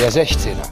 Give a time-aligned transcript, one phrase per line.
[0.00, 0.68] Der 16er,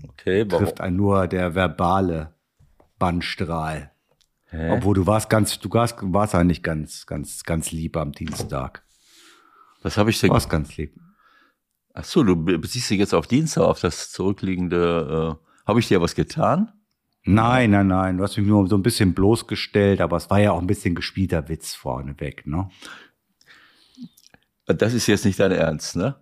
[0.09, 0.65] Okay, warum?
[0.65, 2.38] Trifft einen nur der verbale
[2.99, 3.91] Bannstrahl.
[4.51, 4.71] Hä?
[4.71, 8.83] Obwohl du warst ganz, du warst, warst eigentlich ganz, ganz, ganz lieb am Dienstag.
[9.83, 10.33] Was habe ich Du denn?
[10.35, 10.95] warst ganz lieb.
[11.95, 15.39] Ach so, du be- beziehst dich jetzt auf Dienstag, auf das zurückliegende.
[15.39, 16.73] Äh, habe ich dir was getan?
[17.25, 18.17] Nein, nein, nein.
[18.17, 20.95] Du hast mich nur so ein bisschen bloßgestellt, aber es war ja auch ein bisschen
[20.95, 22.71] gespielter Witz vorneweg, ne?
[24.67, 26.17] Das ist jetzt nicht dein Ernst, ne?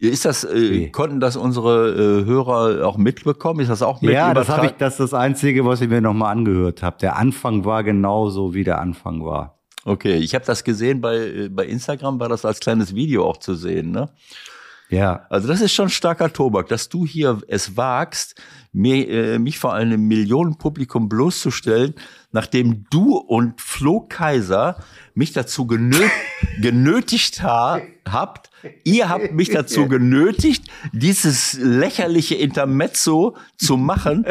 [0.00, 0.90] Ist das, äh, Nee.
[0.90, 3.60] konnten das unsere äh, Hörer auch mitbekommen?
[3.60, 6.00] Ist das auch mit Ja, das habe ich, das ist das Einzige, was ich mir
[6.00, 6.96] nochmal angehört habe.
[7.02, 9.58] Der Anfang war genauso, wie der Anfang war.
[9.84, 13.36] Okay, ich habe das gesehen bei, äh, bei Instagram, war das als kleines Video auch
[13.36, 14.08] zu sehen, ne?
[14.90, 18.34] Ja, Also das ist schon starker Tobak, dass du hier es wagst,
[18.72, 21.94] mir, äh, mich vor einem Millionenpublikum bloßzustellen,
[22.32, 24.82] nachdem du und Flo Kaiser
[25.14, 26.08] mich dazu genö
[26.60, 28.50] genötigt ha habt,
[28.82, 34.24] ihr habt mich dazu genötigt, dieses lächerliche Intermezzo zu machen.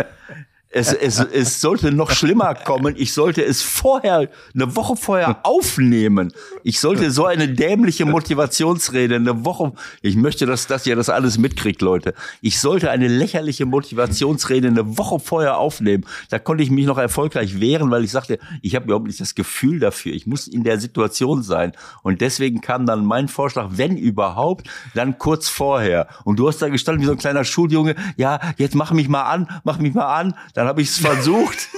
[0.72, 2.94] Es, es, es sollte noch schlimmer kommen.
[2.95, 6.31] Ich sollte es vorher, eine Woche vorher aufnehmen.
[6.64, 11.39] Ich sollte so eine dämliche Motivationsrede eine Woche, ich möchte, dass, dass ihr das alles
[11.39, 12.14] mitkriegt, Leute.
[12.42, 16.05] Ich sollte eine lächerliche Motivationsrede eine Woche vorher aufnehmen.
[16.30, 19.33] Da konnte ich mich noch erfolgreich wehren, weil ich sagte, ich habe überhaupt nicht das
[19.33, 20.14] Gefühl dafür.
[20.14, 21.71] Ich muss in der Situation sein.
[22.04, 26.08] Und deswegen kam dann mein Vorschlag, wenn überhaupt, dann kurz vorher.
[26.26, 29.23] Und du hast da gestanden wie so ein kleiner Schuljunge, ja, jetzt mach mich mal
[29.23, 30.36] an, mach mich mal an.
[30.59, 31.70] Dann habe ich es versucht.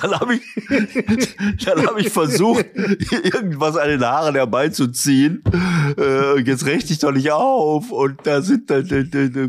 [0.00, 0.42] Dann habe ich,
[1.62, 5.44] dann habe ich versucht, irgendwas an den Haaren herbeizuziehen.
[5.98, 7.92] Äh, jetzt rechte ich doch nicht auf.
[7.92, 9.48] Und da sind, da, da, da, da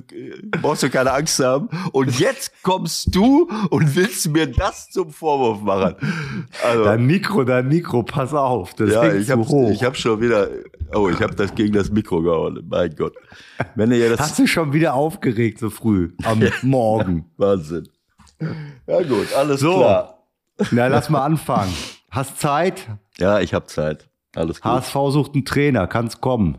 [0.62, 1.70] brauchst du keine Angst haben.
[1.94, 5.96] Und jetzt kommst du und willst mir das zum Vorwurf machen.
[6.66, 10.50] Also, dein Mikro, dein Mikro, pass auf, das ja, ich habe ich hab schon wieder,
[10.94, 12.62] oh, ich habe das gegen das Mikro gehauen.
[12.70, 13.16] Mein Gott.
[13.76, 17.32] Wenn ihr das, Hast du schon wieder aufgeregt so früh am Morgen?
[17.38, 17.88] Wahnsinn.
[18.88, 19.76] Ja gut, alles So.
[19.78, 20.24] klar.
[20.72, 21.74] Na, lass mal anfangen.
[22.12, 22.88] Hast Zeit?
[23.18, 24.10] Ja, ich habe Zeit.
[24.36, 24.72] Alles gut.
[24.72, 26.58] HSV sucht einen Trainer, kann's kommen.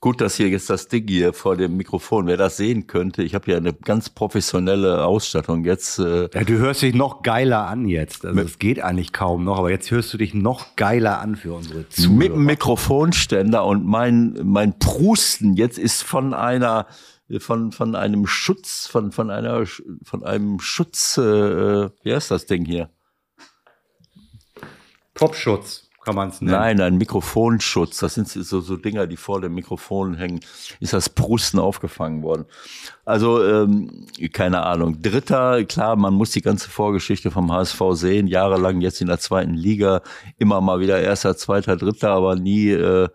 [0.00, 3.34] Gut, dass hier jetzt das Ding hier vor dem Mikrofon, wer das sehen könnte, ich
[3.34, 5.98] habe hier eine ganz professionelle Ausstattung jetzt.
[5.98, 8.24] Äh, Ja, du hörst dich noch geiler an jetzt.
[8.24, 11.52] Also es geht eigentlich kaum noch, aber jetzt hörst du dich noch geiler an für
[11.52, 12.28] unsere mit Zuhörer.
[12.28, 16.86] dem Mikrofonständer und mein mein Prusten jetzt ist von einer
[17.38, 19.64] von von einem Schutz von von einer
[20.02, 22.90] von einem Schutz äh, wie heißt das Ding hier?
[25.14, 26.58] Popschutz kann man es nennen.
[26.58, 27.98] Nein, ein Mikrofonschutz.
[27.98, 30.40] Das sind so, so Dinger, die vor dem Mikrofon hängen.
[30.80, 32.46] Ist das Prusten aufgefangen worden?
[33.04, 35.02] Also, ähm, keine Ahnung.
[35.02, 38.26] Dritter, klar, man muss die ganze Vorgeschichte vom HSV sehen.
[38.26, 40.00] Jahrelang jetzt in der zweiten Liga.
[40.38, 43.08] Immer mal wieder erster, zweiter, dritter, aber nie äh,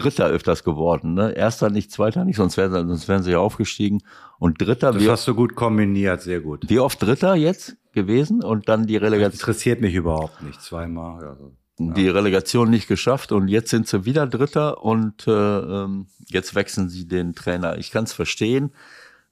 [0.00, 1.14] Dritter öfters geworden.
[1.14, 1.32] Ne?
[1.32, 4.00] Erster nicht, zweiter nicht, sonst wären, sonst wären sie ja aufgestiegen.
[4.38, 6.64] Und Dritter, Das wie, hast du gut kombiniert, sehr gut.
[6.68, 8.42] wie oft Dritter jetzt gewesen?
[8.42, 9.32] Und dann die Relegation.
[9.32, 10.60] Interessiert mich überhaupt nicht.
[10.62, 11.24] Zweimal.
[11.24, 11.52] Also.
[11.78, 16.88] die Relegation nicht geschafft und jetzt sind sie wieder Dritter und äh, ähm, jetzt wechseln
[16.88, 17.78] sie den Trainer.
[17.78, 18.72] Ich kann es verstehen,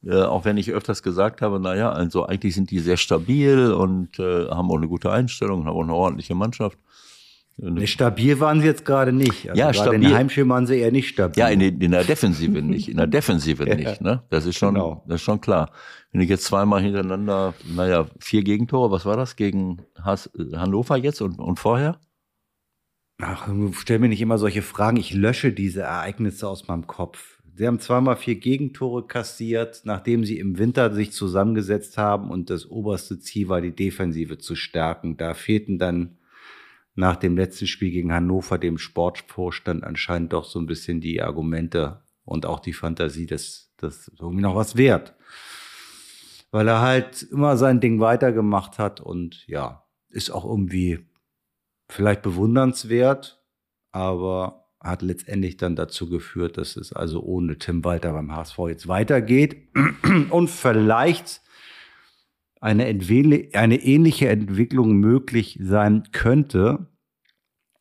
[0.05, 4.19] äh, auch wenn ich öfters gesagt habe, naja, also eigentlich sind die sehr stabil und
[4.19, 6.79] äh, haben auch eine gute Einstellung, haben auch eine ordentliche Mannschaft.
[7.61, 9.51] Nee, stabil waren sie jetzt gerade nicht.
[9.51, 10.17] Also Ja, gerade in stabil.
[10.17, 11.41] Heimspiel waren sie eher nicht stabil.
[11.41, 14.23] Ja, in, in der Defensive nicht, in der Defensive nicht, ne?
[14.31, 15.03] Das ist schon, Genau.
[15.09, 15.73] das ist schon klar.
[16.13, 21.21] Wenn ich jetzt zweimal hintereinander, naja, vier Gegentore, was war das gegen Has Hannover jetzt
[21.21, 21.99] und, und vorher?
[23.21, 24.97] Ach, stell mir nicht immer solche Fragen.
[24.97, 27.41] Ich lösche diese Ereignisse aus meinem Kopf.
[27.57, 32.71] Sie haben zweimal vier Gegentore kassiert, nachdem sie im Winter sich zusammengesetzt haben und das
[32.71, 35.17] oberste Ziel war, die Defensive zu stärken.
[35.17, 36.18] Da fehlten dann
[36.99, 42.03] nach dem letzten Spiel gegen Hannover dem Sportvorstand anscheinend doch so ein bisschen die Argumente
[42.25, 45.15] und auch die Fantasie, dass das irgendwie noch was wert.
[46.51, 51.07] Weil er halt immer sein Ding weitergemacht hat und ja, ist auch irgendwie
[51.89, 53.45] vielleicht bewundernswert,
[53.93, 58.89] aber hat letztendlich dann dazu geführt, dass es also ohne Tim Walter beim HSV jetzt
[58.89, 59.69] weitergeht
[60.31, 61.43] und vielleicht
[62.61, 66.89] eine, eine ähnliche Entwicklung möglich sein könnte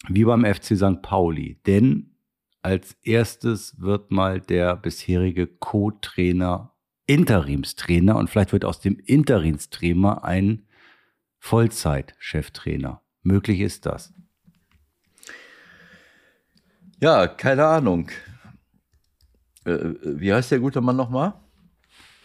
[0.07, 1.01] wie beim FC St.
[1.01, 1.59] Pauli.
[1.65, 2.15] Denn
[2.61, 6.73] als erstes wird mal der bisherige Co-Trainer
[7.07, 10.67] Interimstrainer und vielleicht wird aus dem Interimstrainer ein
[11.39, 13.01] Vollzeit-Cheftrainer.
[13.23, 14.13] Möglich ist das.
[16.99, 18.09] Ja, keine Ahnung.
[19.63, 21.33] Äh, wie heißt der gute Mann nochmal?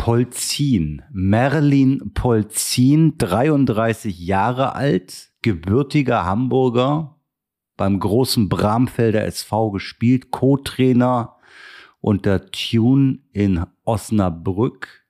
[0.03, 1.03] Polzin.
[1.13, 7.21] Merlin Polzin, 33 Jahre alt, gebürtiger Hamburger,
[7.77, 11.37] beim großen Bramfelder SV gespielt, Co-Trainer
[12.01, 15.07] unter Tune in Osnabrück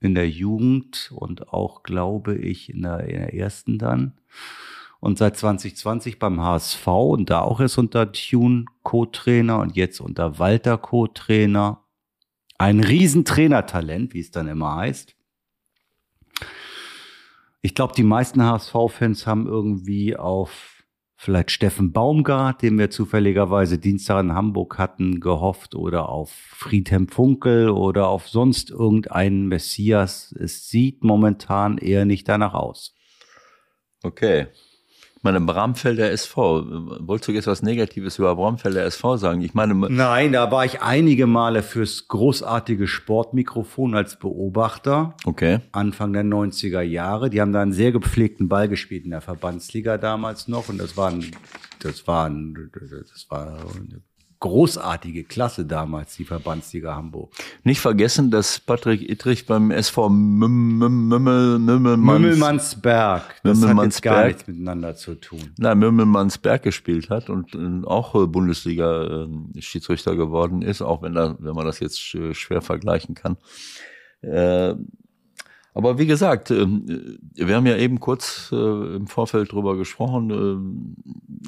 [0.00, 4.20] in der Jugend und auch, glaube ich, in der, in der ersten dann
[5.00, 10.38] und seit 2020 beim HSV und da auch erst unter Tune Co-Trainer und jetzt unter
[10.38, 11.82] Walter Co-Trainer.
[12.58, 15.14] Ein Riesentrainertalent, wie es dann immer heißt.
[17.62, 20.84] Ich glaube, die meisten HSV-Fans haben irgendwie auf
[21.16, 27.70] vielleicht Steffen Baumgart, den wir zufälligerweise Dienstag in Hamburg hatten, gehofft oder auf Friedhelm Funkel
[27.70, 30.32] oder auf sonst irgendeinen Messias.
[30.32, 32.94] Es sieht momentan eher nicht danach aus.
[34.02, 34.48] Okay
[35.22, 36.64] meine, Bramfelder SV.
[37.00, 39.40] Wolltest du jetzt was Negatives über Bramfelder SV sagen?
[39.40, 39.74] Ich meine.
[39.74, 45.14] Nein, da war ich einige Male fürs großartige Sportmikrofon als Beobachter.
[45.24, 45.60] Okay.
[45.72, 47.30] Anfang der 90er Jahre.
[47.30, 50.68] Die haben da einen sehr gepflegten Ball gespielt in der Verbandsliga damals noch.
[50.68, 51.30] Und das war ein,
[51.80, 54.02] das war ein, das war eine
[54.40, 57.32] großartige Klasse damals, die Verbandsliga Hamburg.
[57.64, 64.94] Nicht vergessen, dass Patrick Ittrich beim SV Mümmelmanns, Mümmelmannsberg, das hat jetzt gar nichts miteinander
[64.94, 65.52] zu tun.
[65.58, 67.56] Nein, Mümmelmannsberg gespielt hat und
[67.86, 73.36] auch Bundesliga-Schiedsrichter geworden ist, auch wenn, da, wenn man das jetzt schwer vergleichen kann.
[75.74, 78.56] Aber wie gesagt, ähm, wir haben ja eben kurz äh,
[78.96, 80.82] im Vorfeld drüber gesprochen.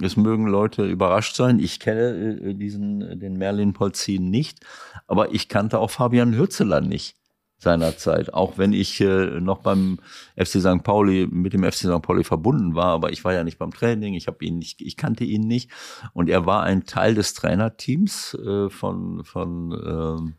[0.01, 1.59] Äh, es mögen Leute überrascht sein.
[1.59, 4.61] Ich kenne äh, diesen, den Merlin Polzin nicht,
[5.07, 7.17] aber ich kannte auch Fabian Hürzeler nicht
[7.59, 9.99] seinerzeit, auch wenn ich noch beim
[10.35, 10.83] FC St.
[10.83, 12.01] Pauli mit dem FC St.
[12.01, 14.97] Pauli verbunden war, aber ich war ja nicht beim Training, ich habe ihn nicht, ich
[14.97, 15.71] kannte ihn nicht
[16.15, 18.39] und er war ein Teil des Trainerteams
[18.71, 20.33] von von äh,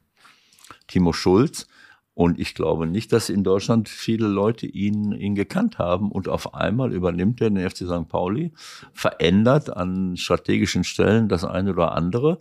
[0.88, 1.68] Timo Schulz
[2.14, 6.12] und ich glaube nicht, dass in Deutschland viele Leute ihn, ihn gekannt haben.
[6.12, 8.08] Und auf einmal übernimmt er den FC St.
[8.10, 8.52] Pauli,
[8.94, 12.40] verändert an strategischen Stellen das eine oder andere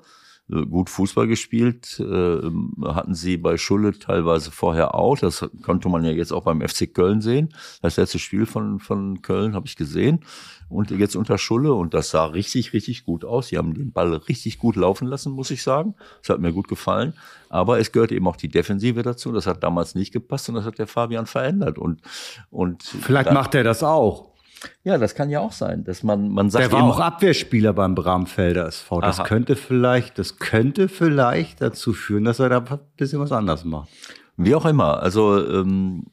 [0.50, 2.40] gut Fußball gespielt, äh,
[2.84, 5.18] hatten sie bei Schulle teilweise vorher auch.
[5.18, 7.54] Das konnte man ja jetzt auch beim FC Köln sehen.
[7.82, 10.24] Das letzte Spiel von, von Köln habe ich gesehen.
[10.68, 13.48] Und jetzt unter Schulle und das sah richtig, richtig gut aus.
[13.48, 15.94] Sie haben den Ball richtig gut laufen lassen, muss ich sagen.
[16.20, 17.12] Das hat mir gut gefallen.
[17.48, 19.32] Aber es gehört eben auch die Defensive dazu.
[19.32, 21.76] Das hat damals nicht gepasst und das hat der Fabian verändert.
[21.76, 22.02] Und,
[22.50, 24.29] und Vielleicht macht er das auch.
[24.84, 26.64] Ja, das kann ja auch sein, dass man, man sagt.
[26.64, 29.00] Der war auch Abwehrspieler beim Bramfelder SV.
[29.00, 29.26] Das Aha.
[29.26, 33.88] könnte vielleicht, das könnte vielleicht dazu führen, dass er da ein bisschen was anders macht.
[34.36, 35.02] Wie auch immer.
[35.02, 36.04] Also, ähm,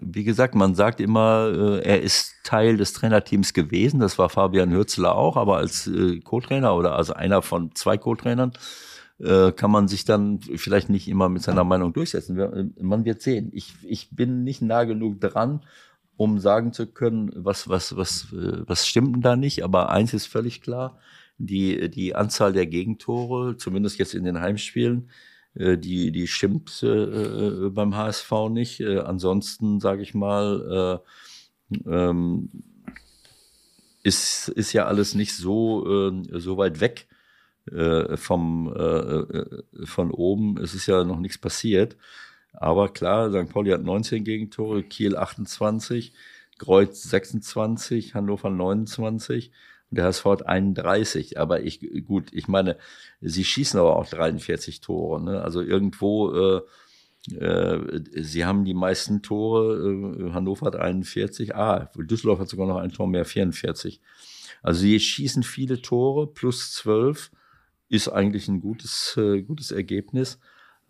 [0.00, 4.00] wie gesagt, man sagt immer, äh, er ist Teil des Trainerteams gewesen.
[4.00, 8.52] Das war Fabian Hürzler auch, aber als äh, Co-Trainer oder also einer von zwei Co-Trainern
[9.18, 12.38] äh, kann man sich dann vielleicht nicht immer mit seiner Meinung durchsetzen.
[12.38, 13.50] Äh, man wird sehen.
[13.52, 15.60] Ich, ich bin nicht nah genug dran,
[16.16, 19.64] um sagen zu können, was, was, was, äh, was stimmt denn da nicht.
[19.64, 20.98] Aber eins ist völlig klar,
[21.38, 25.08] die, die Anzahl der Gegentore, zumindest jetzt in den Heimspielen,
[25.54, 28.80] äh, die, die stimmt äh, beim HSV nicht.
[28.82, 31.02] Ansonsten, sage ich mal,
[31.74, 32.48] äh, ähm,
[34.02, 37.06] ist, ist ja alles nicht so, so weit weg
[38.16, 38.74] vom,
[39.84, 40.58] von oben.
[40.58, 41.96] Es ist ja noch nichts passiert.
[42.52, 43.50] Aber klar, St.
[43.50, 46.12] Pauli hat 19 Gegentore, Kiel 28,
[46.58, 49.50] Kreuz 26, Hannover 29
[49.90, 51.38] und der HSV hat 31.
[51.38, 52.76] Aber ich, gut, ich meine,
[53.20, 55.22] sie schießen aber auch 43 Tore.
[55.22, 55.42] Ne?
[55.42, 56.60] Also irgendwo, äh,
[57.34, 62.78] äh, sie haben die meisten Tore, äh, Hannover hat 41, ah, Düsseldorf hat sogar noch
[62.78, 64.00] ein Tor mehr, 44.
[64.62, 67.30] Also sie schießen viele Tore, plus 12
[67.88, 70.38] ist eigentlich ein gutes, äh, gutes Ergebnis.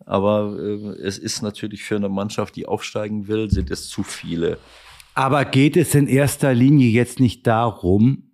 [0.05, 4.57] Aber äh, es ist natürlich für eine Mannschaft, die aufsteigen will, sind es zu viele.
[5.15, 8.31] Aber geht es in erster Linie jetzt nicht darum,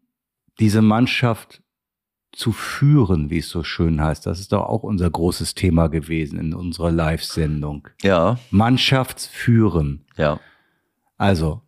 [0.60, 1.62] diese Mannschaft
[2.32, 4.26] zu führen, wie es so schön heißt?
[4.26, 7.88] Das ist doch auch unser großes Thema gewesen in unserer Live-Sendung.
[8.02, 8.38] Ja.
[8.52, 10.06] Mannschaftsführen.
[10.16, 10.40] Ja.
[11.18, 11.62] Also,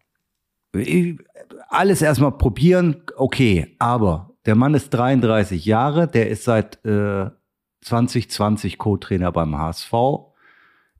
[1.70, 7.30] alles erstmal probieren, okay, aber der Mann ist 33 Jahre, der ist seit äh,
[7.82, 9.92] 2020 Co-Trainer beim HSV.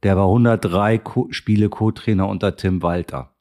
[0.04, 3.34] Der war 103 Co Spiele Co-Trainer unter Tim Walter.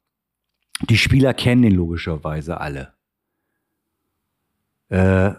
[0.88, 2.94] Die Spieler kennen ihn logischerweise alle.
[4.88, 5.34] Äh,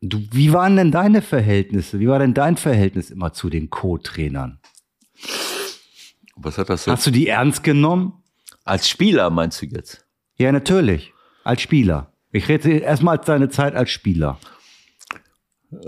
[0.00, 2.00] du, wie waren denn deine Verhältnisse?
[2.00, 4.60] Wie war denn dein Verhältnis immer zu den Co-Trainern?
[6.36, 6.92] Was hat das jetzt?
[6.92, 8.22] Hast du die ernst genommen?
[8.64, 10.04] Als Spieler meinst du jetzt?
[10.36, 11.12] Ja, natürlich.
[11.44, 12.12] Als Spieler.
[12.30, 14.38] Ich rede erstmal deine Zeit als Spieler.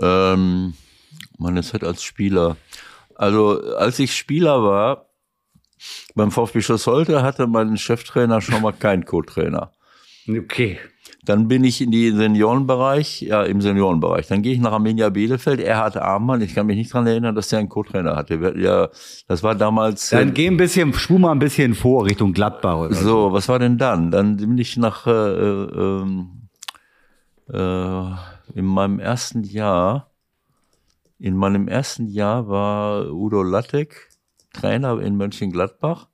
[0.01, 0.73] Ähm,
[1.37, 2.57] meine Zeit als Spieler.
[3.15, 5.09] Also, als ich Spieler war,
[6.15, 9.71] beim VfB Schloss Holte hatte mein Cheftrainer schon mal keinen Co-Trainer.
[10.27, 10.77] Okay.
[11.25, 14.27] Dann bin ich in den Seniorenbereich, ja, im Seniorenbereich.
[14.27, 15.59] Dann gehe ich nach Arminia Bielefeld.
[15.59, 16.43] Er hatte Armband.
[16.43, 18.55] Ich kann mich nicht dran erinnern, dass der einen Co-Trainer hatte.
[18.57, 18.89] Ja,
[19.27, 20.09] das war damals.
[20.09, 22.77] Dann äh, geh ein bisschen, spul mal ein bisschen vor Richtung Gladbach.
[22.77, 24.11] Oder so, was war denn dann?
[24.11, 26.49] Dann bin ich nach, äh, äh, ähm,
[27.51, 28.11] äh,
[28.53, 30.11] in meinem ersten Jahr,
[31.17, 34.09] in meinem ersten Jahr war Udo Lattek
[34.53, 36.07] Trainer in Mönchengladbach.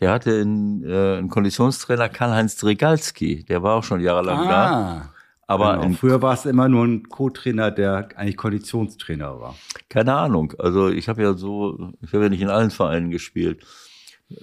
[0.00, 4.66] Der hatte einen, äh, einen Konditionstrainer Karl-Heinz Dregalski, der war auch schon jahrelang da.
[4.66, 5.14] Ah.
[5.46, 5.96] Aber genau.
[5.96, 9.56] früher war es immer nur ein Co-Trainer, der eigentlich Konditionstrainer war.
[9.88, 10.54] keine Ahnung.
[10.58, 13.66] Also ich habe ja so, ich habe ja nicht in allen Vereinen gespielt.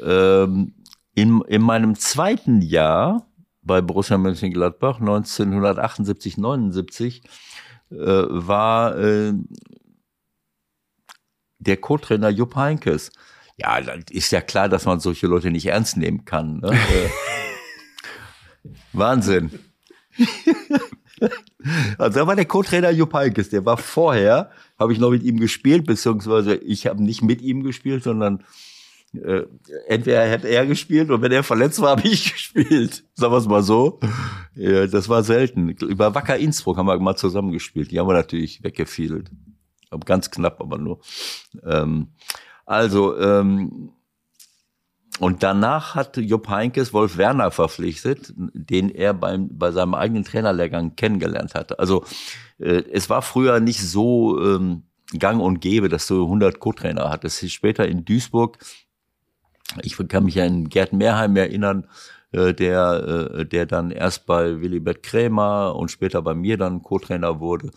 [0.03, 0.73] Ähm,
[1.15, 3.25] in, in meinem zweiten Jahr
[3.67, 7.21] bei Borussia Mönchengladbach 1978, 79
[7.91, 9.33] äh, war äh,
[11.59, 13.11] der Co-Trainer Jupp Heinkes.
[13.57, 16.59] Ja, dann ist ja klar, dass man solche Leute nicht ernst nehmen kann.
[16.59, 16.71] Ne?
[16.91, 17.09] Äh,
[18.91, 19.51] Wahnsinn.
[21.97, 25.39] Also da war der Co-Trainer Jupp Heynckes, der war vorher, habe ich noch mit ihm
[25.39, 28.43] gespielt, beziehungsweise ich habe nicht mit ihm gespielt, sondern
[29.13, 29.43] äh,
[29.87, 33.03] entweder hat er gespielt und wenn er verletzt war, habe ich gespielt.
[33.13, 33.99] Sagen wir es mal so.
[34.55, 35.69] Ja, das war selten.
[35.69, 37.91] Über Wacker Innsbruck haben wir mal zusammen gespielt.
[37.91, 39.31] Die haben wir natürlich weggefiedelt.
[40.05, 40.99] Ganz knapp, aber nur.
[41.63, 42.09] Ähm,
[42.65, 43.91] also, ähm,
[45.19, 50.95] und danach hat Jupp Heinkes Wolf Werner verpflichtet, den er beim, bei seinem eigenen Trainerlehrgang
[50.95, 51.79] kennengelernt hatte.
[51.79, 52.03] Also
[52.59, 54.83] äh, es war früher nicht so ähm,
[55.17, 57.49] gang und gäbe, dass du 100 Co-Trainer hattest.
[57.51, 58.59] Später in Duisburg,
[59.81, 61.87] ich kann mich an Gerd Mehrheim erinnern,
[62.31, 67.39] äh, der, äh, der dann erst bei Willibert Krämer und später bei mir dann Co-Trainer
[67.39, 67.71] wurde.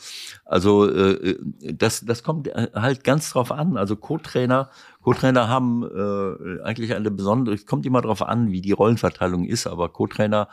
[0.44, 1.36] Also äh,
[1.72, 3.76] das, das kommt halt ganz drauf an.
[3.76, 4.70] Also Co-Trainer,
[5.02, 9.68] Co-Trainer haben äh, eigentlich eine besondere, es kommt immer drauf an, wie die Rollenverteilung ist,
[9.68, 10.48] aber Co-Trainer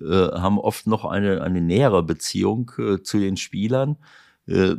[0.00, 3.96] äh, haben oft noch eine, eine nähere Beziehung äh, zu den Spielern.
[4.50, 4.76] Äh,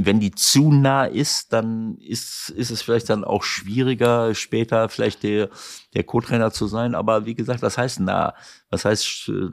[0.00, 5.24] wenn die zu nah ist, dann ist, ist es vielleicht dann auch schwieriger, später vielleicht
[5.24, 5.48] der,
[5.94, 6.94] der Co-Trainer zu sein.
[6.94, 8.34] Aber wie gesagt, was heißt nah?
[8.70, 9.48] Was heißt äh,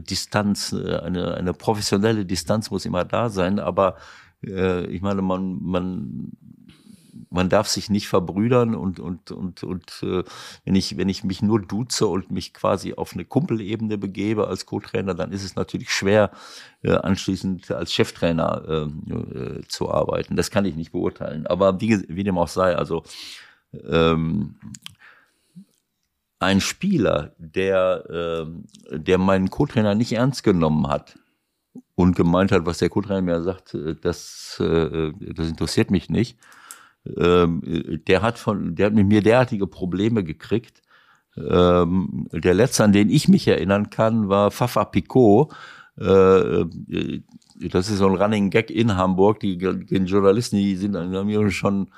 [0.00, 0.72] Distanz?
[0.72, 3.58] Äh, Eine, eine professionelle Distanz muss immer da sein.
[3.58, 3.96] Aber
[4.44, 6.32] äh, ich meine, man, man,
[7.30, 10.24] man darf sich nicht verbrüdern und und und und äh,
[10.64, 14.66] wenn ich wenn ich mich nur duze und mich quasi auf eine Kumpelebene begebe als
[14.66, 16.30] Co-Trainer, dann ist es natürlich schwer
[16.82, 20.36] äh, anschließend als Cheftrainer äh, äh, zu arbeiten.
[20.36, 21.46] Das kann ich nicht beurteilen.
[21.46, 23.04] Aber wie, wie dem auch sei, also
[23.84, 24.56] ähm,
[26.38, 31.18] ein Spieler, der ähm, der meinen Co-Trainer nicht ernst genommen hat
[31.94, 36.38] und gemeint hat, was der Co-Trainer mir sagt, äh, das äh, das interessiert mich nicht
[37.04, 37.62] ähm,
[38.06, 40.82] der hat von, der hat mit mir derartige Probleme gekriegt.
[41.36, 45.52] Ähm, der letzte, an den ich mich erinnern kann, war Fafa Picot.
[45.98, 46.64] Äh,
[47.70, 49.40] das ist so ein Running Gag in Hamburg.
[49.40, 51.90] Die, die Journalisten, die sind, haben mir schon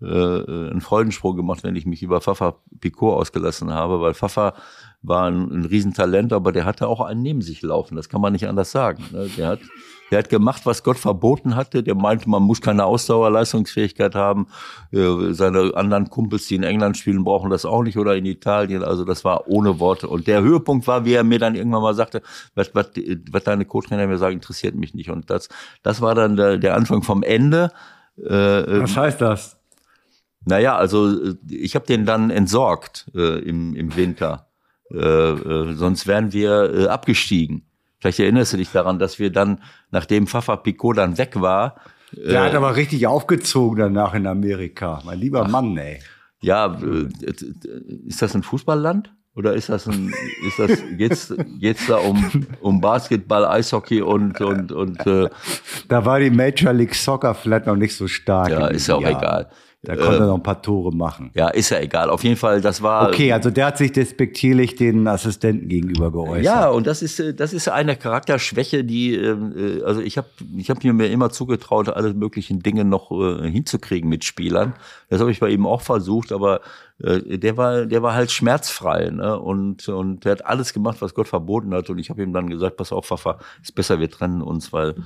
[0.00, 4.54] äh, einen Freudensprung gemacht, wenn ich mich über Fafa Picot ausgelassen habe, weil Fafa
[5.02, 7.96] war ein, ein Riesentalent, aber der hatte auch einen neben sich laufen.
[7.96, 9.04] Das kann man nicht anders sagen.
[9.12, 9.28] ne?
[9.36, 9.60] Der hat,
[10.10, 11.82] der hat gemacht, was Gott verboten hatte.
[11.82, 14.46] Der meinte, man muss keine Ausdauerleistungsfähigkeit haben.
[14.92, 18.82] Äh, Seine anderen Kumpels, die in England spielen, brauchen das auch nicht oder in Italien.
[18.82, 20.08] Also das war ohne Worte.
[20.08, 22.22] Und der Höhepunkt war, wie er mir dann irgendwann mal sagte,
[22.54, 22.90] was, was,
[23.30, 25.10] was deine Co-Trainer mir sagen, interessiert mich nicht.
[25.10, 25.48] Und das,
[25.82, 27.72] das war dann der, der Anfang vom Ende.
[28.18, 29.56] Äh, Was heißt das?
[30.46, 34.48] naja, also äh, ich habe den dann entsorgt äh, im, im Winter.
[34.90, 37.65] Äh, äh, sonst wären wir äh, abgestiegen.
[37.98, 41.76] Vielleicht erinnerst du dich daran, dass wir dann, nachdem Fafa Picot dann weg war,
[42.12, 45.02] Der hat aber richtig aufgezogen danach in Amerika.
[45.04, 46.00] Mein lieber Mann, ey.
[46.40, 47.08] ja, äh,
[48.06, 49.12] ist das ein Fußballland?
[49.34, 50.14] Oder ist das ein,
[50.46, 55.28] ist das, geht's, geht's da um, um Basketball, Eishockey und, und, und, äh,
[55.88, 58.48] Da war die Major League Soccer vielleicht noch nicht so stark.
[58.48, 59.18] ja, ist ja auch Jahren.
[59.18, 59.50] egal.
[59.86, 61.30] Da konnte er noch ein paar Tore machen.
[61.34, 62.10] Ja, ist ja egal.
[62.10, 63.06] Auf jeden Fall, das war.
[63.06, 66.44] Okay, also der hat sich despektierlich den Assistenten gegenüber geäußert.
[66.44, 70.26] Ja, und das ist, äh, das ist eine Charakterschwäche, die, ähm, äh, also ich habe
[70.56, 74.74] ich hab mir immer zugetraut, alle möglichen Dinge noch äh, hinzukriegen mit Spielern.
[75.08, 76.62] Das habe ich bei ihm auch versucht, aber
[77.00, 79.38] äh, der war, der war halt schmerzfrei, ne?
[79.38, 81.88] Und, und der hat alles gemacht, was Gott verboten hat.
[81.90, 84.96] Und ich habe ihm dann gesagt, pass auf, Pfaffer, ist besser, wir trennen uns, weil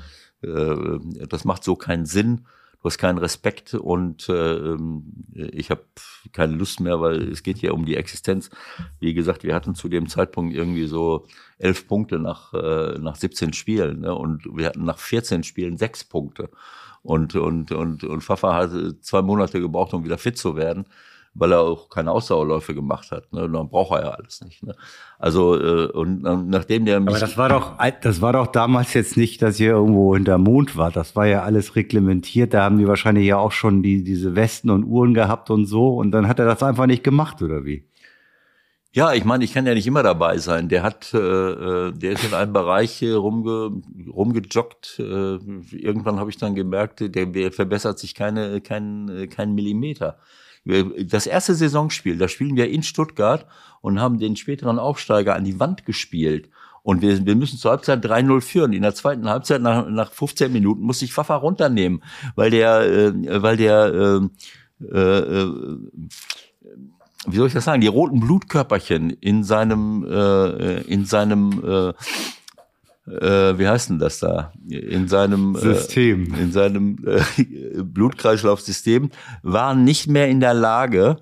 [0.42, 2.46] äh, das macht so keinen Sinn
[2.80, 4.76] du hast keinen Respekt und äh,
[5.52, 5.82] ich habe
[6.32, 8.50] keine Lust mehr, weil es geht ja um die Existenz.
[8.98, 11.26] Wie gesagt, wir hatten zu dem Zeitpunkt irgendwie so
[11.58, 14.14] elf Punkte nach, äh, nach 17 Spielen ne?
[14.14, 16.48] und wir hatten nach 14 Spielen sechs Punkte.
[17.02, 18.72] Und, und, und, und Fafa hat
[19.02, 20.86] zwei Monate gebraucht, um wieder fit zu werden
[21.34, 23.32] weil er auch keine Ausdauerläufe gemacht hat.
[23.32, 23.48] Ne?
[23.48, 24.62] Dann braucht er ja alles nicht.
[24.62, 24.74] Ne?
[25.18, 28.94] Also äh, und äh, nachdem der mich Aber das war doch, das war doch damals
[28.94, 30.90] jetzt nicht, dass ihr irgendwo hinter Mond war.
[30.90, 32.52] Das war ja alles reglementiert.
[32.52, 35.94] Da haben die wahrscheinlich ja auch schon die diese Westen und Uhren gehabt und so.
[35.94, 37.84] Und dann hat er das einfach nicht gemacht oder wie?
[38.92, 40.68] Ja, ich meine, ich kann ja nicht immer dabei sein.
[40.68, 44.98] Der hat, äh, äh der ist in einem Bereich rumge, rumgejoggt.
[44.98, 45.38] Äh,
[45.76, 50.18] irgendwann habe ich dann gemerkt, der, der verbessert sich keine, kein, kein Millimeter
[50.64, 53.46] das erste Saisonspiel, da spielen wir in Stuttgart
[53.80, 56.50] und haben den späteren Aufsteiger an die Wand gespielt.
[56.82, 58.72] Und wir, wir müssen zur Halbzeit 3-0 führen.
[58.72, 62.02] In der zweiten Halbzeit, nach, nach 15 Minuten, muss ich Pfaffer runternehmen,
[62.36, 64.30] weil der, äh, weil der,
[64.82, 65.46] äh, äh,
[67.26, 71.92] wie soll ich das sagen, die roten Blutkörperchen in seinem, äh, in seinem äh,
[73.10, 74.52] äh, wie heißt denn das da?
[74.68, 76.34] In seinem äh, System.
[76.34, 79.10] Äh, in seinem äh, Blutkreislaufsystem
[79.42, 81.18] waren nicht mehr in der Lage,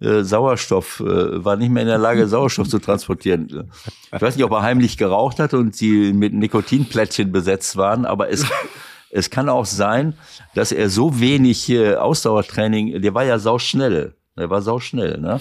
[0.00, 3.70] äh, Sauerstoff, äh, war nicht mehr in der Lage, Sauerstoff zu transportieren.
[4.14, 8.30] Ich weiß nicht, ob er heimlich geraucht hat und sie mit Nikotinplättchen besetzt waren, aber
[8.30, 8.44] es,
[9.10, 10.14] es kann auch sein,
[10.54, 15.40] dass er so wenig äh, Ausdauertraining, der war ja sauschnell, der war sauschnell, ne?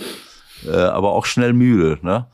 [0.67, 2.27] Äh, aber auch schnell müde, ne?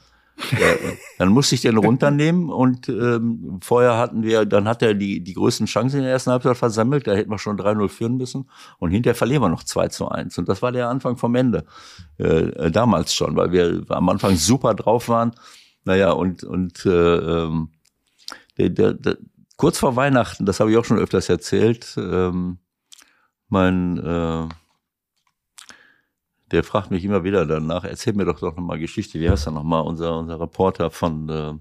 [1.17, 5.33] Dann musste ich den runternehmen und ähm, vorher hatten wir, dann hat er die, die
[5.33, 8.49] größten Chancen in der ersten Halbzeit versammelt, da hätten wir schon 3-0 führen müssen.
[8.77, 11.65] Und hinterher verlieren wir noch 2 zu 1 und das war der Anfang vom Ende,
[12.17, 15.31] äh, damals schon, weil wir am Anfang super drauf waren,
[15.85, 17.69] naja und, und äh, ähm,
[18.57, 19.17] der, der, der,
[19.57, 22.57] kurz vor Weihnachten, das habe ich auch schon öfters erzählt, ähm,
[23.47, 24.47] mein äh,
[26.55, 29.19] der fragt mich immer wieder danach, erzähl mir doch doch nochmal Geschichte.
[29.19, 29.81] Wie heißt er nochmal?
[29.81, 31.53] Unser, unser Reporter von äh,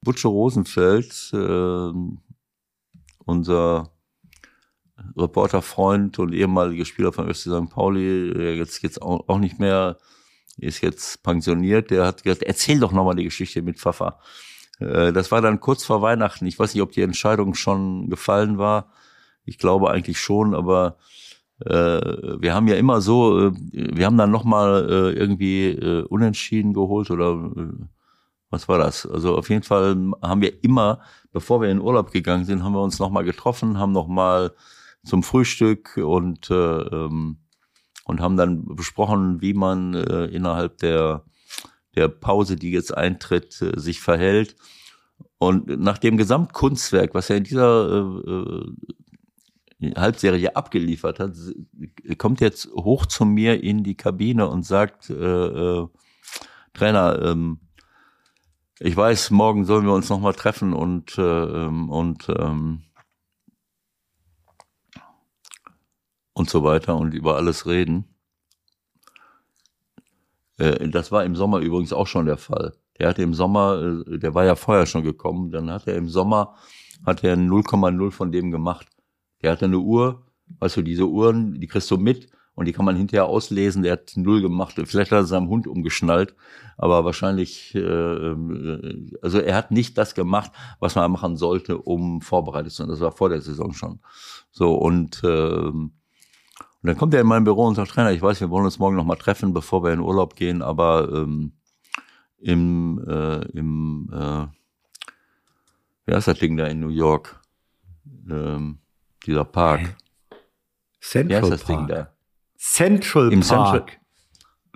[0.00, 1.92] Butcher Rosenfeld, äh,
[3.26, 3.90] unser
[5.16, 7.68] Reporterfreund und ehemaliger Spieler von FC St.
[7.68, 9.98] Pauli, der jetzt, jetzt auch, auch nicht mehr,
[10.56, 14.18] ist jetzt pensioniert, der hat gesagt, erzähl doch nochmal die Geschichte mit Pfaffer.
[14.78, 16.46] Äh, das war dann kurz vor Weihnachten.
[16.46, 18.92] Ich weiß nicht, ob die Entscheidung schon gefallen war.
[19.44, 20.96] Ich glaube eigentlich schon, aber
[21.58, 27.10] wir haben ja immer so, äh, wir haben dann nochmal äh, irgendwie äh, unentschieden geholt
[27.10, 27.84] oder äh,
[28.50, 29.06] was war das?
[29.06, 31.00] Also auf jeden Fall haben wir immer,
[31.32, 34.52] bevor wir in Urlaub gegangen sind, haben wir uns nochmal getroffen, haben nochmal
[35.04, 37.38] zum Frühstück und äh, ähm,
[38.06, 41.24] und haben dann besprochen, wie man äh, innerhalb der
[41.94, 44.56] der Pause, die jetzt eintritt, äh, sich verhält.
[45.38, 48.64] Und nach dem Gesamtkunstwerk, was ja in dieser äh,
[49.92, 51.32] Halbserie abgeliefert hat,
[52.18, 55.88] kommt jetzt hoch zu mir in die Kabine und sagt, äh, äh,
[56.72, 57.60] Trainer, ähm,
[58.80, 62.82] ich weiß, morgen sollen wir uns nochmal treffen und, äh, ähm, und, ähm,
[66.32, 68.14] und so weiter und über alles reden.
[70.58, 72.74] Äh, das war im Sommer übrigens auch schon der Fall.
[72.98, 76.08] Der hatte im Sommer, äh, der war ja vorher schon gekommen, dann hat er im
[76.08, 76.56] Sommer,
[77.06, 78.88] hat er 0,0 von dem gemacht.
[79.44, 80.22] Der hatte eine Uhr,
[80.58, 83.82] weißt du, diese Uhren, die kriegst du mit und die kann man hinterher auslesen.
[83.82, 84.74] Der hat null gemacht.
[84.84, 86.34] Vielleicht hat er seinem Hund umgeschnallt,
[86.78, 92.22] aber wahrscheinlich, äh, äh, also er hat nicht das gemacht, was man machen sollte, um
[92.22, 92.88] vorbereitet zu sein.
[92.88, 94.00] Das war vor der Saison schon.
[94.50, 95.72] So und äh,
[96.84, 98.78] und dann kommt er in mein Büro und sagt, Trainer, ich weiß, wir wollen uns
[98.78, 101.52] morgen noch mal treffen, bevor wir in Urlaub gehen, aber ähm,
[102.38, 104.46] im, äh, im äh,
[106.04, 107.40] wie heißt das Ding da in New York?
[108.30, 108.80] Ähm,
[109.26, 109.96] dieser Park.
[111.00, 111.78] Central Wie heißt das Park.
[111.78, 112.14] Ding da?
[112.56, 113.88] Central Im Park.
[113.90, 114.04] Central,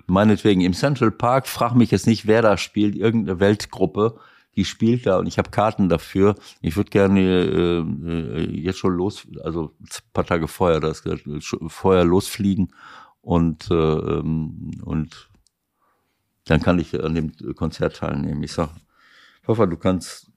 [0.07, 4.19] meinetwegen, im Central Park, frag mich jetzt nicht, wer da spielt, irgendeine Weltgruppe,
[4.55, 6.35] die spielt da und ich habe Karten dafür.
[6.61, 11.03] Ich würde gerne äh, äh, jetzt schon los, also ein paar Tage vorher, das
[11.67, 12.73] vorher losfliegen
[13.21, 15.29] und äh, ähm, und
[16.45, 18.41] dann kann ich an dem Konzert teilnehmen.
[18.43, 18.69] Ich sag,
[19.43, 20.28] Papa, du kannst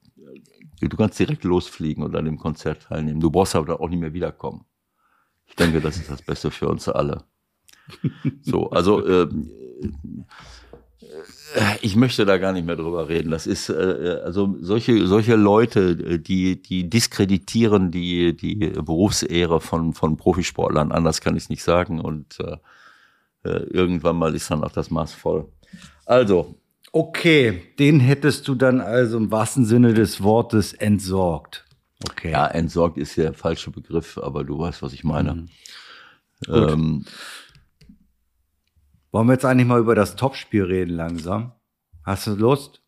[0.89, 3.19] Du kannst direkt losfliegen und an dem Konzert teilnehmen.
[3.19, 4.65] Du brauchst aber auch nicht mehr wiederkommen.
[5.45, 7.23] Ich denke, das ist das Beste für uns alle.
[8.41, 9.27] So, also äh,
[11.81, 13.31] ich möchte da gar nicht mehr drüber reden.
[13.31, 20.17] Das ist äh, also solche solche Leute, die die diskreditieren die die Berufsehre von von
[20.17, 20.91] Profisportlern.
[20.91, 21.99] Anders kann ich es nicht sagen.
[21.99, 22.57] Und äh,
[23.43, 25.51] äh, irgendwann mal ist dann auch das Maß voll.
[26.05, 26.55] Also
[26.95, 31.65] Okay, den hättest du dann also im wahrsten Sinne des Wortes entsorgt.
[32.07, 32.31] Okay.
[32.31, 35.33] Ja, entsorgt ist der falsche Begriff, aber du weißt, was ich meine.
[35.33, 35.49] Mhm.
[36.47, 37.05] Ähm,
[39.11, 41.53] Wollen wir jetzt eigentlich mal über das Topspiel reden langsam?
[42.03, 42.83] Hast du Lust?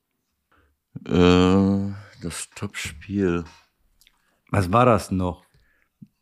[1.07, 3.43] Äh, das Topspiel.
[4.51, 5.45] Was war das noch?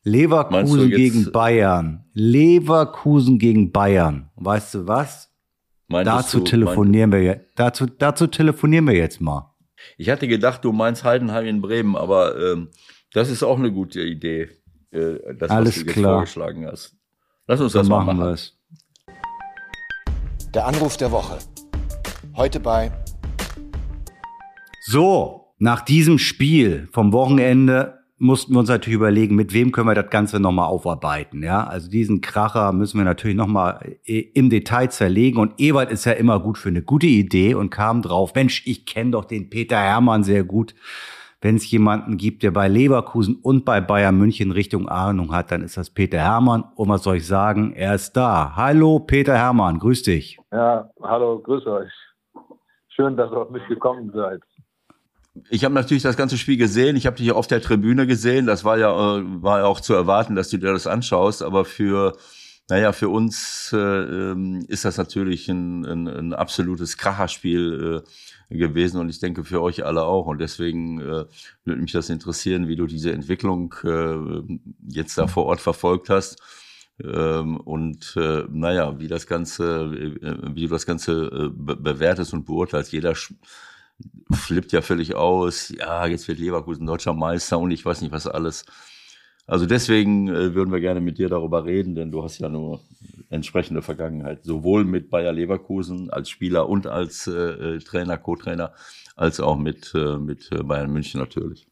[0.04, 2.06] Leverkusen gegen Bayern.
[2.14, 4.30] Leverkusen gegen Bayern.
[4.36, 5.33] Weißt du was?
[5.90, 9.54] Dazu du, telefonieren mein, wir dazu dazu telefonieren wir jetzt mal.
[9.98, 12.70] Ich hatte gedacht, du meinst Heidenheim in Bremen, aber ähm,
[13.12, 14.50] das ist auch eine gute Idee.
[14.92, 16.14] Äh, das, Alles was du klar.
[16.14, 16.96] vorgeschlagen hast.
[17.48, 18.20] Lass uns das mal machen.
[18.20, 18.58] Wir's.
[20.54, 21.40] Der Anruf der Woche.
[22.36, 22.92] Heute bei
[24.86, 29.96] So, nach diesem Spiel vom Wochenende mussten wir uns natürlich überlegen, mit wem können wir
[29.96, 31.44] das Ganze nochmal aufarbeiten.
[31.44, 35.40] Ja, also diesen Kracher müssen wir natürlich nochmal äh, im Detail zerlegen.
[35.40, 38.86] Und Ewald ist ja immer gut für eine gute Idee und kam drauf, Mensch, ich
[38.86, 40.74] kenne doch den Peter Hermann sehr gut.
[41.42, 45.62] Wenn es jemanden gibt, der bei Leverkusen und bei Bayern München Richtung Ahnung hat, dann
[45.62, 46.64] ist das Peter Hermann.
[46.76, 47.74] Und was soll ich sagen?
[47.74, 48.56] Er ist da.
[48.56, 50.40] Hallo, Peter Hermann, grüß dich.
[50.54, 51.92] Ja, hallo, grüß euch.
[52.88, 54.42] Schön, dass ihr auf mich gekommen seid
[55.50, 56.96] ich habe natürlich das ganze Spiel gesehen.
[56.96, 58.46] Ich habe dich auf der Tribüne gesehen.
[58.46, 61.42] Das war ja, äh, war ja auch zu erwarten, dass du dir das anschaust.
[61.42, 62.16] Aber für,
[62.70, 68.04] naja, für uns äh, ähm, ist das natürlich ein, ein, ein absolutes Kracherspiel
[68.50, 70.28] äh, gewesen und ich denke für euch alle auch.
[70.28, 71.26] Und deswegen äh,
[71.66, 76.42] würde mich das interessieren, wie du diese Entwicklung äh, jetzt da vor Ort verfolgt hast.
[77.04, 79.86] Ähm, und äh, naja, wie das Ganze,
[80.22, 82.92] äh, wie du das Ganze äh, bewertest und beurteilst.
[82.92, 83.16] Jeder
[84.32, 85.70] flippt ja völlig aus.
[85.70, 88.66] Ja, jetzt wird Leverkusen deutscher Meister und ich weiß nicht was alles.
[89.46, 92.80] Also deswegen äh, würden wir gerne mit dir darüber reden, denn du hast ja nur
[93.30, 98.74] entsprechende Vergangenheit, sowohl mit Bayer Leverkusen als Spieler und als äh, Trainer, Co-Trainer,
[99.16, 101.68] als auch mit, äh, mit Bayern München natürlich.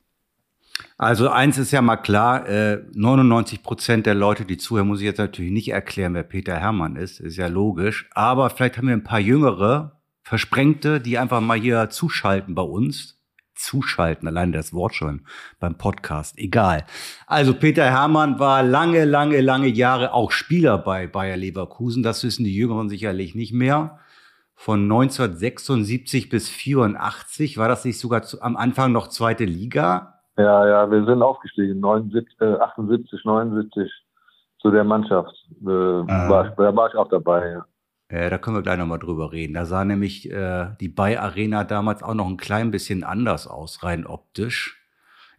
[0.98, 5.06] Also eins ist ja mal klar, äh, 99 Prozent der Leute, die zuhören, muss ich
[5.06, 8.10] jetzt natürlich nicht erklären, wer Peter Hermann ist, ist ja logisch.
[8.14, 13.18] Aber vielleicht haben wir ein paar Jüngere, Versprengte, die einfach mal hier zuschalten bei uns.
[13.54, 15.28] Zuschalten, allein das Wort schon
[15.60, 16.86] beim Podcast, egal.
[17.28, 22.02] Also Peter Hermann war lange, lange, lange Jahre auch Spieler bei Bayer Leverkusen.
[22.02, 24.00] Das wissen die Jüngeren sicherlich nicht mehr.
[24.56, 30.22] Von 1976 bis 84 war das nicht sogar zu, am Anfang noch zweite Liga?
[30.38, 33.92] Ja, ja, wir sind aufgestiegen, 79, äh, 78, 79
[34.60, 35.34] zu der Mannschaft.
[35.62, 37.66] Äh, war, da war ich auch dabei, ja.
[38.12, 39.54] Äh, da können wir gleich nochmal drüber reden.
[39.54, 43.84] Da sah nämlich äh, die Bay Arena damals auch noch ein klein bisschen anders aus,
[43.84, 44.78] rein optisch.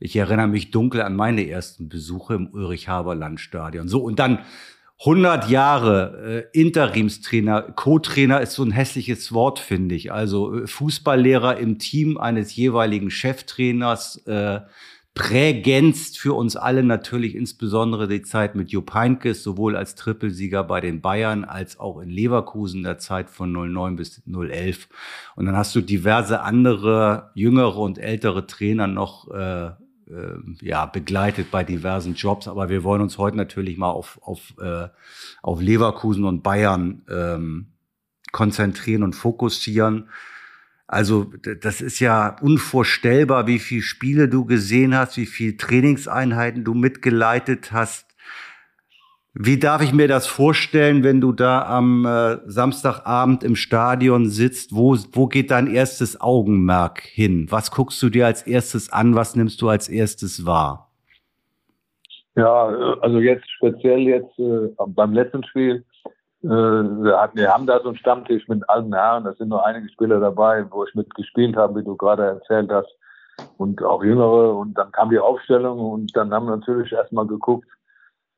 [0.01, 3.89] Ich erinnere mich dunkel an meine ersten Besuche im Ulrich-Haberland-Stadion.
[3.89, 4.41] So, und dann
[5.01, 10.11] 100 Jahre äh, Interimstrainer, Co-Trainer ist so ein hässliches Wort, finde ich.
[10.11, 14.61] Also äh, Fußballlehrer im Team eines jeweiligen Cheftrainers, äh,
[15.15, 20.81] prägendst für uns alle natürlich insbesondere die Zeit mit Jupp Heynckes, sowohl als Trippelsieger bei
[20.81, 24.89] den Bayern als auch in Leverkusen der Zeit von 09 bis 011.
[25.37, 31.51] Und dann hast du diverse andere jüngere und ältere Trainer noch äh, äh, ja, begleitet
[31.51, 32.49] bei diversen Jobs.
[32.49, 34.89] Aber wir wollen uns heute natürlich mal auf, auf, äh,
[35.43, 37.67] auf Leverkusen und Bayern ähm,
[38.33, 40.09] konzentrieren und fokussieren.
[40.93, 41.25] Also
[41.63, 47.73] das ist ja unvorstellbar, wie viele Spiele du gesehen hast, wie viele Trainingseinheiten du mitgeleitet
[47.73, 48.15] hast.
[49.33, 54.75] Wie darf ich mir das vorstellen, wenn du da am äh, Samstagabend im Stadion sitzt?
[54.75, 57.47] Wo, wo geht dein erstes Augenmerk hin?
[57.49, 59.15] Was guckst du dir als erstes an?
[59.15, 60.91] Was nimmst du als erstes wahr?
[62.37, 62.67] Ja,
[63.01, 65.92] also jetzt speziell jetzt äh, beim letzten Spiel äh,
[66.43, 69.25] wir, hatten, wir haben da so einen Stammtisch mit allen Herren.
[69.25, 72.93] Da sind nur einige Spieler dabei, wo ich mitgespielt habe, wie du gerade erzählt hast.
[73.57, 74.55] Und auch Jüngere.
[74.55, 77.69] Und dann kam die Aufstellung und dann haben wir natürlich erstmal geguckt.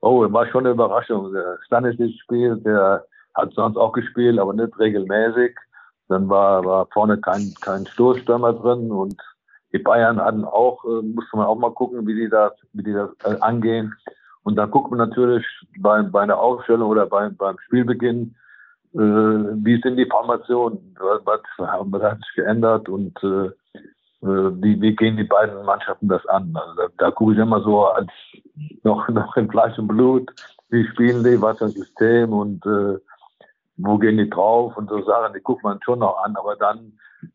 [0.01, 1.33] Oh, war schon eine Überraschung.
[1.33, 5.57] Der Stanisic spielt, der hat sonst auch gespielt, aber nicht regelmäßig.
[6.09, 9.17] Dann war, war vorne kein, kein Stoßstürmer drin und
[9.73, 12.93] die Bayern hatten auch, äh, musste man auch mal gucken, wie die das, wie die
[12.93, 13.93] das äh, angehen.
[14.45, 15.45] Und dann guckt man natürlich
[15.79, 18.35] bei, bei einer Aufstellung oder bei, beim Spielbeginn,
[18.95, 22.89] äh, wie sind die Formationen, was, was hat sich geändert?
[22.89, 23.51] Und äh,
[24.25, 26.55] äh, wie, wie gehen die beiden Mannschaften das an.
[26.55, 28.11] Also da, da gucke ich immer so als
[28.83, 30.31] noch, noch in Fleisch und Blut,
[30.71, 32.33] wie spielen die, was für ein System?
[32.33, 32.99] Und äh,
[33.77, 34.77] wo gehen die drauf?
[34.77, 36.37] Und so Sachen, die guckt man schon noch an.
[36.37, 36.93] Aber dann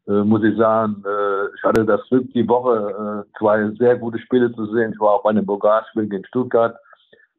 [0.08, 4.20] äh, muss ich sagen, äh, ich hatte das Glück, die Woche äh, zwei sehr gute
[4.20, 4.94] Spiele zu sehen.
[4.94, 6.76] Ich war auch bei einem Pokalspiel gegen Stuttgart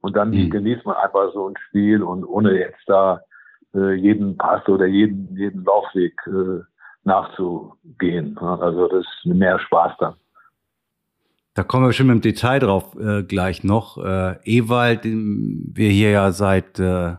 [0.00, 0.50] und dann mhm.
[0.50, 3.20] genießt man einfach so ein Spiel und ohne jetzt da
[3.74, 6.62] äh, jeden Pass oder jeden, jeden Laufweg äh,
[7.04, 8.36] nachzugehen.
[8.38, 10.14] Also das ist mehr Spaß dann.
[11.54, 13.98] Da kommen wir schon im Detail drauf äh, gleich noch.
[13.98, 17.14] Äh, Ewald, den wir hier ja seit äh,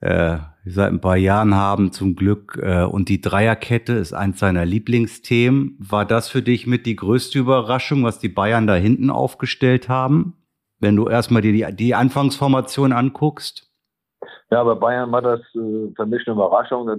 [0.00, 2.58] äh, seit ein paar Jahren haben, zum Glück.
[2.60, 5.76] Äh, und die Dreierkette ist eins seiner Lieblingsthemen.
[5.78, 10.34] War das für dich mit die größte Überraschung, was die Bayern da hinten aufgestellt haben?
[10.82, 13.70] Wenn du erstmal dir die, die Anfangsformation anguckst?
[14.50, 16.88] Ja, bei Bayern war das äh, für mich eine Überraschung.
[16.88, 16.98] Das,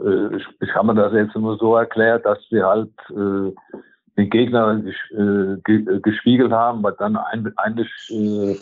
[0.00, 3.52] äh, ich, habe mir das jetzt nur so erklärt, dass wir halt äh,
[4.16, 8.56] den Gegner äh, ge gespiegelt haben, was dann ein, eigentlich äh,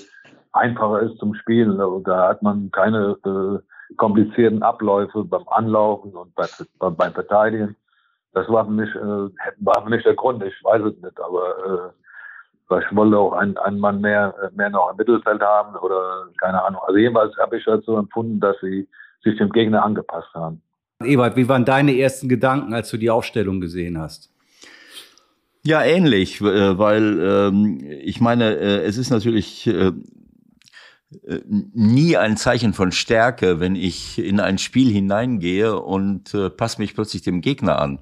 [0.52, 1.76] einfacher ist zum Spielen.
[2.04, 6.46] Da hat man keine äh, komplizierten Abläufe beim Anlaufen und bei,
[6.78, 7.76] bei, beim Verteidigen.
[8.32, 10.42] Das war für mich, äh, war für mich der Grund.
[10.42, 11.92] Ich weiß es nicht, aber
[12.70, 16.80] ich wollte auch einen, einen Mann mehr, mehr noch im Mittelfeld haben oder keine Ahnung.
[16.86, 18.86] Also jedenfalls habe ich halt so empfunden, dass sie
[19.24, 20.60] sich dem Gegner angepasst haben.
[21.02, 24.34] Ewald, wie waren deine ersten Gedanken, als du die Aufstellung gesehen hast?
[25.64, 29.92] Ja, ähnlich, äh, weil ähm, ich meine, äh, es ist natürlich äh,
[31.46, 37.22] nie ein Zeichen von Stärke, wenn ich in ein Spiel hineingehe und passe mich plötzlich
[37.22, 38.00] dem Gegner an.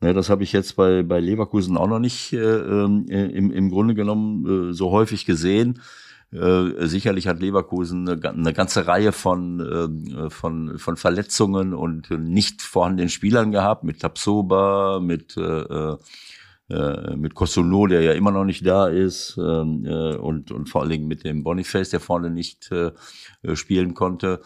[0.00, 3.50] Ne, das habe ich jetzt bei, bei Leverkusen auch noch nicht äh, ähm, äh, im,
[3.50, 5.80] im Grunde genommen äh, so häufig gesehen.
[6.32, 12.60] Äh, sicherlich hat Leverkusen eine, eine ganze Reihe von, äh, von, von Verletzungen und nicht
[12.62, 15.96] vorhandenen Spielern gehabt, mit Tapsoba, mit äh,
[16.68, 20.80] äh, mit Cossolo, der ja immer noch nicht da ist, ähm, äh, und, und vor
[20.80, 22.90] allen Dingen mit dem Boniface, der vorne nicht äh,
[23.54, 24.40] spielen konnte.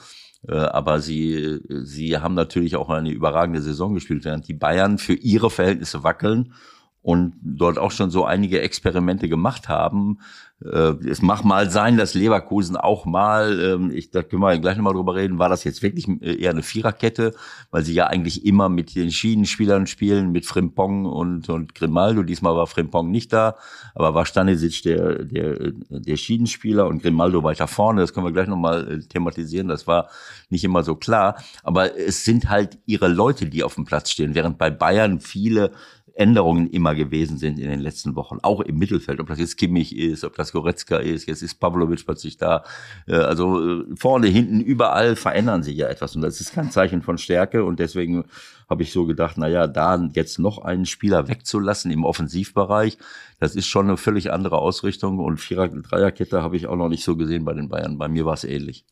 [0.47, 5.15] Äh, aber sie, sie haben natürlich auch eine überragende Saison gespielt, während die Bayern für
[5.15, 6.55] ihre Verhältnisse wackeln
[7.03, 10.19] und dort auch schon so einige Experimente gemacht haben.
[10.63, 14.77] Äh, es mag mal sein, dass Leverkusen auch mal, ähm, ich, da können wir gleich
[14.77, 17.35] nochmal drüber reden, war das jetzt wirklich äh, eher eine Viererkette,
[17.71, 22.23] weil sie ja eigentlich immer mit den Schienenspielern spielen, mit Frimpong und, und Grimaldo.
[22.23, 23.57] Diesmal war Frimpong nicht da,
[23.95, 28.03] aber war Stanisic der, der, der Schienenspieler und Grimaldo weiter vorne.
[28.03, 29.69] Das können wir gleich nochmal äh, thematisieren.
[29.69, 30.11] Das war
[30.51, 31.43] nicht immer so klar.
[31.63, 35.73] Aber es sind halt ihre Leute, die auf dem Platz stehen, während bei Bayern viele
[36.15, 39.97] Änderungen immer gewesen sind in den letzten Wochen, auch im Mittelfeld, ob das jetzt Kimmich
[39.97, 42.65] ist, ob das Goretzka ist, jetzt ist Pavlovic plötzlich da.
[43.07, 47.03] Äh, also äh, vorne, hinten, überall verändern sich ja etwas und das ist kein Zeichen
[47.03, 48.25] von Stärke und deswegen
[48.69, 52.99] habe ich so gedacht, na ja, da jetzt noch einen Spieler wegzulassen im Offensivbereich,
[53.39, 57.05] das ist schon eine völlig andere Ausrichtung und Vierer, Dreierkette habe ich auch noch nicht
[57.05, 57.99] so gesehen bei den Bayern.
[57.99, 58.85] Bei mir war es ähnlich.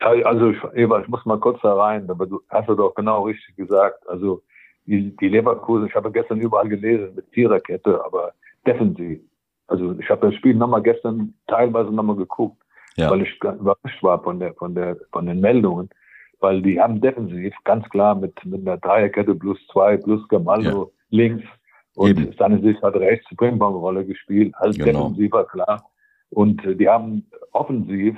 [0.00, 3.54] Also, Eva, ich muss mal kurz da rein, aber du hast ja doch genau richtig
[3.56, 4.08] gesagt.
[4.08, 4.42] Also,
[4.90, 8.32] die, die Leverkusen, ich habe gestern überall gelesen mit Viererkette, aber
[8.66, 9.20] defensiv.
[9.68, 12.60] Also ich habe das Spiel nochmal gestern teilweise nochmal geguckt,
[12.96, 13.08] ja.
[13.08, 15.88] weil ich überrascht war von der, von der, von den Meldungen,
[16.40, 20.90] weil die haben defensiv ganz klar mit, mit einer Dreierkette plus zwei plus Gamaldo ja.
[21.10, 21.44] links
[21.94, 22.32] und Eben.
[22.32, 25.08] Stanisic hat rechts die Ping-Pong-Rolle gespielt, also genau.
[25.08, 25.84] defensiver klar.
[26.30, 28.16] Und die haben offensiv,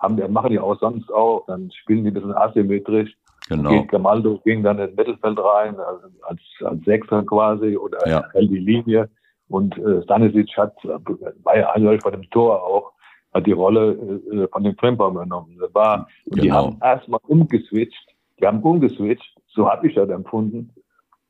[0.00, 3.14] haben, machen die auch sonst auch, dann spielen die ein bisschen asymmetrisch
[3.48, 3.70] Genau.
[3.70, 8.24] Geht Gamaldo ging dann ins Mittelfeld rein, also als, als Sechser quasi, oder ja.
[8.32, 9.10] hält die Linie.
[9.48, 12.92] Und äh, Stanisic hat, war ja eindeutig bei dem Tor auch,
[13.34, 13.92] hat die Rolle
[14.32, 15.58] äh, von dem Fremper übernommen.
[15.60, 16.42] Das war, und genau.
[16.42, 20.70] die haben erstmal umgeswitcht, die haben umgeswitcht, so habe ich das empfunden,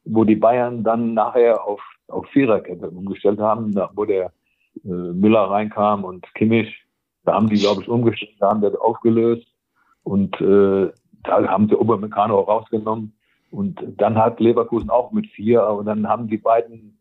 [0.04, 4.32] wo die Bayern dann nachher auf, auf Viererkette umgestellt haben, wo der
[4.84, 6.84] äh, Müller reinkam und Kimmich,
[7.24, 9.46] da haben die, glaube ich, umgestellt, da haben das aufgelöst.
[10.02, 10.92] Und äh,
[11.24, 13.12] da haben sie Obermecano rausgenommen.
[13.50, 16.98] Und dann hat Leverkusen auch mit vier, aber dann haben die beiden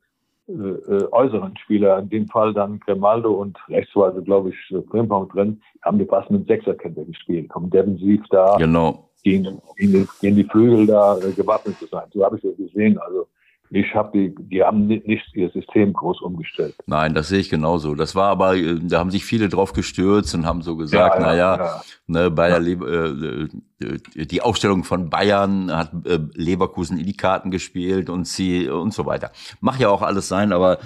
[0.48, 4.76] äh, äh äußeren Spieler, in dem Fall dann Grimaldo und rechts war also, glaube ich,
[4.90, 9.10] Frimpong drin, haben die fast mit Sechserkette gespielt, um defensiv da genau.
[9.24, 12.06] gegen, gegen, gegen die Flügel da äh, gewappnet zu sein.
[12.14, 13.00] So habe ich das gesehen.
[13.00, 13.28] Also
[13.76, 16.76] ich habe die, die haben nicht ihr System groß umgestellt.
[16.86, 17.96] Nein, das sehe ich genauso.
[17.96, 21.20] Das war aber, äh, da haben sich viele drauf gestürzt und haben so gesagt, ja,
[21.20, 21.82] ja, naja, ja.
[22.06, 22.86] Ne, Bayer ja.
[22.86, 23.48] äh,
[23.82, 28.94] äh, die Aufstellung von Bayern hat äh, Leverkusen in die Karten gespielt und sie und
[28.94, 29.32] so weiter.
[29.60, 30.78] Mach ja auch alles sein, aber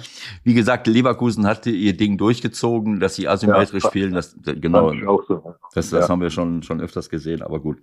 [0.42, 4.14] wie gesagt, Leverkusen hat ihr Ding durchgezogen, dass sie asymmetrisch spielen.
[4.14, 4.94] Das, genau,
[5.28, 5.54] so.
[5.74, 7.78] das, das haben wir schon, schon öfters gesehen, aber gut.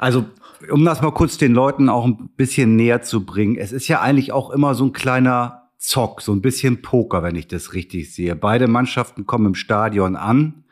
[0.00, 0.24] Also,
[0.70, 4.00] um das mal kurz den Leuten auch ein bisschen näher zu bringen, es ist ja
[4.00, 8.14] eigentlich auch immer so ein kleiner Zock, so ein bisschen Poker, wenn ich das richtig
[8.14, 8.34] sehe.
[8.34, 10.64] Beide Mannschaften kommen im Stadion an.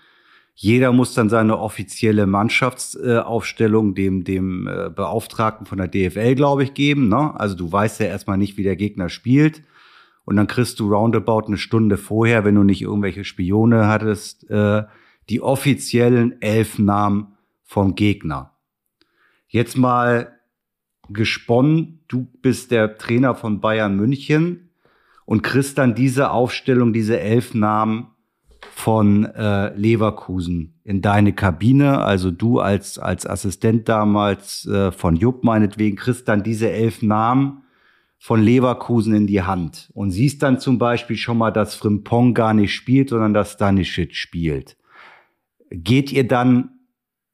[0.55, 6.73] Jeder muss dann seine offizielle Mannschaftsaufstellung dem, dem äh, Beauftragten von der DFL, glaube ich,
[6.73, 7.09] geben.
[7.09, 7.39] Ne?
[7.39, 9.63] Also du weißt ja erstmal nicht, wie der Gegner spielt.
[10.25, 14.85] Und dann kriegst du roundabout eine Stunde vorher, wenn du nicht irgendwelche Spione hattest, äh,
[15.29, 18.55] die offiziellen elf Namen vom Gegner.
[19.49, 20.39] Jetzt mal
[21.09, 24.71] gesponnen, du bist der Trainer von Bayern München
[25.25, 28.09] und kriegst dann diese Aufstellung, diese elf Namen
[28.71, 32.01] von äh, Leverkusen in deine Kabine.
[32.01, 37.63] Also du als, als Assistent damals äh, von Jupp meinetwegen kriegst dann diese elf Namen
[38.19, 42.53] von Leverkusen in die Hand und siehst dann zum Beispiel schon mal, dass Frimpong gar
[42.53, 44.77] nicht spielt, sondern dass Stanisic spielt.
[45.71, 46.78] Geht ihr dann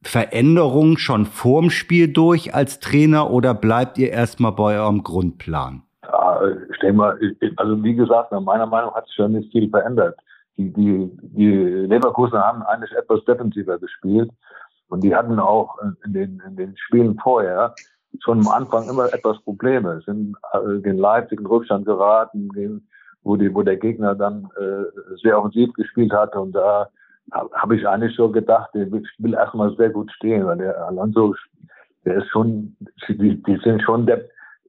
[0.05, 5.83] Veränderungen schon vorm Spiel durch als Trainer oder bleibt ihr erstmal bei eurem Grundplan?
[6.03, 6.41] Ja,
[6.71, 7.19] ich denke mal,
[7.57, 10.17] also wie gesagt, nach meiner Meinung hat sich schon nicht viel verändert
[10.57, 11.51] die, die, die
[11.87, 14.31] Leverkusen haben eigentlich etwas defensiver gespielt
[14.89, 17.75] und die hatten auch in den, in den Spielen vorher
[18.21, 22.83] schon am Anfang immer etwas Probleme, sind äh, den Leipzig in Rückstand geraten,
[23.23, 26.89] wo, die, wo der Gegner dann äh, sehr offensiv gespielt hatte und da
[27.33, 31.35] habe ich eigentlich so gedacht, der will erstmal sehr gut stehen, weil der Alonso,
[32.05, 32.77] der ist schon,
[33.09, 34.25] die, die sind schon der,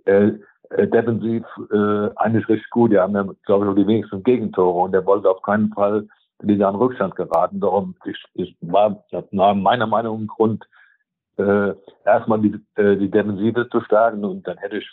[0.06, 0.32] äh,
[0.72, 2.92] äh, defensiv äh, eigentlich recht gut.
[2.92, 6.08] Die haben ja, glaube ich, nur die wenigsten Gegentore und der wollte auf keinen Fall
[6.42, 7.60] wieder in Rückstand geraten.
[7.60, 10.66] Darum ich, ich war nach meiner Meinung ein Grund,
[11.38, 11.74] äh,
[12.06, 14.90] erstmal die, äh, die Defensive zu stärken und dann hätte ich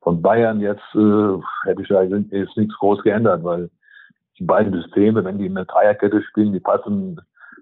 [0.00, 3.70] von Bayern jetzt äh, hätte ich eigentlich jetzt nichts groß geändert, weil
[4.38, 7.20] die beiden Systeme, wenn die in der Dreierkette spielen, die passen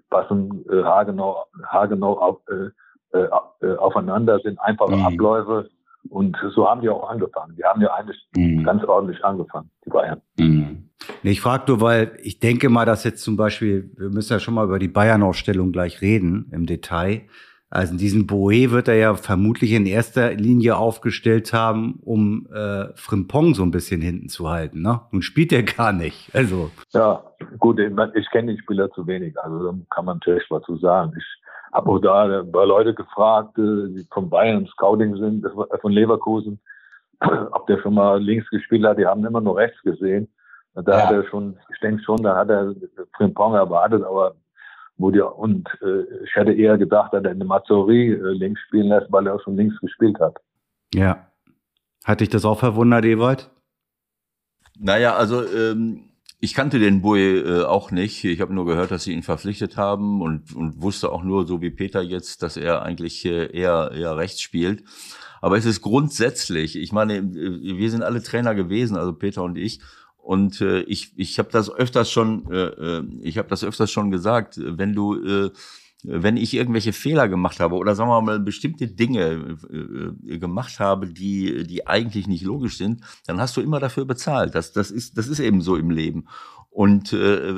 [0.09, 3.27] passen äh, haargenau, haargenau auf, äh, äh,
[3.61, 5.05] äh aufeinander, sind einfache mhm.
[5.05, 5.69] Abläufe
[6.09, 7.55] und so haben die auch angefangen.
[7.57, 8.63] Die haben ja eigentlich mhm.
[8.63, 10.21] ganz ordentlich angefangen, die Bayern.
[10.37, 10.89] Mhm.
[11.23, 14.53] Ich frage nur, weil ich denke mal, dass jetzt zum Beispiel, wir müssen ja schon
[14.53, 17.23] mal über die Bayern-Ausstellung gleich reden im Detail.
[17.75, 22.85] Also in diesem Boe wird er ja vermutlich in erster Linie aufgestellt haben, um äh,
[22.95, 24.81] Frimpong so ein bisschen hinten zu halten.
[24.81, 25.01] Ne?
[25.11, 26.33] Nun spielt er gar nicht.
[26.33, 27.21] Also ja,
[27.59, 30.77] gut, ich, ich kenne den Spieler zu wenig, also da kann man natürlich was zu
[30.77, 31.11] sagen.
[31.17, 31.25] Ich
[31.73, 36.61] habe auch da bei Leute gefragt, äh, die von Bayern Scouting sind, äh, von Leverkusen,
[37.19, 38.99] ob der schon mal links gespielt hat.
[38.99, 40.29] Die haben immer nur rechts gesehen.
[40.75, 41.07] Da ja.
[41.07, 42.73] hat er schon, ich denke schon, da hat er
[43.17, 44.35] Frimpong erwartet, aber
[44.97, 48.87] wo die, und äh, ich hätte eher gedacht, dass er eine Mazzori äh, links spielen
[48.87, 50.37] lässt, weil er auch schon links gespielt hat.
[50.93, 51.27] Ja.
[52.03, 53.49] Hat dich das auch verwundert, Ewald?
[54.77, 58.23] Naja, also ähm, ich kannte den Bui äh, auch nicht.
[58.23, 61.61] Ich habe nur gehört, dass sie ihn verpflichtet haben und, und wusste auch nur, so
[61.61, 64.83] wie Peter jetzt, dass er eigentlich äh, eher, eher rechts spielt.
[65.41, 69.57] Aber es ist grundsätzlich, ich meine, äh, wir sind alle Trainer gewesen, also Peter und
[69.57, 69.79] ich.
[70.25, 74.09] Und äh, ich, ich habe das öfters schon, äh, äh ich habe das öfters schon
[74.09, 75.51] gesagt, wenn du äh,
[76.01, 81.07] wenn ich irgendwelche Fehler gemacht habe oder sagen wir mal bestimmte Dinge äh, gemacht habe,
[81.07, 84.55] die, die eigentlich nicht logisch sind, dann hast du immer dafür bezahlt.
[84.55, 86.25] Das, das, ist, das ist eben so im Leben.
[86.71, 87.55] Und äh,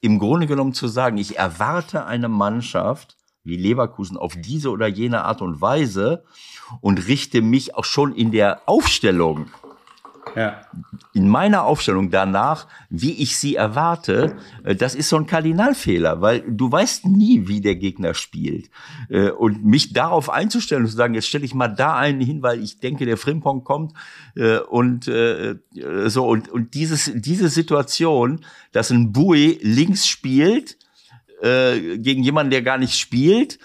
[0.00, 5.24] im Grunde genommen zu sagen, ich erwarte eine Mannschaft wie Leverkusen auf diese oder jene
[5.24, 6.24] Art und Weise
[6.80, 9.46] und richte mich auch schon in der Aufstellung
[10.36, 10.60] ja.
[11.12, 16.42] in meiner Aufstellung danach, wie ich sie erwarte, äh, das ist so ein Kardinalfehler, weil
[16.48, 18.70] du weißt nie, wie der Gegner spielt.
[19.08, 22.42] Äh, und mich darauf einzustellen und zu sagen, jetzt stelle ich mal da einen hin,
[22.42, 23.94] weil ich denke, der Frimpong kommt
[24.36, 25.10] äh, und
[26.06, 30.78] so und, und dieses, diese Situation, dass ein Bui links spielt,
[31.42, 33.58] gegen jemanden, der gar nicht spielt,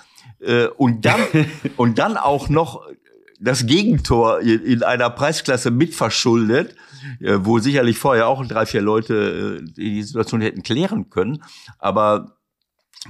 [0.77, 1.19] und dann,
[1.77, 2.81] und dann auch noch
[3.39, 6.75] das Gegentor in einer Preisklasse mitverschuldet,
[7.19, 11.43] äh, wo sicherlich vorher auch drei, vier Leute äh, die Situation hätten klären können.
[11.79, 12.37] Aber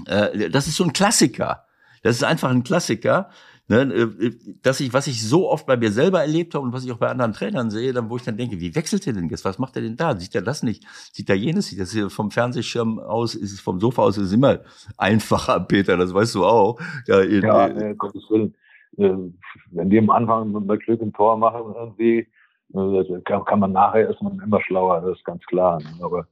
[0.08, 1.66] äh, das ist so ein Klassiker.
[2.04, 3.30] Das ist einfach ein Klassiker.
[3.68, 4.22] Ne,
[4.62, 7.00] dass ich, was ich so oft bei mir selber erlebt habe und was ich auch
[7.00, 9.44] bei anderen Trainern sehe, dann wo ich dann denke, wie wechselt er denn jetzt?
[9.44, 10.16] Was macht er denn da?
[10.16, 10.86] Sieht er das nicht?
[11.12, 11.66] Sieht er jenes?
[11.66, 13.34] Sieht das hier vom Fernsehschirm aus?
[13.34, 14.18] Ist es vom Sofa aus?
[14.20, 14.60] Ist es immer
[14.98, 15.98] einfacher, Peter?
[15.98, 16.80] Das weißt du auch.
[17.08, 18.54] Ja, in, ja äh, Gottes Willen.
[18.98, 19.32] Äh,
[19.72, 22.28] wenn die am Anfang mit Glück ein Tor machen irgendwie,
[22.74, 25.80] äh, kann, man nachher ist man immer schlauer, das ist ganz klar.
[25.80, 26.04] Ne?
[26.04, 26.28] Aber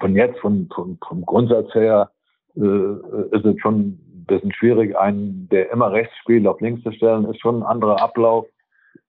[0.00, 2.10] von jetzt, von, von, vom Grundsatz her,
[2.56, 6.92] äh, ist es schon ein bisschen schwierig, einen, der immer rechts spielt, auf links zu
[6.92, 8.46] stellen, ist schon ein anderer Ablauf.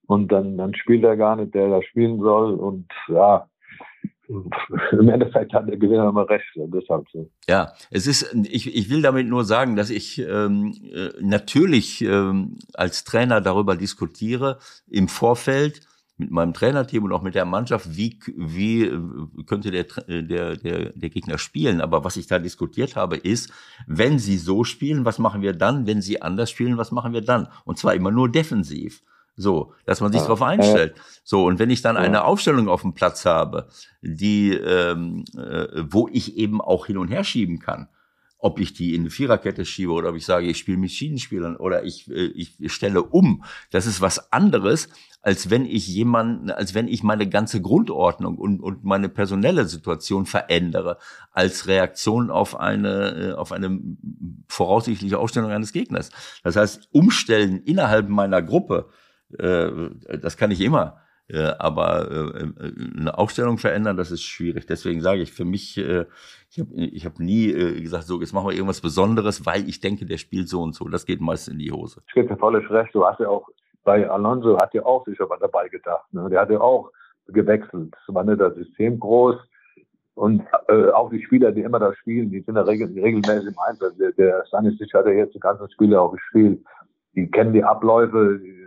[0.08, 2.54] Und dann, dann spielt er gar nicht, der da spielen soll.
[2.54, 3.48] Und ja,
[4.92, 7.30] im Endeffekt hat der Gewinner immer recht, deshalb so.
[7.48, 12.58] Ja, es ist, ich, ich will damit nur sagen, dass ich ähm, äh, natürlich ähm,
[12.74, 15.82] als Trainer darüber diskutiere im Vorfeld,
[16.20, 19.00] mit meinem Trainerteam und auch mit der Mannschaft, wie, wie äh,
[19.48, 21.82] könnte der, der, der, der Gegner spielen.
[21.82, 23.52] Aber was ich da diskutiert habe, ist,
[23.88, 25.88] wenn sie so spielen, was machen wir dann?
[25.88, 27.48] Wenn sie anders spielen, was machen wir dann?
[27.64, 29.02] Und zwar immer nur defensiv.
[29.42, 30.96] So, dass man sich darauf einstellt.
[31.24, 33.70] So, und wenn ich dann eine Aufstellung auf dem Platz habe,
[34.02, 37.88] die, ähm, äh, wo ich eben auch hin und her schieben kann,
[38.38, 41.56] ob ich die in eine Viererkette schiebe oder ob ich sage, ich spiele mit Schienenspielern
[41.56, 43.46] oder ich, äh, ich stelle um.
[43.72, 44.90] Das ist was anderes,
[45.22, 50.26] als wenn ich jemanden, als wenn ich meine ganze Grundordnung und, und meine personelle Situation
[50.26, 50.98] verändere,
[51.32, 53.80] als Reaktion auf eine, äh, auf eine
[54.50, 56.10] voraussichtliche Ausstellung eines Gegners.
[56.44, 61.02] Das heißt, umstellen innerhalb meiner Gruppe, äh, das kann ich immer.
[61.30, 64.66] Äh, aber äh, äh, eine Aufstellung verändern, das ist schwierig.
[64.66, 66.06] Deswegen sage ich, für mich, äh,
[66.50, 69.80] ich habe ich hab nie äh, gesagt, so, jetzt machen wir irgendwas Besonderes, weil ich
[69.80, 70.88] denke, der spielt so und so.
[70.88, 72.02] Das geht meist in die Hose.
[72.08, 72.96] Ich gebe dir völlig recht.
[72.96, 73.48] Du hast ja auch,
[73.84, 76.12] bei Alonso hat ja auch sicher was dabei gedacht.
[76.12, 76.28] Ne?
[76.32, 76.92] Der hat ja auch
[77.28, 77.96] gewechselt.
[78.08, 79.36] Es war nicht das System groß.
[80.16, 83.60] Und äh, auch die Spieler, die immer da spielen, die sind ja regel regelmäßig im
[83.68, 83.96] Einsatz.
[83.98, 86.66] Der, der Stanisic hat ja jetzt die ganzen Spiele auch gespielt.
[87.14, 88.59] Die kennen die Abläufe, die,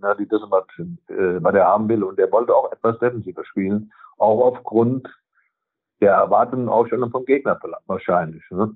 [0.00, 2.02] na, die was, äh, was er haben will.
[2.02, 5.08] Und er wollte auch etwas defensiver spielen, auch aufgrund
[6.00, 8.42] der erwarteten Aufstellung vom Gegner wahrscheinlich.
[8.50, 8.74] Ne?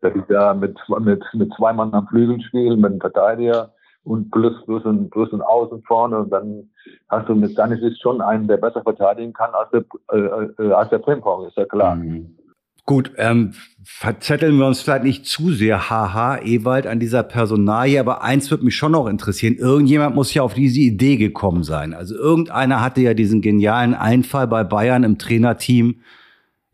[0.00, 3.72] Dass ich da mit, mit, mit zwei Mann am Flügel spielen, mit einem Verteidiger
[4.04, 6.70] und plus, plus, ein, plus ein Außen vorne und dann
[7.08, 10.90] hast du mit Stanisic schon einen, der besser verteidigen kann als der, äh, äh, als
[10.90, 11.94] der Primpong, ist ja klar.
[11.94, 12.36] Mhm.
[12.84, 13.52] Gut, ähm,
[13.84, 18.62] verzetteln wir uns vielleicht nicht zu sehr, haha, Ewald, an dieser Personalie, aber eins wird
[18.62, 19.54] mich schon noch interessieren.
[19.54, 21.94] Irgendjemand muss ja auf diese Idee gekommen sein.
[21.94, 26.00] Also irgendeiner hatte ja diesen genialen Einfall bei Bayern im Trainerteam.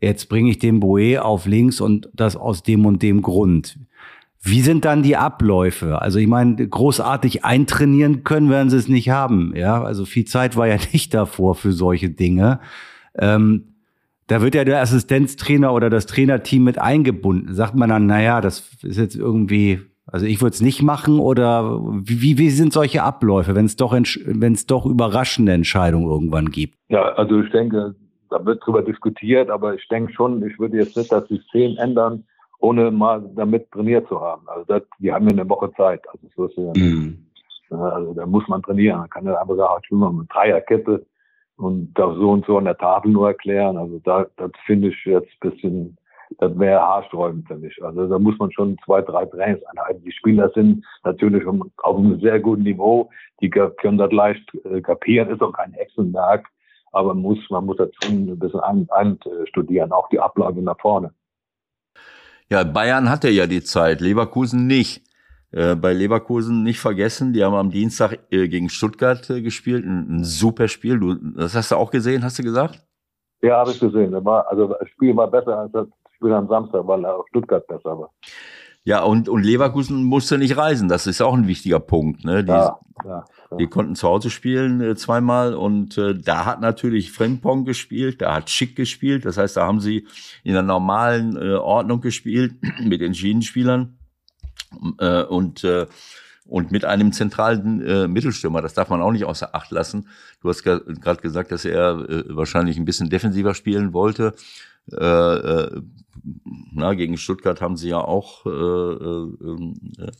[0.01, 3.77] Jetzt bringe ich den Boe auf links und das aus dem und dem Grund.
[4.41, 6.01] Wie sind dann die Abläufe?
[6.01, 9.53] Also ich meine, großartig eintrainieren können werden sie es nicht haben.
[9.55, 12.59] Ja, also viel Zeit war ja nicht davor für solche Dinge.
[13.17, 13.68] Ähm,
[14.29, 17.53] da wird ja der Assistenztrainer oder das Trainerteam mit eingebunden.
[17.55, 21.79] Sagt man dann, naja, das ist jetzt irgendwie, also ich würde es nicht machen oder
[22.03, 26.75] wie, wie sind solche Abläufe, wenn es doch, wenn es doch überraschende Entscheidungen irgendwann gibt?
[26.89, 27.95] Ja, also ich denke,
[28.29, 32.23] da wird drüber diskutiert, aber ich denke schon, ich würde jetzt nicht das System ändern,
[32.59, 34.47] ohne mal damit trainiert zu haben.
[34.47, 36.01] Also das, die haben ja eine Woche Zeit.
[36.07, 37.25] Also so ist ja, mhm.
[37.71, 38.99] also da muss man trainieren.
[38.99, 41.03] Man kann ja einfach sagen, ich will mal mit Dreierkette
[41.59, 43.77] und das so und so an der Tafel nur erklären.
[43.77, 45.97] Also da, das finde ich jetzt ein bisschen,
[46.37, 47.83] das wäre haarsträubend für mich.
[47.83, 50.01] Also da muss man schon zwei, drei Trainingseinheiten.
[50.03, 53.09] Die Spieler sind natürlich auf einem sehr guten Niveau.
[53.41, 56.47] Die können das leicht äh, kapieren, ist auch kein Hexenwerk.
[56.93, 61.11] Aber muss, man muss schon ein bisschen anstudieren, auch die Ablage nach vorne.
[62.47, 65.03] Ja, Bayern hatte ja die Zeit, Leverkusen nicht.
[65.51, 70.17] Äh, bei Leverkusen nicht vergessen, die haben am Dienstag äh, gegen Stuttgart äh, gespielt, ein,
[70.17, 70.99] ein, super Spiel.
[70.99, 72.85] Du, das hast du auch gesehen, hast du gesagt?
[73.41, 74.11] Ja, habe ich gesehen.
[74.11, 77.65] Das war, also das Spiel war besser als das Spiel am Samstag, weil auch Stuttgart
[77.65, 78.11] besser war.
[78.83, 80.87] Ja, und, und Leverkusen musste nicht reisen.
[80.87, 82.23] Das ist auch ein wichtiger Punkt.
[82.25, 82.43] Ne?
[82.43, 83.57] Die, ja, ja, ja.
[83.57, 88.35] die konnten zu Hause spielen äh, zweimal und äh, da hat natürlich Frempong gespielt, da
[88.35, 89.25] hat Schick gespielt.
[89.25, 90.07] Das heißt, da haben sie
[90.43, 93.98] in der normalen äh, Ordnung gespielt mit den Schienenspielern
[94.99, 95.87] äh, und äh,
[96.49, 100.07] und mit einem zentralen äh, Mittelstürmer, das darf man auch nicht außer Acht lassen.
[100.41, 104.33] Du hast gerade gesagt, dass er äh, wahrscheinlich ein bisschen defensiver spielen wollte.
[104.91, 105.81] Äh, äh,
[106.73, 110.11] na, gegen Stuttgart haben sie ja auch äh, äh, äh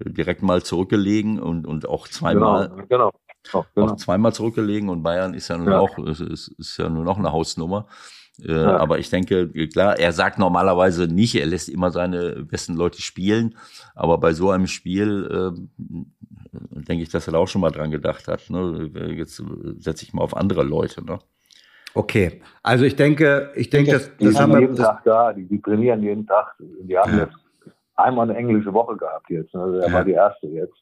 [0.00, 2.68] direkt mal zurückgelegen und, und auch zweimal.
[2.68, 3.12] Genau, genau.
[3.52, 3.92] Auch, genau.
[3.92, 5.80] auch zweimal zurückgelegen und Bayern ist ja nun ja.
[5.80, 7.88] auch ist, ist ja nur noch eine Hausnummer.
[8.44, 8.76] Äh, ja.
[8.76, 13.56] Aber ich denke, klar, er sagt normalerweise nicht, er lässt immer seine besten Leute spielen.
[13.94, 15.60] Aber bei so einem Spiel äh,
[16.52, 18.48] denke ich, dass er da auch schon mal dran gedacht hat.
[18.50, 18.90] Ne?
[19.16, 19.42] Jetzt
[19.78, 21.04] setze ich mal auf andere Leute.
[21.04, 21.18] Ne?
[21.94, 25.46] Okay, also ich denke, ich denke, das, das die haben wir jeden Tag da, die,
[25.46, 26.54] die trainieren jeden Tag.
[26.58, 27.24] Die haben ja.
[27.24, 27.36] jetzt
[27.96, 29.54] einmal eine englische Woche gehabt jetzt.
[29.54, 29.80] Ne?
[29.82, 29.92] Er ja.
[29.92, 30.76] war die erste jetzt.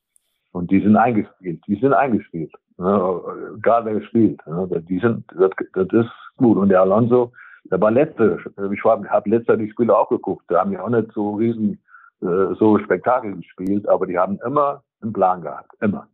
[0.53, 1.63] Und die sind eingespielt.
[1.67, 2.53] Die sind eingespielt.
[2.79, 3.21] Ne?
[3.57, 4.47] Egal wer spielt.
[4.47, 4.69] Ne?
[4.89, 6.59] Die sind, das, das ist gut.
[6.59, 7.33] Und der Alonso,
[7.71, 8.39] der war letzte,
[8.73, 11.81] ich habe letzter die Spiele auch geguckt, da haben ja auch nicht so riesen,
[12.23, 16.09] äh, so Spektakel gespielt, aber die haben immer einen Plan gehabt, immer.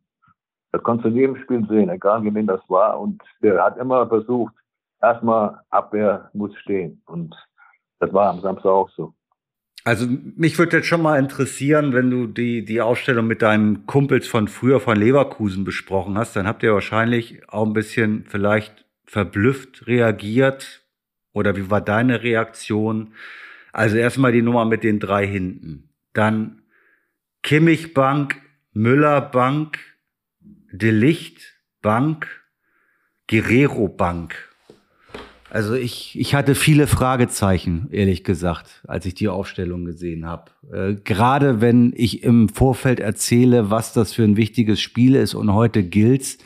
[0.72, 2.98] Das konntest du in jedem Spiel sehen, egal wie wen das war.
[2.98, 4.54] Und der hat immer versucht,
[5.02, 7.02] erstmal Abwehr muss stehen.
[7.06, 7.34] Und
[8.00, 9.12] das war am Samstag auch so.
[9.84, 14.28] Also mich würde jetzt schon mal interessieren, wenn du die, die Ausstellung mit deinen Kumpels
[14.28, 19.86] von früher von Leverkusen besprochen hast, dann habt ihr wahrscheinlich auch ein bisschen vielleicht verblüfft
[19.88, 20.81] reagiert,
[21.32, 23.14] oder wie war deine Reaktion?
[23.72, 25.88] Also erstmal die Nummer mit den drei hinten.
[26.12, 26.62] Dann
[27.42, 28.36] Kimmich Bank,
[28.72, 29.78] Müller Bank,
[30.70, 32.28] Delicht Bank,
[33.28, 34.52] Guerrero Bank.
[35.52, 40.50] Also ich, ich hatte viele Fragezeichen, ehrlich gesagt, als ich die Aufstellung gesehen habe.
[40.72, 45.52] Äh, gerade wenn ich im Vorfeld erzähle, was das für ein wichtiges Spiel ist und
[45.52, 46.38] heute gilt's,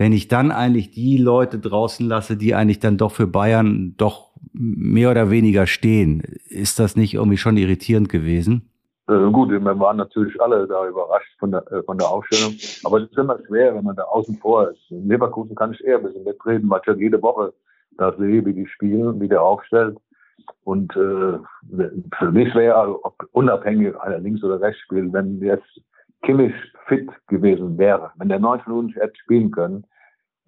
[0.00, 4.30] wenn ich dann eigentlich die Leute draußen lasse, die eigentlich dann doch für Bayern doch
[4.54, 8.70] mehr oder weniger stehen, ist das nicht irgendwie schon irritierend gewesen?
[9.10, 12.54] Äh, gut, wir waren natürlich alle da überrascht von der, äh, von der Aufstellung.
[12.84, 14.80] Aber es ist immer schwer, wenn man da außen vor ist.
[14.90, 17.52] In Leverkusen kann ich eher ein bisschen mitreden, weil ich ja jede Woche
[17.98, 19.98] da sehe, wie die spielen, wie der aufstellt.
[20.64, 21.38] Und äh,
[22.18, 25.82] für mich wäre, ob unabhängig einer links oder rechts spielt, wenn jetzt
[26.22, 26.54] Kimmich
[26.86, 29.84] fit gewesen wäre, wenn der 90 Minuten hätte spielen können,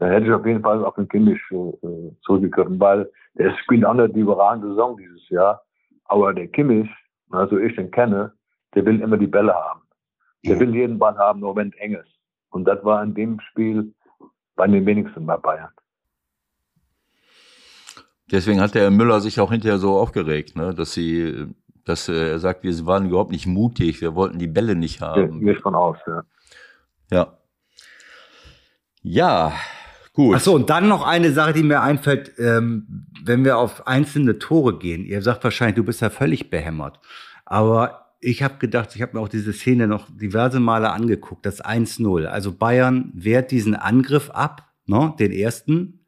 [0.03, 3.94] dann hätte ich auf jeden Fall auf den Kimmich äh, zurückgegriffen, weil der spielt auch
[3.94, 5.62] nicht die überragende Saison dieses Jahr.
[6.07, 6.90] Aber der Kimmich,
[7.30, 8.32] also ich den kenne,
[8.74, 9.82] der will immer die Bälle haben.
[10.44, 12.11] Der will jeden Ball haben, nur wenn es eng ist.
[12.50, 13.94] Und das war in dem Spiel
[14.57, 15.70] bei den wenigsten bei Bayern.
[18.32, 20.74] Deswegen hat der Müller sich auch hinterher so aufgeregt, ne?
[20.74, 21.46] dass sie,
[21.84, 25.38] dass er sagt, wir waren überhaupt nicht mutig, wir wollten die Bälle nicht haben.
[25.38, 26.24] Gehe ich von aus, ja.
[27.12, 27.38] Ja.
[29.03, 29.53] Ja,
[30.12, 30.36] gut.
[30.36, 34.78] Achso, und dann noch eine Sache, die mir einfällt, ähm, wenn wir auf einzelne Tore
[34.78, 35.04] gehen.
[35.04, 37.00] Ihr sagt wahrscheinlich, du bist ja völlig behämmert.
[37.44, 41.62] Aber ich habe gedacht, ich habe mir auch diese Szene noch diverse Male angeguckt, das
[41.62, 42.26] 1-0.
[42.26, 46.06] Also Bayern wehrt diesen Angriff ab, ne, den ersten,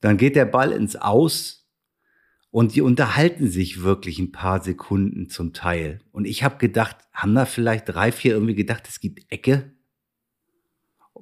[0.00, 1.68] dann geht der Ball ins Aus
[2.50, 6.00] und die unterhalten sich wirklich ein paar Sekunden zum Teil.
[6.12, 9.72] Und ich habe gedacht, haben da vielleicht drei, vier irgendwie gedacht, es gibt Ecke?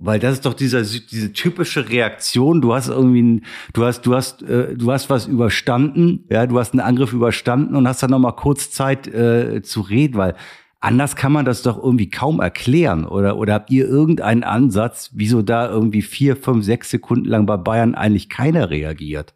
[0.02, 2.62] Weil das ist doch dieser, diese typische Reaktion.
[2.62, 3.44] Du hast irgendwie, ein,
[3.74, 7.76] du hast, du hast, äh, du hast was überstanden, ja, du hast einen Angriff überstanden
[7.76, 10.34] und hast dann noch mal kurz Zeit äh, zu reden, weil
[10.82, 13.04] Anders kann man das doch irgendwie kaum erklären.
[13.04, 17.58] Oder, oder habt ihr irgendeinen Ansatz, wieso da irgendwie vier, fünf, sechs Sekunden lang bei
[17.58, 19.34] Bayern eigentlich keiner reagiert?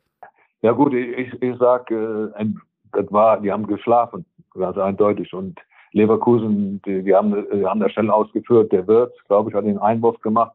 [0.62, 2.46] Ja gut, ich, ich sag, äh,
[2.92, 5.34] das war, die haben geschlafen, ganz eindeutig.
[5.34, 5.60] Und
[5.94, 8.72] Leverkusen, die, die haben, die haben da schnell ausgeführt.
[8.72, 10.52] Der Wirt, glaube ich, hat den Einwurf gemacht.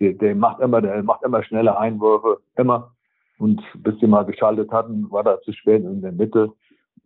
[0.00, 2.92] Der, der macht immer, der macht immer schnelle Einwürfe, immer.
[3.38, 6.52] Und bis die mal geschaltet hatten, war da zu spät in der Mitte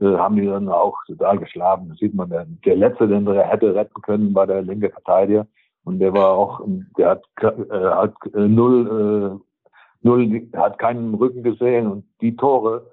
[0.00, 1.88] äh, haben die dann auch total geschlafen.
[1.88, 2.30] Das sieht man.
[2.30, 5.46] Der, der letzte, den er hätte retten können, war der linke Verteidiger.
[5.84, 6.60] Und der war auch,
[6.98, 9.66] der hat, äh, hat äh, null, äh,
[10.02, 11.86] null, hat keinen Rücken gesehen.
[11.86, 12.90] Und die Tore,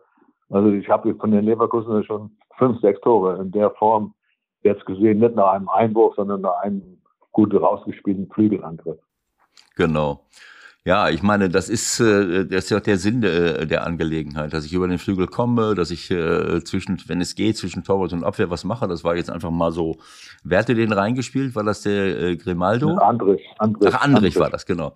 [0.50, 4.14] also ich habe von den Leverkusen schon fünf, sechs Tore in der Form
[4.64, 7.02] jetzt gesehen, nicht nach einem Einwurf, sondern nach einem
[7.32, 9.00] gut rausgespielten Flügelangriff.
[9.76, 10.26] Genau.
[10.84, 14.66] Ja, ich meine, das ist, äh, das ist ja der Sinn der, der Angelegenheit, dass
[14.66, 18.24] ich über den Flügel komme, dass ich äh, zwischen, wenn es geht, zwischen Torwart und
[18.24, 18.88] Abwehr was mache.
[18.88, 19.98] Das war jetzt einfach mal so.
[20.44, 21.54] Wer hatte den reingespielt?
[21.54, 22.96] War das der äh, Grimaldo?
[22.98, 23.94] Andrich, Andrich.
[23.94, 24.94] Ach, Andrich, Andrich war das, genau.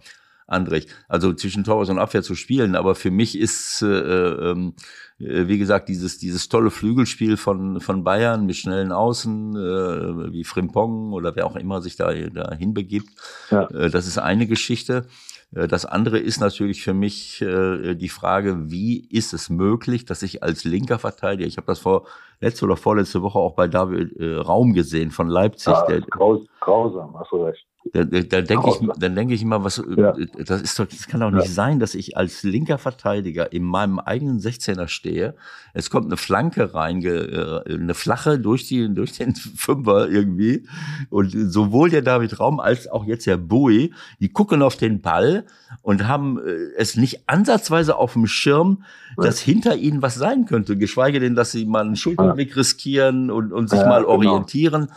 [0.48, 0.88] Andrich.
[1.08, 2.76] Also zwischen Torwart und Abwehr zu spielen.
[2.76, 4.74] Aber für mich ist, äh, ähm,
[5.20, 10.44] äh, wie gesagt, dieses, dieses tolle Flügelspiel von, von Bayern mit schnellen Außen, äh, wie
[10.44, 13.10] Frimpong oder wer auch immer sich da, da hinbegibt.
[13.50, 13.64] Ja.
[13.70, 15.08] Äh, das ist eine Geschichte.
[15.54, 20.24] Äh, das andere ist natürlich für mich äh, die Frage, wie ist es möglich, dass
[20.24, 22.06] ich als linker Verteidiger, ich habe das vor
[22.42, 25.74] letzte oder vorletzte Woche auch bei David äh, Raum gesehen von Leipzig.
[25.74, 27.66] Ja, der, graus, grausam, hast du recht.
[27.94, 30.16] Da, da, denke ich, dann denke ich immer, was, ja.
[30.44, 31.52] das ist doch, das kann doch nicht ja.
[31.52, 35.36] sein, dass ich als linker Verteidiger in meinem eigenen 16er stehe.
[35.74, 40.68] Es kommt eine Flanke rein, äh, eine flache durch die, durch den Fünfer irgendwie.
[41.10, 45.46] Und sowohl der David Raum als auch jetzt der Bowie, die gucken auf den Ball
[45.84, 48.84] und haben äh, es nicht ansatzweise auf dem Schirm,
[49.18, 53.54] dass hinter ihnen was sein könnte, geschweige denn, dass sie mal einen Schulterblick riskieren und,
[53.54, 54.14] und sich ja, mal genau.
[54.14, 54.88] orientieren.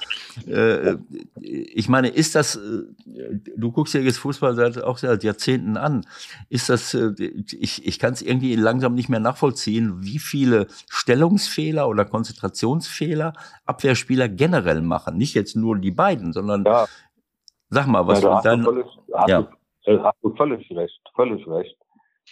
[0.44, 0.98] Genau.
[1.40, 2.77] ich meine, ist das, äh,
[3.56, 6.06] du guckst ja jetzt Fußball seit, auch seit Jahrzehnten an,
[6.48, 12.04] ist das, ich, ich kann es irgendwie langsam nicht mehr nachvollziehen, wie viele Stellungsfehler oder
[12.04, 13.32] Konzentrationsfehler
[13.66, 15.16] Abwehrspieler generell machen.
[15.16, 16.86] Nicht jetzt nur die beiden, sondern ja.
[17.70, 18.64] sag mal, was ja, da dann.
[18.64, 18.86] Völlig,
[19.26, 19.48] ja.
[19.84, 21.76] Du, hast du völlig recht, völlig recht.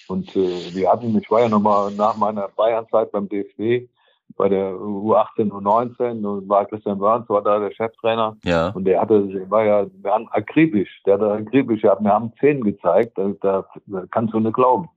[0.08, 3.88] Und äh, wir hatten, ich war ja nochmal nach meiner Bayernzeit beim DFB
[4.36, 8.36] bei der U18, U19 und war Christian Wörns, war da der Cheftrainer.
[8.44, 8.68] Ja.
[8.70, 13.16] Und der hatte, war ja, wir haben akribisch, der hat akribisch, wir haben zehn gezeigt,
[13.16, 13.64] da, da,
[14.10, 14.88] kannst du nicht glauben.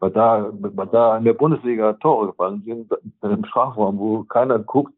[0.00, 4.92] Weil da, weil da in der Bundesliga Tore gefallen sind, im Strafraum, wo keiner guckt,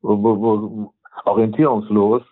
[0.00, 0.94] wo, wo, wo
[1.24, 2.22] orientierungslos.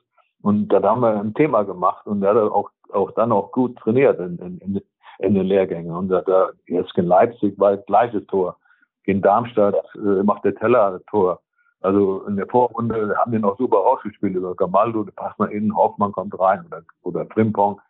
[0.43, 3.77] Und da haben wir ein Thema gemacht und der hat auch, auch dann auch gut
[3.79, 4.81] trainiert in, in,
[5.19, 5.95] in den Lehrgängen.
[5.95, 6.23] Und da,
[6.67, 8.57] jetzt in Leipzig war das gleiche Tor.
[9.05, 11.41] In Darmstadt äh, macht der Teller das Tor.
[11.81, 15.75] Also in der Vorrunde haben die noch super rausgespielt über Gamaldo, da passt man in,
[15.75, 17.81] Hoffmann kommt rein oder, oder Frimpong.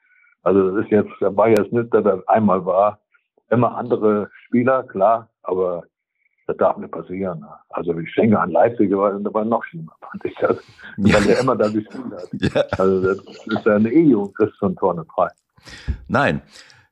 [0.42, 3.00] Also das ist jetzt, da war jetzt nicht, dass das einmal war.
[3.50, 5.82] immer andere Spieler, klar, aber
[6.46, 7.44] das darf nicht passieren.
[7.70, 10.56] Also ich denke an Leipzig, war, das war noch schlimmer, fand ich das,
[10.96, 11.14] ja.
[11.14, 12.28] weil er immer da gespielt hat.
[12.32, 12.62] Ja.
[12.78, 15.28] Also das ist ja eine E-Jugend, kriegst so ein Tor nicht frei.
[16.08, 16.42] Nein,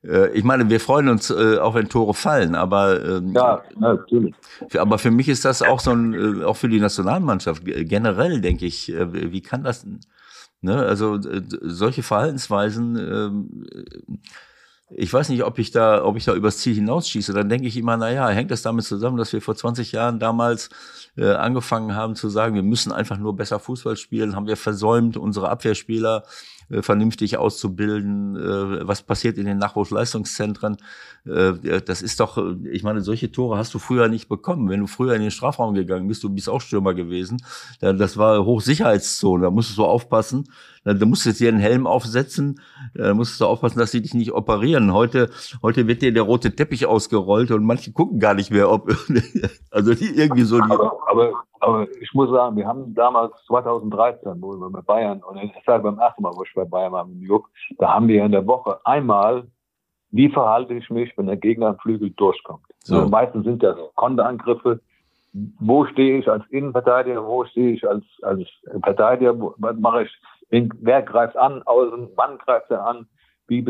[0.01, 4.33] ich meine, wir freuen uns, äh, auch wenn Tore fallen, aber ähm, ja, natürlich.
[4.77, 8.65] Aber für mich ist das auch so ein, äh, auch für die Nationalmannschaft generell, denke
[8.65, 9.85] ich, wie kann das?
[10.61, 10.77] Ne?
[10.77, 12.95] Also solche Verhaltensweisen.
[12.97, 13.65] Ähm,
[14.91, 17.33] ich weiß nicht, ob ich da, ob ich da übers Ziel hinausschieße.
[17.33, 20.19] Dann denke ich immer, na ja, hängt das damit zusammen, dass wir vor 20 Jahren
[20.19, 20.69] damals
[21.15, 25.15] äh, angefangen haben zu sagen, wir müssen einfach nur besser Fußball spielen, haben wir versäumt,
[25.17, 26.23] unsere Abwehrspieler
[26.69, 30.77] äh, vernünftig auszubilden, äh, was passiert in den Nachwuchsleistungszentren.
[31.25, 32.37] Äh, das ist doch,
[32.71, 34.69] ich meine, solche Tore hast du früher nicht bekommen.
[34.69, 37.41] Wenn du früher in den Strafraum gegangen bist, du bist auch Stürmer gewesen,
[37.79, 40.47] das war Hochsicherheitszone, da musstest du aufpassen.
[40.85, 42.61] Da musstest du dir einen Helm aufsetzen,
[42.93, 44.93] da musstest du aufpassen, dass sie dich nicht operieren.
[44.93, 45.29] Heute,
[45.61, 48.89] heute wird dir der rote Teppich ausgerollt und manche gucken gar nicht mehr, ob,
[49.71, 50.71] also die irgendwie so die.
[50.71, 55.67] Aber aber ich muss sagen, wir haben damals 2013, wo wir bei Bayern, und das
[55.67, 58.31] war beim ersten Mal, wo ich bei Bayern war mit Juck, da haben wir in
[58.31, 59.47] der Woche einmal,
[60.11, 62.65] wie verhalte ich mich, wenn der Gegner am Flügel durchkommt.
[62.83, 62.95] So.
[62.95, 64.79] Also meistens sind das Konterangriffe.
[65.59, 67.23] Wo stehe ich als Innenverteidiger?
[67.25, 68.41] Wo stehe ich als, als
[68.83, 69.35] Verteidiger?
[69.57, 70.71] Was mache ich?
[70.79, 71.61] Wer greift an?
[71.63, 72.09] Außen?
[72.15, 73.07] Wann greift er an?
[73.47, 73.63] Wie,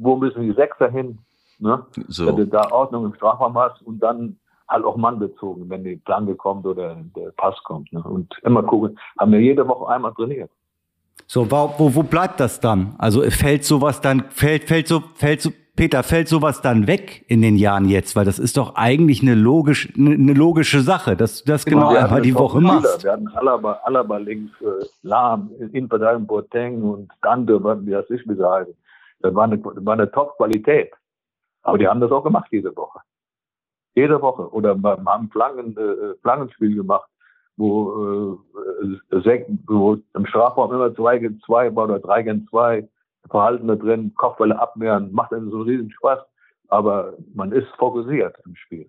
[0.00, 1.18] wo müssen die Sechser hin?
[1.58, 1.86] Ne?
[2.08, 2.26] So.
[2.26, 4.38] Wenn du da Ordnung im Strafraum hast und dann
[4.68, 7.92] halt auch mannbezogen, wenn die Flanke kommt oder der Pass kommt.
[7.92, 8.02] Ne?
[8.02, 10.50] Und immer gucken, haben wir jede Woche einmal trainiert.
[11.26, 12.94] So, wo, wo, wo bleibt das dann?
[12.98, 17.42] Also fällt sowas dann, fällt, fällt so, fällt so, Peter, fällt sowas dann weg in
[17.42, 18.16] den Jahren jetzt?
[18.16, 22.00] Weil das ist doch eigentlich eine, logisch, eine logische Sache, dass du das genau, genau
[22.00, 23.04] einmal die Woche machst.
[23.04, 28.74] Wir hatten Alaba, Alaba links, äh, Lahm, Innenverteidigung Boateng und Dante, wie das ich heißen.
[29.20, 30.92] Das war eine, war eine Top-Qualität.
[31.62, 33.00] Aber die haben das auch gemacht diese Woche.
[33.96, 34.52] Jede Woche.
[34.52, 37.08] Oder wir haben Flanken, äh, Flankenspiel gemacht,
[37.56, 38.38] wo,
[39.10, 42.88] äh, wo im Strafraum immer zwei gegen zwei war oder drei gegen zwei,
[43.30, 46.20] Verhalten da drin, Kopfbälle abwehren, macht einem so einen riesen Spaß.
[46.68, 48.88] Aber man ist fokussiert im Spiel.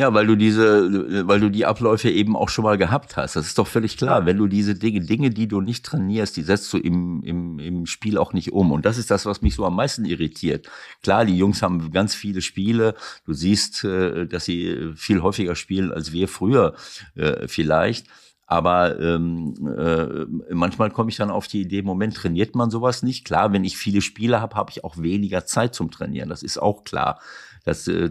[0.00, 3.36] Ja, weil du diese, weil du die Abläufe eben auch schon mal gehabt hast.
[3.36, 4.24] Das ist doch völlig klar.
[4.24, 7.84] Wenn du diese Dinge, Dinge, die du nicht trainierst, die setzt du im, im, im
[7.84, 8.72] Spiel auch nicht um.
[8.72, 10.70] Und das ist das, was mich so am meisten irritiert.
[11.02, 12.94] Klar, die Jungs haben ganz viele Spiele.
[13.26, 16.76] Du siehst, äh, dass sie viel häufiger spielen als wir früher
[17.14, 18.06] äh, vielleicht.
[18.46, 23.26] Aber ähm, äh, manchmal komme ich dann auf die Idee, Moment, trainiert man sowas nicht?
[23.26, 26.30] Klar, wenn ich viele Spiele habe, habe ich auch weniger Zeit zum Trainieren.
[26.30, 27.20] Das ist auch klar.
[27.64, 28.10] Das, äh,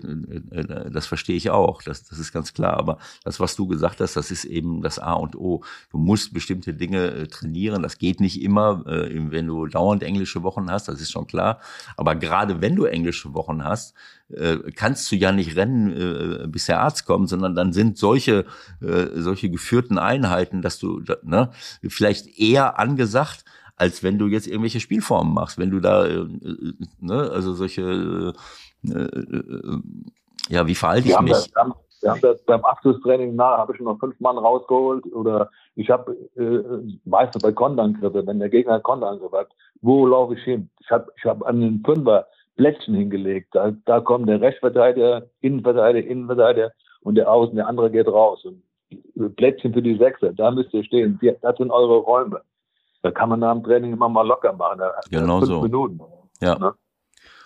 [0.52, 2.78] äh, das verstehe ich auch, das, das ist ganz klar.
[2.78, 5.64] Aber das, was du gesagt hast, das ist eben das A und O.
[5.92, 7.84] Du musst bestimmte Dinge äh, trainieren.
[7.84, 11.60] Das geht nicht immer, wenn du dauernd englische Wochen hast, das ist schon klar.
[11.98, 13.94] Aber gerade wenn du englische Wochen hast,
[14.76, 18.46] kannst du ja nicht rennen, bis der Arzt kommt, sondern dann sind solche,
[18.80, 21.50] solche geführten Einheiten, dass du ne,
[21.88, 23.44] vielleicht eher angesagt,
[23.76, 25.58] als wenn du jetzt irgendwelche Spielformen machst.
[25.58, 26.08] Wenn du da,
[27.00, 28.34] ne, also solche äh, äh,
[30.50, 31.32] ja, wie verhalte ich mich?
[31.32, 31.52] Das,
[32.02, 36.16] wir haben das beim Abschlusstraining nach, habe ich noch fünf Mann rausgeholt oder ich habe
[36.38, 39.50] äh, meistens bei Konterangriffe, wenn der Gegner Konterangriff hat,
[39.82, 40.70] wo laufe ich hin?
[40.80, 43.50] Ich habe ich hab an den Fünfer Plättchen hingelegt.
[43.54, 46.72] Da, da kommt der Rechtsverteidiger, Innenverteidiger, Innenverteidiger
[47.02, 48.46] und der Außen, der andere geht raus.
[48.46, 51.20] Und Plättchen für die Sechser, da müsst ihr stehen.
[51.42, 52.42] Das sind eure Räume.
[53.02, 54.82] Da kann man nach dem Training immer mal locker machen.
[55.10, 55.62] Genau fünf so.
[55.62, 56.02] Minuten.
[56.42, 56.60] Ja.
[56.60, 56.74] Ne?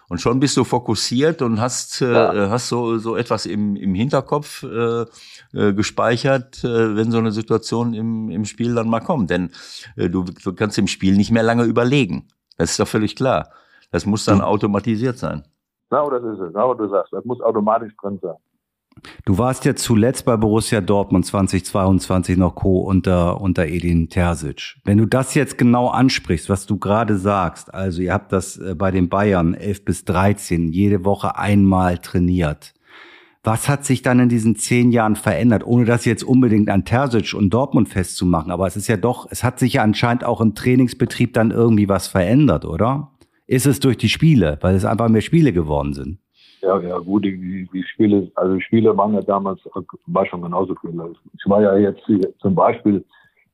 [0.10, 2.50] Und schon bist du fokussiert und hast, äh, ja.
[2.50, 5.06] hast so, so etwas im, im Hinterkopf äh,
[5.54, 9.30] äh, gespeichert, äh, wenn so eine Situation im, im Spiel dann mal kommt.
[9.30, 9.52] Denn
[9.96, 12.28] äh, du, du kannst im Spiel nicht mehr lange überlegen.
[12.58, 13.50] Das ist doch völlig klar.
[13.92, 15.44] Das muss dann automatisiert sein.
[15.90, 16.54] Genau das ist es.
[16.54, 17.14] Genau du sagst.
[17.14, 18.36] Das muss automatisch drin sein.
[19.26, 22.80] Du warst ja zuletzt bei Borussia Dortmund 2022 noch Co.
[22.80, 24.76] unter, unter Edin Terzic.
[24.84, 28.76] Wenn du das jetzt genau ansprichst, was du gerade sagst, also ihr habt das äh,
[28.76, 32.74] bei den Bayern 11 bis 13 jede Woche einmal trainiert.
[33.46, 37.34] Was hat sich dann in diesen zehn Jahren verändert, ohne das jetzt unbedingt an Terzic
[37.34, 38.52] und Dortmund festzumachen?
[38.52, 41.90] Aber es ist ja doch, es hat sich ja anscheinend auch im Trainingsbetrieb dann irgendwie
[41.90, 43.12] was verändert, oder?
[43.46, 46.20] Ist es durch die Spiele, weil es einfach mehr Spiele geworden sind?
[46.64, 49.60] Ja, ja, gut, die, die Spiele, also Spiele waren ja damals,
[50.08, 50.92] war schon genauso viel.
[51.34, 52.02] Ich war ja jetzt
[52.40, 53.04] zum Beispiel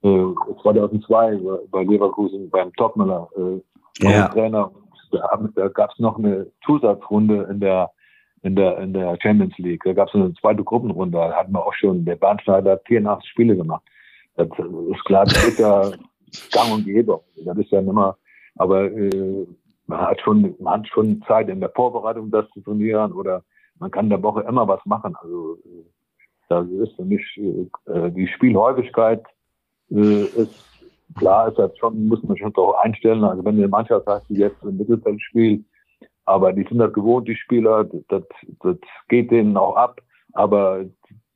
[0.04, 0.26] äh,
[0.62, 1.40] 2002
[1.72, 4.28] bei Leverkusen beim Topmüller äh, ja.
[4.28, 4.72] Trainer.
[5.12, 7.90] Da, da gab es noch eine Zusatzrunde in der
[8.44, 9.82] in der in der Champions League.
[9.84, 11.18] Da gab es eine zweite Gruppenrunde.
[11.18, 13.84] Da hatten wir auch schon der Bahnschneider 84 Spiele gemacht.
[14.36, 15.82] Das ist klar, das ist ja
[16.52, 17.20] gang und gäbe.
[17.44, 18.18] Das ist ja immer.
[18.56, 19.48] Aber äh,
[19.90, 23.44] man hat schon, man hat schon Zeit in der Vorbereitung, das zu trainieren oder
[23.80, 25.16] man kann in der Woche immer was machen.
[25.16, 25.58] Also
[26.48, 27.24] das ist für mich
[27.88, 29.26] äh, die Spielhäufigkeit
[29.90, 30.54] äh, ist
[31.18, 33.24] klar, ist das schon, muss man schon darauf einstellen.
[33.24, 35.66] Also wenn eine Mannschaft hast, die jetzt im Mittelfeld spielt,
[36.26, 38.24] aber die sind das gewohnt, die Spieler, das,
[38.62, 38.78] das
[39.08, 40.02] geht denen auch ab.
[40.34, 40.86] Aber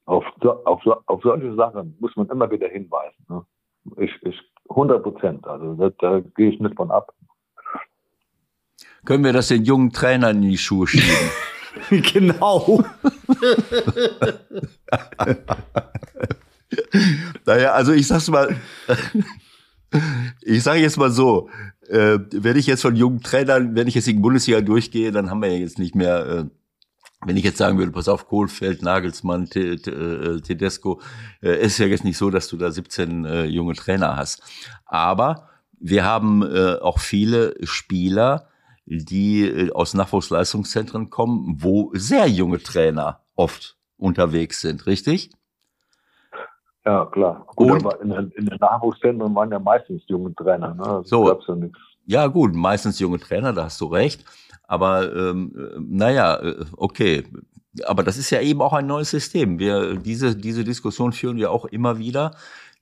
[0.06, 3.26] auf, auf, auf solche Sachen muss man immer wieder hinweisen.
[3.28, 3.44] Ne?
[3.98, 4.40] Ich, ich
[4.70, 5.48] 100 Prozent.
[5.48, 7.12] Also das, da gehe ich nicht von ab.
[9.06, 11.30] Können wir das den jungen Trainern in die Schuhe schieben?
[12.14, 12.84] genau.
[17.46, 18.56] naja, also ich sag's mal,
[20.42, 21.50] ich sage jetzt mal so,
[21.90, 25.30] äh, wenn ich jetzt von jungen Trainern, wenn ich jetzt in die Bundesliga durchgehe, dann
[25.30, 26.46] haben wir ja jetzt nicht mehr, äh,
[27.26, 31.02] wenn ich jetzt sagen würde, pass auf, Kohlfeld, Nagelsmann, äh, Tedesco,
[31.42, 34.42] äh, ist ja jetzt nicht so, dass du da 17 äh, junge Trainer hast.
[34.86, 35.50] Aber
[35.80, 38.48] wir haben äh, auch viele Spieler,
[38.86, 45.32] die äh, aus Nachwuchsleistungszentren kommen, wo sehr junge Trainer oft unterwegs sind, richtig?
[46.86, 47.48] Ja, klar.
[47.56, 50.74] Gut, und, aber in, in den Nachwuchszentren waren ja meistens junge Trainer.
[50.74, 50.84] Ne?
[50.84, 51.70] Das so, ja,
[52.06, 54.26] ja gut, meistens junge Trainer, da hast du recht.
[54.68, 57.24] Aber ähm, äh, naja, äh, okay.
[57.86, 59.58] Aber das ist ja eben auch ein neues System.
[59.60, 62.32] Wir, diese, diese Diskussion führen wir auch immer wieder.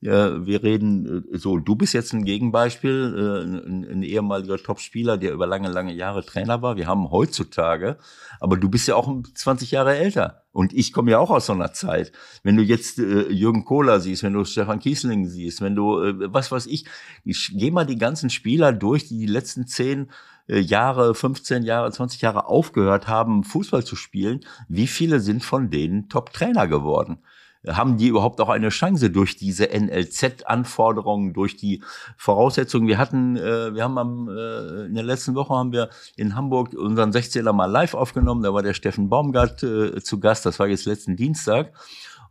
[0.02, 5.32] Wir reden äh, so, du bist jetzt ein Gegenbeispiel, äh, ein, ein ehemaliger Topspieler, der
[5.32, 6.76] über lange, lange Jahre Trainer war.
[6.76, 7.98] Wir haben heutzutage,
[8.40, 10.44] aber du bist ja auch 20 Jahre älter.
[10.54, 12.12] Und ich komme ja auch aus so einer Zeit.
[12.44, 16.34] Wenn du jetzt äh, Jürgen Kohler siehst, wenn du Stefan Kiesling siehst, wenn du, äh,
[16.34, 16.86] was weiß ich,
[17.24, 20.10] ich geh mal die ganzen Spieler durch, die die letzten zehn
[20.48, 24.42] äh, Jahre, 15 Jahre, 20 Jahre aufgehört haben, Fußball zu spielen.
[24.68, 27.20] Wie viele sind von denen Top-Trainer geworden?
[27.68, 31.84] Haben die überhaupt auch eine Chance durch diese NLZ-Anforderungen, durch die
[32.18, 32.88] Voraussetzungen?
[32.88, 36.74] Wir hatten, äh, wir haben am, äh, in der letzten Woche haben wir in Hamburg
[36.74, 38.42] unseren 16er mal live aufgenommen.
[38.44, 40.46] Da war der Steffen Baumgart äh, zu Gast.
[40.46, 41.74] Das war jetzt letzten Dienstag.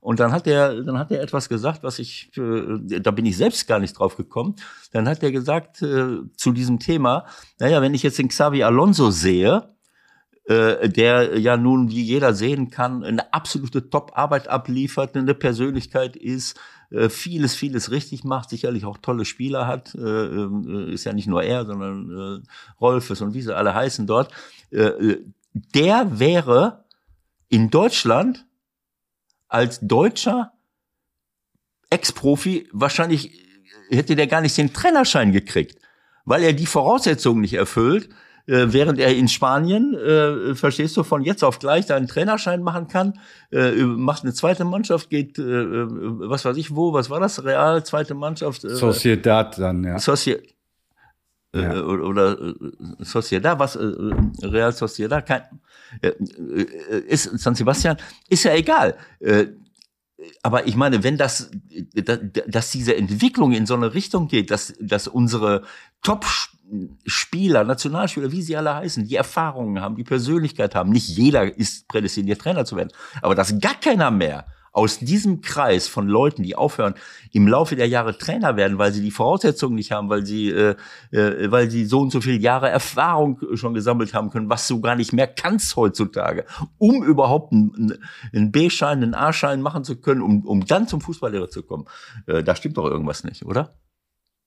[0.01, 3.37] Und dann hat er, dann hat er etwas gesagt, was ich, äh, da bin ich
[3.37, 4.57] selbst gar nicht drauf gekommen.
[4.93, 7.27] Dann hat er gesagt äh, zu diesem Thema,
[7.59, 9.75] naja, wenn ich jetzt den Xavi Alonso sehe,
[10.45, 16.59] äh, der ja nun, wie jeder sehen kann, eine absolute Top-Arbeit abliefert, eine Persönlichkeit ist,
[16.91, 21.43] äh, vieles, vieles richtig macht, sicherlich auch tolle Spieler hat, äh, ist ja nicht nur
[21.43, 22.43] er, sondern
[22.81, 24.33] Rolfes und wie sie alle heißen dort.
[24.71, 26.85] Der wäre
[27.49, 28.47] in Deutschland
[29.49, 30.53] als Deutscher
[31.91, 33.33] Ex-Profi wahrscheinlich
[33.91, 35.79] hätte der gar nicht den Trainerschein gekriegt,
[36.25, 38.09] weil er die Voraussetzungen nicht erfüllt,
[38.47, 42.89] äh, während er in Spanien, äh, verstehst du, von jetzt auf gleich seinen Trainerschein machen
[42.89, 43.19] kann,
[43.53, 47.45] äh, macht eine zweite Mannschaft, geht, äh, äh, was weiß ich wo, was war das,
[47.45, 48.65] Real, zweite Mannschaft?
[48.65, 49.99] Äh, Sociedad dann, ja.
[49.99, 50.39] Socie
[51.53, 51.83] äh, ja.
[51.83, 52.55] oder, oder
[53.01, 53.93] Sociedad, was, äh,
[54.43, 55.43] Real Sociedad, kein,
[56.03, 56.13] äh,
[57.09, 57.97] ist San Sebastian,
[58.29, 58.97] ist ja egal.
[59.19, 59.47] Äh,
[60.43, 61.51] aber ich meine, wenn das,
[62.47, 65.63] dass diese Entwicklung in so eine Richtung geht, dass, dass unsere
[66.03, 66.27] Top
[67.07, 70.91] Spieler, Nationalspieler, wie sie alle heißen, die Erfahrungen haben, die Persönlichkeit haben.
[70.91, 72.91] Nicht jeder ist prädestiniert, Trainer zu werden.
[73.23, 76.95] Aber dass gar keiner mehr aus diesem Kreis von Leuten, die aufhören,
[77.33, 80.77] im Laufe der Jahre Trainer werden, weil sie die Voraussetzungen nicht haben, weil sie, äh,
[81.11, 84.81] äh, weil sie so und so viele Jahre Erfahrung schon gesammelt haben können, was du
[84.81, 86.45] gar nicht mehr kannst heutzutage,
[86.79, 87.99] um überhaupt einen,
[88.33, 91.87] einen B-Schein, einen A-Schein machen zu können, um, um dann zum Fußballlehrer zu kommen.
[92.27, 93.75] Äh, da stimmt doch irgendwas nicht, oder?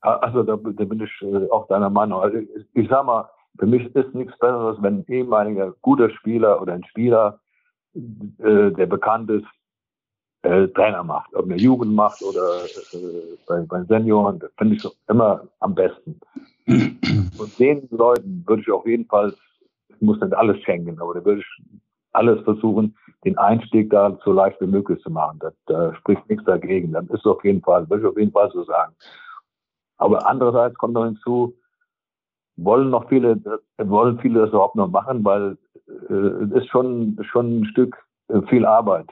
[0.03, 2.21] Also da, da bin ich äh, auch deiner Meinung.
[2.21, 6.61] Also ich, ich sag mal, für mich ist nichts Besseres, wenn ein ehemaliger guter Spieler
[6.61, 7.39] oder ein Spieler,
[7.95, 9.45] äh, der bekannt ist,
[10.41, 11.33] äh, Trainer macht.
[11.35, 16.19] Ob eine Jugend macht oder äh, bei, bei Senioren, finde ich immer am besten.
[16.67, 19.33] Und den Leuten würde ich auf jeden Fall,
[19.87, 21.79] ich muss nicht alles schenken, aber da würde ich
[22.11, 25.39] alles versuchen, den Einstieg da so leicht wie möglich zu machen.
[25.65, 26.91] Da spricht nichts dagegen.
[26.91, 28.93] Dann ist es auf jeden Fall, würde ich auf jeden Fall so sagen.
[30.03, 31.55] Aber andererseits kommt noch hinzu,
[32.57, 33.39] wollen noch viele,
[33.77, 35.57] wollen viele das überhaupt noch machen, weil
[36.09, 37.95] äh, es ist schon, schon ein Stück
[38.27, 39.07] äh, viel Arbeit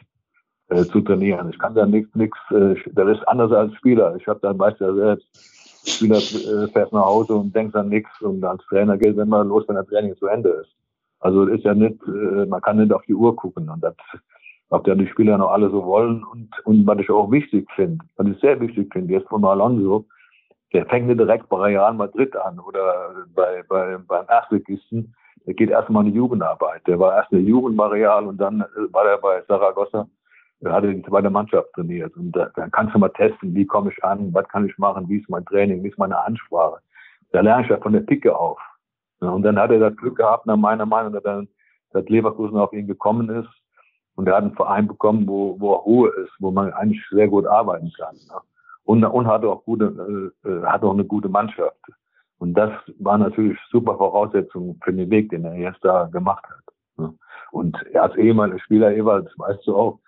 [0.67, 1.49] äh, zu trainieren.
[1.49, 4.17] Ich kann da nichts, äh, das ist anders als Spieler.
[4.17, 5.27] Ich habe dann, weißt ja selbst,
[5.85, 9.45] Spieler äh, fährt nach Hause und denkt an nichts und als Trainer geht es immer
[9.45, 10.75] los, wenn das Training zu Ende ist.
[11.21, 13.95] Also ist ja nicht, äh, man kann nicht auf die Uhr gucken und das,
[14.71, 18.03] ob ja die Spieler noch alle so wollen und, und was ich auch wichtig finde,
[18.17, 20.05] was ich sehr wichtig finde, jetzt von Alonso,
[20.73, 25.13] der fängt nicht direkt bei Real Madrid an oder bei, bei, beim Erstligisten.
[25.45, 26.85] Der geht erstmal in die Jugendarbeit.
[26.87, 30.07] Der war erst in der Jugend bei Real und dann äh, war er bei Saragossa.
[30.61, 32.15] Er hatte die zweite Mannschaft trainiert.
[32.15, 35.09] Und da, dann kannst du mal testen, wie komme ich an, was kann ich machen,
[35.09, 36.79] wie ist mein Training, wie ist meine Ansprache.
[37.31, 38.59] Da lerne ich ja von der Picke auf.
[39.19, 41.47] Und dann hat er das Glück gehabt, nach meiner Meinung, dass, dann,
[41.91, 43.49] dass Leverkusen auf ihn gekommen ist.
[44.15, 47.47] Und er hat einen Verein bekommen, wo, wo Ruhe ist, wo man eigentlich sehr gut
[47.47, 48.15] arbeiten kann.
[48.83, 51.77] Und, und hat auch gute, äh, äh, hat auch eine gute Mannschaft.
[52.39, 57.11] Und das war natürlich super Voraussetzung für den Weg, den er jetzt da gemacht hat.
[57.51, 59.99] Und als ehemaliger Spieler Ewald, weißt du auch,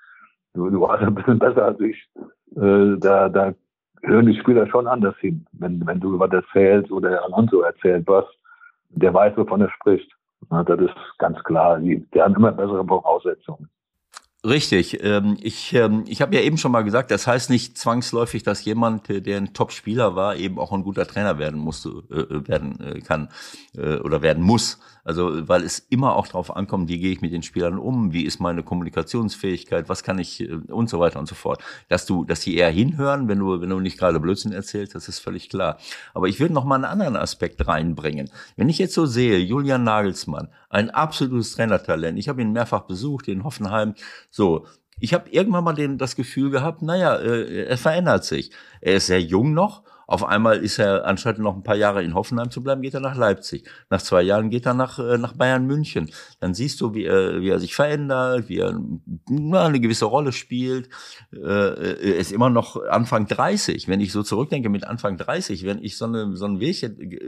[0.54, 2.10] du, du warst ein bisschen besser als ich.
[2.56, 3.54] Äh, da, da
[4.02, 5.46] hören die Spieler schon anders hin.
[5.52, 8.26] Wenn, wenn du was erzählst oder Alonso erzählt was,
[8.90, 10.12] der weiß, wovon er spricht.
[10.52, 11.80] Ja, das ist ganz klar.
[11.80, 13.70] Die, die haben immer bessere Voraussetzungen.
[14.46, 15.02] Richtig.
[15.02, 18.66] Ähm, ich ähm, ich habe ja eben schon mal gesagt, das heißt nicht zwangsläufig, dass
[18.66, 23.00] jemand, der ein Top-Spieler war, eben auch ein guter Trainer werden musste, äh, werden äh,
[23.00, 23.30] kann
[23.78, 24.80] äh, oder werden muss.
[25.06, 28.24] Also weil es immer auch darauf ankommt, wie gehe ich mit den Spielern um, wie
[28.24, 31.62] ist meine Kommunikationsfähigkeit, was kann ich äh, und so weiter und so fort.
[31.88, 35.08] Dass du, dass die eher hinhören, wenn du wenn du nicht gerade Blödsinn erzählst, das
[35.08, 35.78] ist völlig klar.
[36.14, 38.30] Aber ich will noch mal einen anderen Aspekt reinbringen.
[38.58, 42.18] Wenn ich jetzt so sehe, Julian Nagelsmann, ein absolutes Trainertalent.
[42.18, 43.94] Ich habe ihn mehrfach besucht in Hoffenheim.
[44.30, 44.66] So,
[45.00, 48.52] ich habe irgendwann mal den, das Gefühl gehabt, naja, äh, er verändert sich.
[48.82, 52.14] Er ist sehr jung noch auf einmal ist er, anstatt noch ein paar Jahre in
[52.14, 53.68] Hoffenheim zu bleiben, geht er nach Leipzig.
[53.90, 56.12] Nach zwei Jahren geht er nach, äh, nach Bayern München.
[56.40, 58.80] Dann siehst du, wie er, wie er sich verändert, wie er
[59.30, 60.90] na, eine gewisse Rolle spielt.
[61.32, 63.88] Äh, er ist immer noch Anfang 30.
[63.88, 66.84] Wenn ich so zurückdenke mit Anfang 30, wenn ich so, eine, so ein Weg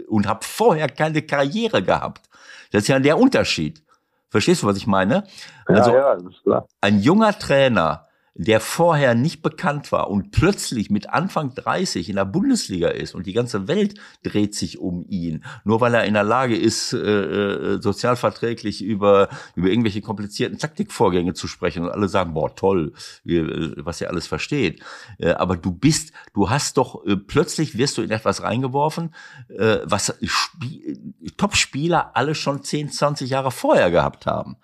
[0.07, 2.29] und habe vorher keine Karriere gehabt.
[2.75, 3.81] Das ist ja der Unterschied.
[4.27, 5.23] Verstehst du, was ich meine?
[5.65, 8.04] Also, ja, ja, ein junger Trainer,
[8.37, 13.25] der vorher nicht bekannt war und plötzlich mit Anfang 30 in der Bundesliga ist und
[13.25, 16.97] die ganze Welt dreht sich um ihn, nur weil er in der Lage ist, äh,
[16.97, 22.91] äh, sozialverträglich über, über irgendwelche komplizierten Taktikvorgänge zu sprechen und alle sagen, boah, toll,
[23.25, 24.83] äh, was er alles versteht.
[25.17, 29.15] Äh, aber du bist, du hast doch, äh, plötzlich wirst du in etwas reingeworfen,
[29.47, 30.13] äh, was
[31.37, 34.57] Top-Spieler alle schon 10, 20 Jahre vorher gehabt haben.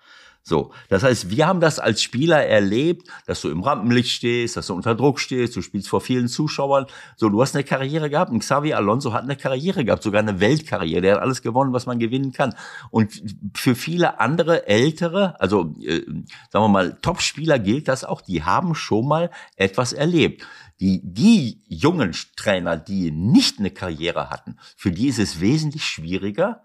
[0.44, 4.66] So, das heißt, wir haben das als Spieler erlebt, dass du im Rampenlicht stehst, dass
[4.66, 6.86] du unter Druck stehst, du spielst vor vielen Zuschauern.
[7.16, 10.40] So, du hast eine Karriere gehabt und Xavi Alonso hat eine Karriere gehabt, sogar eine
[10.40, 11.00] Weltkarriere.
[11.00, 12.56] Der hat alles gewonnen, was man gewinnen kann.
[12.90, 13.22] Und
[13.54, 16.02] für viele andere ältere, also äh,
[16.50, 20.44] sagen wir mal Top-Spieler gilt das auch, die haben schon mal etwas erlebt.
[20.80, 26.64] Die, die jungen Trainer, die nicht eine Karriere hatten, für die ist es wesentlich schwieriger,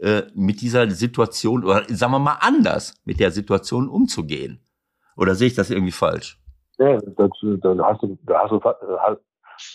[0.00, 4.60] äh, mit dieser Situation oder sagen wir mal anders mit der Situation umzugehen.
[5.16, 6.40] Oder sehe ich das irgendwie falsch?
[6.78, 7.28] Ja, da
[7.84, 8.18] hast du,
[8.62, 9.20] hast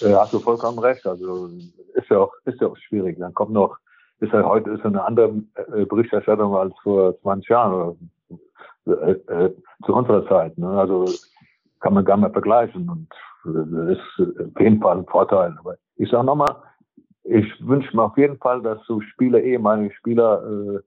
[0.01, 1.05] äh, hast du vollkommen recht.
[1.05, 1.47] Also
[1.93, 3.19] ist ja auch, ist ja auch schwierig.
[3.19, 3.78] Dann kommt noch,
[4.19, 8.09] ist ja heute ist eine andere äh, Berichterstattung als vor 20 Jahren
[8.86, 9.51] oder äh,
[9.86, 10.57] zu unserer Zeit.
[10.57, 10.69] Ne?
[10.69, 11.05] Also
[11.80, 13.07] kann man gar nicht vergleichen und
[13.43, 15.55] das ist auf jeden Fall ein Vorteil.
[15.59, 16.55] Aber ich sage nochmal,
[17.26, 20.80] ich wünsche mir auf jeden Fall, dass so Spieler, ehemalige Spieler, äh,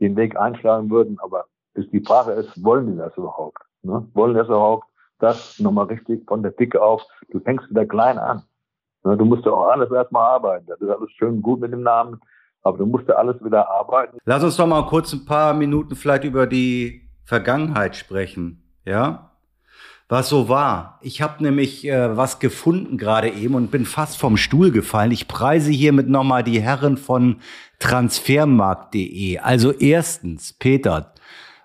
[0.00, 1.18] den Weg einschlagen würden.
[1.20, 3.58] Aber ist die Frage ist, wollen die das überhaupt?
[3.82, 4.06] Ne?
[4.14, 4.86] Wollen das überhaupt?
[5.18, 7.02] Das nochmal richtig von der Dicke auf.
[7.30, 8.42] Du fängst wieder klein an.
[9.04, 9.16] Ne?
[9.16, 10.66] Du musst ja auch alles erstmal arbeiten.
[10.66, 12.20] Das ist alles schön gut mit dem Namen.
[12.62, 14.18] Aber du musst ja alles wieder arbeiten.
[14.24, 18.62] Lass uns doch mal kurz ein paar Minuten vielleicht über die Vergangenheit sprechen.
[18.84, 19.29] Ja?
[20.10, 20.98] Was so war.
[21.02, 25.12] Ich habe nämlich äh, was gefunden gerade eben und bin fast vom Stuhl gefallen.
[25.12, 27.36] Ich preise hiermit nochmal die Herren von
[27.78, 29.38] transfermarkt.de.
[29.38, 31.14] Also erstens, Peter,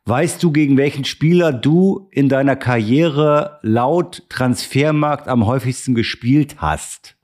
[0.06, 7.16] weißt du, gegen welchen Spieler du in deiner Karriere laut Transfermarkt am häufigsten gespielt hast?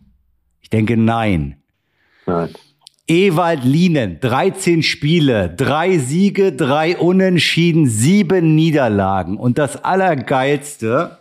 [0.60, 1.62] Ich denke nein.
[2.26, 2.50] Nein.
[3.12, 9.36] Ewald Lienen, 13 Spiele, drei Siege, drei Unentschieden, sieben Niederlagen.
[9.36, 11.18] Und das Allergeilste,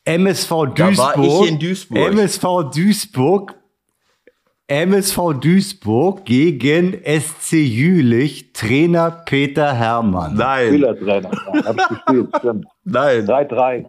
[0.04, 0.76] MSV Duisburg.
[0.76, 2.12] Da war ich in Duisburg.
[2.12, 3.56] MSV Duisburg
[4.66, 10.36] MSV Duisburg gegen SC Jülich, Trainer Peter Hermann.
[10.36, 10.68] Nein.
[10.68, 12.66] Spielertrainer, ja, hab ich gespielt, stimmt.
[12.84, 13.26] Nein.
[13.26, 13.86] 3-3.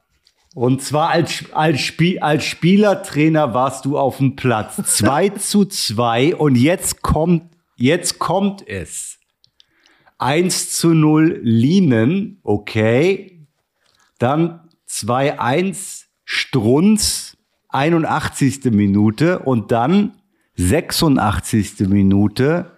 [0.53, 4.75] Und zwar als, als, Spiel, als Spielertrainer warst du auf dem Platz.
[4.97, 7.43] 2 zu 2 und jetzt kommt,
[7.77, 9.17] jetzt kommt es.
[10.17, 13.47] 1 zu 0 Lienen, okay.
[14.19, 14.59] Dann
[14.89, 17.37] 2-1 Strunz,
[17.69, 18.65] 81.
[18.71, 20.13] Minute und dann
[20.57, 21.87] 86.
[21.87, 22.71] Minute,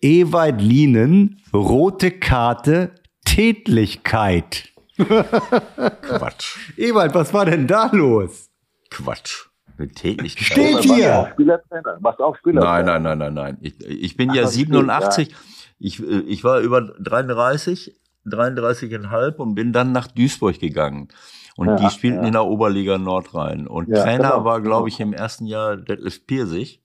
[0.00, 2.92] Ewald Lienen, rote Karte,
[3.24, 4.68] Tätlichkeit.
[4.96, 6.58] Quatsch.
[6.76, 8.50] Ewald, was war denn da los?
[8.90, 9.46] Quatsch.
[9.78, 10.46] Mit Tätlichkeit.
[10.46, 11.30] Steht hier.
[11.32, 11.98] Spielertrainer.
[12.00, 12.98] Machst auch Spielertrainer.
[12.98, 13.58] Nein, nein, nein, nein, nein.
[13.62, 15.34] Ich, ich bin Ach, ja 87.
[15.78, 21.08] Ich, äh, ich war über 33 33,5 und bin dann nach Duisburg gegangen.
[21.56, 22.26] Und Ja, die spielten ja.
[22.26, 23.66] in der Oberliga Nordrhein.
[23.66, 26.82] Und Ja, Trainer genau, war, glaube ich, im ersten Jahr Detlef Pirsig.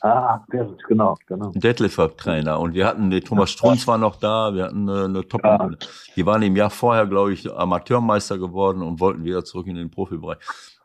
[0.00, 1.50] Ah, der ist, genau, genau.
[1.54, 2.60] Detlef war Trainer.
[2.60, 5.42] Und wir hatten, der Thomas Strunz war noch da, wir hatten eine, eine Top.
[5.42, 5.70] Ja.
[6.14, 9.90] Die waren im Jahr vorher, glaube ich, Amateurmeister geworden und wollten wieder zurück in den
[9.90, 10.38] Profibereich.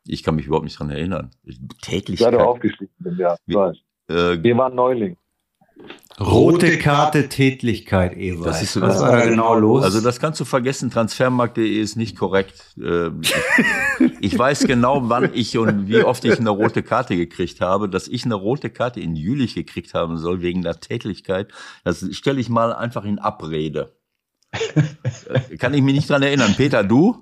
[0.06, 1.30] Ich kann mich überhaupt nicht dran erinnern.
[1.44, 2.32] Ich Tätigkeit.
[2.32, 3.38] werde aufgestiegen Jahr.
[3.46, 3.78] Wie- Weiß.
[4.10, 5.18] Äh, Wir waren Neuling.
[6.22, 8.46] Rote Karte Tätlichkeit, Ewald.
[8.48, 9.84] Das ist Was war da genau los?
[9.84, 12.76] Also das kannst du vergessen, transfermarkt.de ist nicht korrekt.
[12.78, 13.22] Ähm,
[14.20, 17.90] ich, weiß genau, wann ich und wie oft ich eine rote Karte gekriegt habe.
[17.90, 21.52] Dass ich eine rote Karte in Jülich gekriegt haben soll wegen der Tätigkeit,
[21.84, 23.92] das stelle ich mal einfach in Abrede.
[24.52, 26.54] Äh, Kann ich mich nicht dran erinnern.
[26.56, 27.16] Peter, du?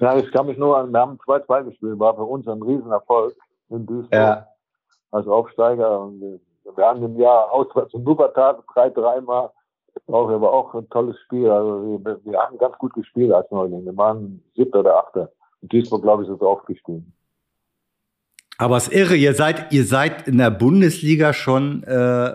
[0.00, 3.34] Ja, ich kann mich nur an, wir haben 2-2 gespielt, war für uns ein Riesenerfolg
[3.70, 4.46] in Duisburg Ja.
[5.10, 6.00] als Aufsteiger.
[6.00, 6.40] Und
[6.76, 9.50] wir, wir haben im Jahr auswärts in Wuppertal 3-3 mal.
[10.08, 11.50] Auch, aber auch ein tolles Spiel.
[11.50, 13.84] Also wir, wir haben ganz gut gespielt als Neuling.
[13.84, 15.32] Wir waren siebter oder achter.
[15.62, 17.12] In Duisburg, glaube ich, ist es aufgestiegen.
[18.58, 22.34] Aber es ist irre, ihr seid, ihr seid in der Bundesliga schon äh,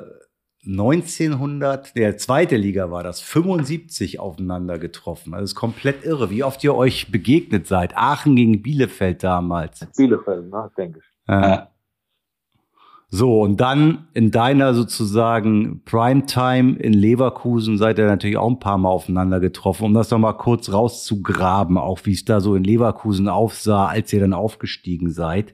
[0.67, 5.33] 1900, der zweite Liga war das, 75 aufeinander getroffen.
[5.33, 7.97] Also es ist komplett irre, wie oft ihr euch begegnet seid.
[7.97, 9.87] Aachen gegen Bielefeld damals.
[9.97, 11.05] Bielefeld, ne, denke ich.
[11.27, 11.63] Äh,
[13.13, 18.77] so, und dann in deiner sozusagen Primetime in Leverkusen seid ihr natürlich auch ein paar
[18.77, 23.27] Mal aufeinander getroffen, um das nochmal kurz rauszugraben, auch wie es da so in Leverkusen
[23.27, 25.53] aufsah, als ihr dann aufgestiegen seid.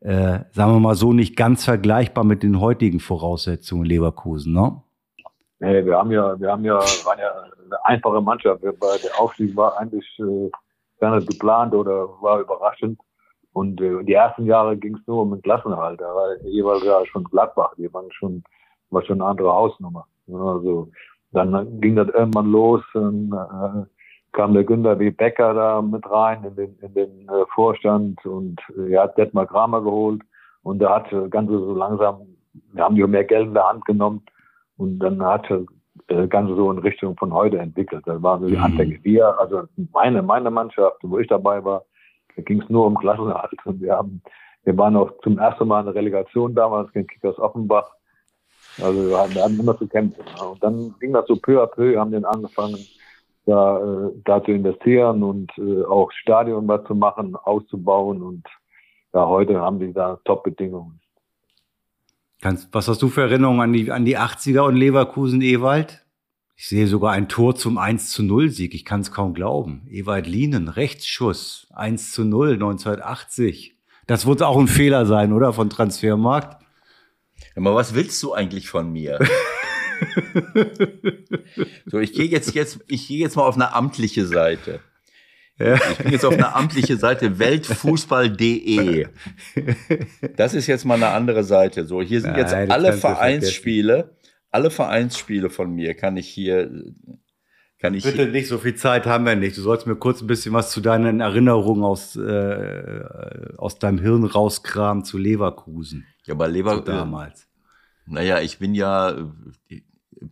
[0.00, 4.80] Äh, sagen wir mal so, nicht ganz vergleichbar mit den heutigen Voraussetzungen in Leverkusen, ne?
[5.58, 7.30] Nee, wir haben ja, wir haben ja, waren ja
[7.66, 8.62] eine einfache Mannschaft.
[8.62, 8.72] Der
[9.18, 10.50] Aufstieg war eigentlich äh,
[11.00, 12.98] gar nicht geplant oder war überraschend.
[13.58, 16.00] Und äh, die ersten Jahre ging es nur um den Klassenerhalt.
[16.00, 18.44] Da war jeweils ja schon Gladbach, die waren schon,
[18.90, 20.06] war schon eine andere Hausnummer.
[20.32, 20.88] Also
[21.32, 23.84] dann ging das irgendwann los, und, äh,
[24.30, 25.10] kam der Günther W.
[25.10, 29.46] Becker da mit rein in den, in den äh, Vorstand und äh, er hat Detmar
[29.46, 30.22] Kramer geholt
[30.62, 32.20] und da hat äh, Ganze so langsam,
[32.72, 34.22] wir haben ja mehr Geld in der Hand genommen
[34.76, 38.04] und dann hat äh, Ganze so in Richtung von heute entwickelt.
[38.06, 38.62] Da waren so die Mhm.
[38.62, 39.00] Anfänge.
[39.02, 41.82] Wir, also meine, meine Mannschaft, wo ich dabei war,
[42.36, 44.22] da ging es nur um Klassenerhalt und wir haben,
[44.64, 47.90] wir waren auch zum ersten Mal in der Relegation damals gegen Kickers Offenbach.
[48.80, 50.22] Also wir hatten, wir hatten immer zu kämpfen.
[50.40, 52.78] Und dann ging das so peu à peu, haben den angefangen,
[53.46, 58.46] da, äh, da zu investieren und äh, auch Stadion was zu machen, auszubauen und
[59.14, 61.00] ja, heute haben die da Top-Bedingungen.
[62.40, 66.04] Was hast du für Erinnerungen an die, an die 80er und Leverkusen, Ewald?
[66.60, 68.74] Ich sehe sogar ein Tor zum 1 zu 0 Sieg.
[68.74, 69.86] Ich kann es kaum glauben.
[69.92, 73.76] Ewald Lienen, Rechtsschuss, 1 zu 0, 1980.
[74.08, 75.52] Das wird auch ein Fehler sein, oder?
[75.52, 76.60] Von Transfermarkt.
[77.54, 79.20] Aber was willst du eigentlich von mir?
[81.86, 84.80] so, ich gehe jetzt, jetzt, ich gehe jetzt mal auf eine amtliche Seite.
[85.60, 89.06] Ich bin jetzt auf eine amtliche Seite, weltfußball.de.
[90.36, 91.84] Das ist jetzt mal eine andere Seite.
[91.84, 94.17] So, hier sind jetzt Nein, das alle Vereinsspiele,
[94.50, 96.70] alle Vereinsspiele von mir kann ich hier,
[97.78, 99.56] kann ich Bitte nicht, so viel Zeit haben wir nicht.
[99.56, 103.04] Du sollst mir kurz ein bisschen was zu deinen Erinnerungen aus, äh,
[103.56, 106.06] aus deinem Hirn rauskramen zu Leverkusen.
[106.24, 107.48] ja, bei Zu Lever, damals.
[108.06, 109.14] Naja, ich bin ja,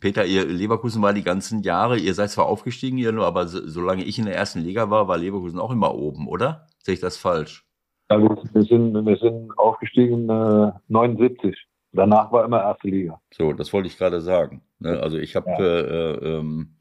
[0.01, 3.67] Peter, ihr Leverkusen war die ganzen Jahre, ihr seid zwar aufgestiegen hier nur, aber so,
[3.69, 6.67] solange ich in der ersten Liga war, war Leverkusen auch immer oben, oder?
[6.83, 7.65] Sehe ich das falsch?
[8.11, 11.57] Ja, wir, wir, sind, wir sind aufgestiegen äh, 79.
[11.97, 13.21] Danach war immer erste Liga.
[13.33, 14.63] So, das wollte ich gerade sagen.
[14.79, 15.01] Ne?
[15.01, 15.59] Also ich habe, Ja.
[15.59, 16.77] äh, äh, ähm,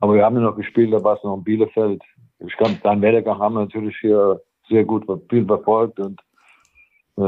[0.00, 2.02] Aber wir haben ja noch gespielt, da war es noch in Bielefeld.
[2.40, 6.20] Ich glaube, deinen Werdegang haben wir natürlich hier sehr gut viel verfolgt und
[7.16, 7.22] äh,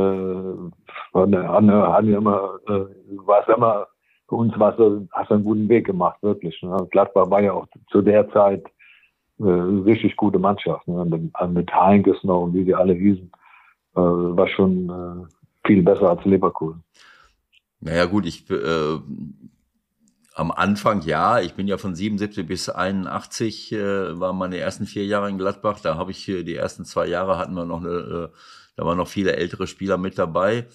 [1.15, 2.87] haben, immer, äh,
[3.27, 3.87] war es immer,
[4.29, 6.61] für uns war es, hast du einen guten Weg gemacht, wirklich.
[6.63, 6.87] Ne?
[6.91, 8.65] Gladbach war ja auch zu der Zeit
[9.39, 10.89] äh, richtig gute Mannschaft.
[10.89, 11.05] Ne?
[11.05, 13.31] Mit, mit Heinkes noch und wie die alle hießen,
[13.97, 16.83] äh, war schon äh, viel besser als Leverkusen.
[17.81, 18.99] naja gut, ich äh,
[20.35, 25.07] am Anfang ja, ich bin ja von 77 bis 81, äh, waren meine ersten vier
[25.07, 25.79] Jahre in Gladbach.
[25.81, 28.29] Da habe ich äh, die ersten zwei Jahre hatten wir noch eine, äh,
[28.77, 30.67] da waren noch viele ältere Spieler mit dabei.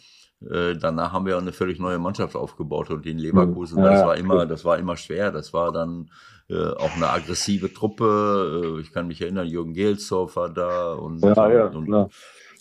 [0.42, 4.16] Äh, danach haben wir eine völlig neue Mannschaft aufgebaut und in Leverkusen, Ja, das war
[4.16, 5.34] immer, das war immer schwer.
[5.34, 6.10] Das war dann
[6.50, 8.78] äh, auch eine aggressive Truppe.
[8.78, 12.10] Äh, ich kann mich erinnern, Jürgen Gelsdorf war da und Ja, ja, und, klar.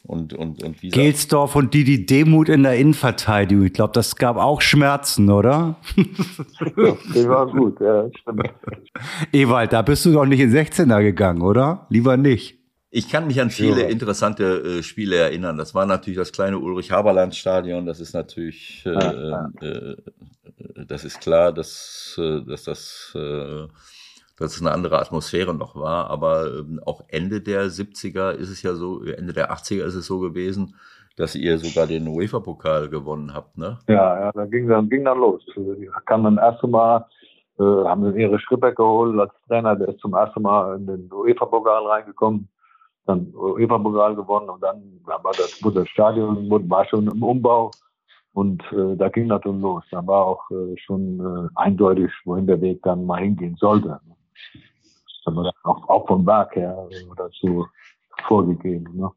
[0.09, 3.67] Und, und, und wie gesagt, Gelsdorf und Didi Demuth in der Innenverteidigung.
[3.67, 5.77] Ich glaube, das gab auch Schmerzen, oder?
[5.97, 8.49] Die war gut, ja, stimmt.
[9.33, 11.87] Ewald, da bist du doch nicht in 16er gegangen, oder?
[11.91, 12.57] Lieber nicht.
[12.91, 13.89] Ich kann mich an viele Ja.
[13.89, 15.59] interessante äh, Spiele erinnern.
[15.59, 17.85] Das war natürlich das kleine Ulrich-Haberland-Stadion.
[17.85, 19.97] Das ist natürlich, äh, Ja, äh, äh,
[20.87, 23.67] das ist klar, dass, äh, dass das äh,
[24.39, 26.11] dass es eine andere Atmosphäre noch war.
[26.11, 30.07] Aber ähm, auch Ende der 70er ist es ja so, Ende der 80er ist es
[30.07, 30.75] so gewesen,
[31.17, 33.79] dass ihr sogar den UEFA-Pokal gewonnen habt, ne?
[33.89, 35.43] Ja, ja, da ging dann, ging dann los.
[35.57, 37.07] Da kam dann erste Mal,
[37.59, 41.13] äh, haben wir ihre Schrippeck geholt als Trainer, der ist zum ersten Mal in den
[41.13, 42.49] UEFA-Pokal reingekommen,
[43.07, 47.73] dann UEFA-Pokal gewonnen und dann war das, das Stadion, war schon im Umbau
[48.39, 49.83] und äh, da ging das dann los.
[49.91, 53.89] Da war auch äh, schon äh, eindeutig, wohin der Weg dann mal hingehen sollte.
[53.89, 54.18] Das
[55.27, 57.67] haben wir auch, auch vom Werk her dazu
[58.27, 58.97] vorgegeben.
[58.97, 59.11] Ne?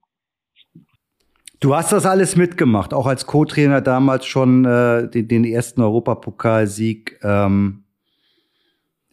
[1.59, 7.19] Du hast das alles mitgemacht, auch als Co-Trainer damals schon äh, den, den ersten Europapokalsieg.
[7.23, 7.83] Ähm,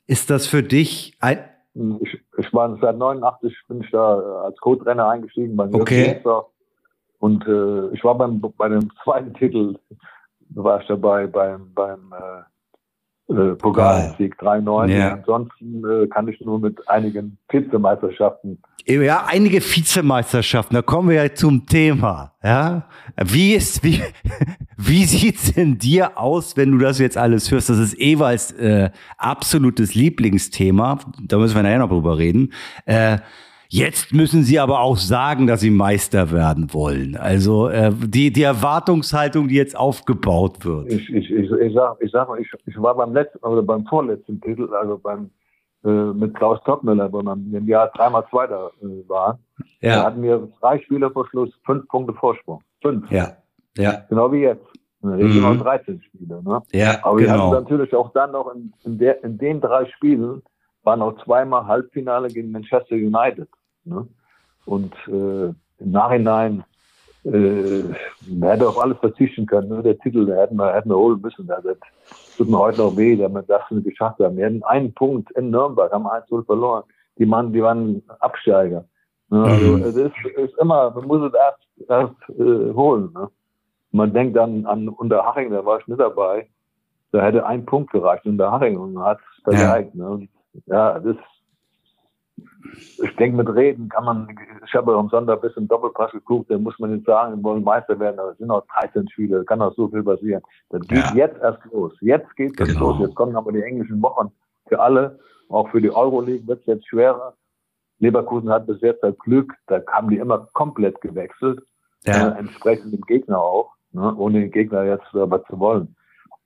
[0.07, 1.39] ist das für dich ein
[2.01, 6.21] ich, ich war seit 89 bin ich da äh, als Co-Trainer eingestiegen bei okay.
[7.21, 9.79] und äh, ich war beim bei dem zweiten Titel
[10.51, 12.43] war ich dabei beim beim äh,
[13.29, 14.91] äh, Pokalsieg 3-9.
[14.91, 15.13] Ja.
[15.15, 18.59] Ansonsten äh, kann ich nur mit einigen Vizemeisterschaften.
[18.87, 22.33] Ja, einige Vizemeisterschaften, da kommen wir ja zum Thema.
[22.43, 22.89] Ja?
[23.23, 24.03] Wie ist, wie,
[24.79, 27.69] wie sieht's in dir aus, wenn du das jetzt alles hörst?
[27.69, 31.01] Das ist Ewalds äh, absolutes Lieblingsthema.
[31.23, 32.55] Da müssen wir nachher noch drüber reden.
[32.87, 33.19] Äh,
[33.71, 37.17] Jetzt müssen sie aber auch sagen, dass sie Meister werden wollen.
[37.17, 40.91] Also äh, die, die Erwartungshaltung, die jetzt aufgebaut wird.
[40.91, 43.85] Ich, ich, ich, ich sag, ich, sag mal, ich, ich war beim letzten oder beim
[43.85, 45.31] vorletzten Titel, also beim
[45.85, 49.39] äh, mit Klaus Toppmüller, wo man im Jahr dreimal Zweiter äh, war.
[49.81, 49.97] Ja.
[49.97, 52.63] Da hatten wir drei Spiele vor Schluss, fünf Punkte Vorsprung.
[52.81, 53.11] Fünf.
[53.11, 53.37] Ja.
[53.77, 54.03] Ja.
[54.09, 54.65] Genau wie jetzt.
[55.01, 55.59] Wir reden mhm.
[55.61, 56.43] 13 Spiele.
[56.43, 56.61] Ne?
[56.73, 57.19] Ja, Aber genau.
[57.19, 60.43] wir hatten natürlich auch dann noch in, in, der, in den drei Spielen
[60.83, 63.49] waren auch zweimal Halbfinale gegen Manchester United.
[63.89, 64.07] Ne?
[64.65, 65.49] Und äh,
[65.81, 66.65] im Nachhinein
[67.25, 67.83] äh,
[68.29, 69.69] man hätte auf alles verzichten können.
[69.69, 69.83] Ne?
[69.83, 71.47] Der Titel, der hätten wir, hätten wir holen müssen.
[71.47, 71.63] Das
[72.37, 74.37] tut mir heute noch weh, dass wir das nicht geschafft haben.
[74.37, 76.85] Wir hatten einen Punkt in Nürnberg, haben 1-0 verloren.
[77.19, 78.85] Die, Mann, die waren Absteiger.
[79.31, 79.43] Ne?
[79.43, 79.83] Also, mhm.
[79.83, 83.11] es ist, ist, immer, man muss es erst, erst äh, holen.
[83.15, 83.29] Ne?
[83.91, 86.49] Man denkt dann an Unterhaching, da war ich nicht dabei.
[87.11, 89.95] Da hätte ein Punkt gereicht Unterhaching und hat es vergeigt.
[89.95, 90.11] Ja.
[90.11, 90.29] Ne?
[90.67, 91.17] ja, das
[92.77, 94.29] ich denke, mit Reden kann man,
[94.67, 97.65] ich habe am Sonntag ein bisschen Doppelpass geguckt, da muss man nicht sagen, wir wollen
[97.65, 100.43] Meister werden, aber es sind noch 13 Spiele, da kann auch so viel passieren.
[100.71, 101.15] Das geht ja.
[101.15, 101.93] jetzt erst los.
[102.01, 102.91] Jetzt geht es genau.
[102.91, 103.01] los.
[103.01, 104.31] Jetzt kommen aber die englischen Wochen
[104.67, 107.35] für alle, auch für die Euroleague wird es jetzt schwerer.
[108.01, 111.61] Leverkusen hat bis jetzt das Glück, da haben die immer komplett gewechselt,
[112.05, 112.29] ja.
[112.29, 115.95] äh, entsprechend dem Gegner auch, ne, ohne den Gegner jetzt aber zu wollen.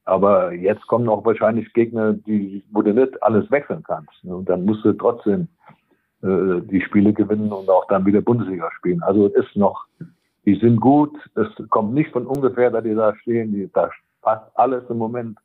[0.04, 4.12] Aber jetzt kommen auch wahrscheinlich Gegner, die, wo du nicht alles wechseln kannst.
[4.22, 5.48] Ne, und dann musst du trotzdem
[6.22, 9.02] äh, die Spiele gewinnen und auch dann wieder Bundesliga spielen.
[9.02, 9.86] Also es ist noch,
[10.44, 13.90] die sind gut, es kommt nicht von ungefähr, dass die da stehen, die, da
[14.22, 15.38] passt alles im Moment,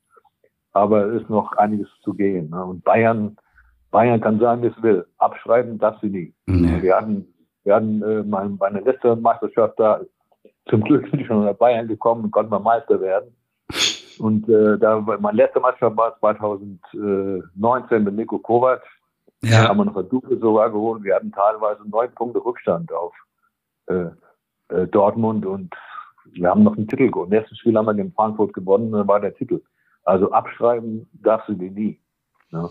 [0.72, 2.50] aber es ist noch einiges zu gehen.
[2.50, 2.64] Ne?
[2.64, 3.36] Und Bayern,
[3.90, 5.04] Bayern kann sagen, wie es will.
[5.18, 6.34] Abschreiben darf sie nie.
[6.46, 6.82] Nee.
[6.82, 7.26] Wir hatten,
[7.64, 10.00] wir hatten äh, meine, meine letzte Meisterschaft da,
[10.68, 13.34] zum Glück bin ich schon nach Bayern gekommen und konnte mal Meister werden.
[14.18, 18.82] Und äh, da meine letzte Meisterschaft war 2019 mit Nico Kovac.
[19.42, 19.68] Ja.
[19.68, 21.04] Haben wir noch ein Double sogar geholt.
[21.04, 23.14] Wir hatten teilweise neun Punkte Rückstand auf
[23.86, 24.08] äh,
[24.68, 25.74] äh, Dortmund und
[26.32, 27.28] wir haben noch einen Titel geholt.
[27.28, 29.62] Im ersten Spiel haben wir gegen Frankfurt gewonnen, dann war der Titel.
[30.04, 32.00] Also abschreiben darfst du die nie.
[32.50, 32.68] Ja.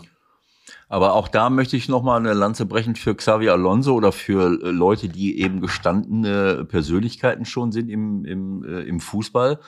[0.88, 4.70] Aber auch da möchte ich nochmal eine Lanze brechen für Xavier Alonso oder für äh,
[4.70, 9.60] Leute, die eben gestandene Persönlichkeiten schon sind im, im, äh, im Fußball.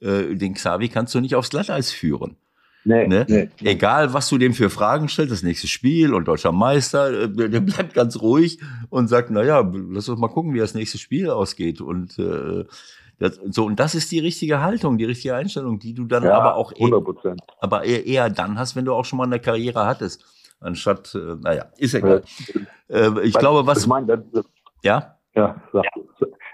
[0.00, 2.36] Äh, den Xavi kannst du nicht aufs Glatteis führen.
[2.88, 3.26] Nee, ne?
[3.28, 7.28] nee, Egal, was du dem für Fragen stellst, das nächste Spiel und deutscher Meister, äh,
[7.28, 8.58] der, bleibt ganz ruhig
[8.88, 9.60] und sagt, na ja,
[9.90, 11.82] lass uns mal gucken, wie das nächste Spiel ausgeht.
[11.82, 12.64] Und äh,
[13.18, 16.32] das, so, und das ist die richtige Haltung, die richtige Einstellung, die du dann ja,
[16.32, 19.84] aber auch eher, aber eher, eher dann hast, wenn du auch schon mal eine Karriere
[19.84, 20.24] hattest.
[20.58, 22.22] Anstatt, äh, naja, ist egal.
[22.88, 22.96] Ja.
[22.96, 23.82] Äh, ich weil, glaube, was.
[23.82, 24.46] Ich meine, das,
[24.82, 25.18] ja?
[25.34, 25.84] Ja, sag,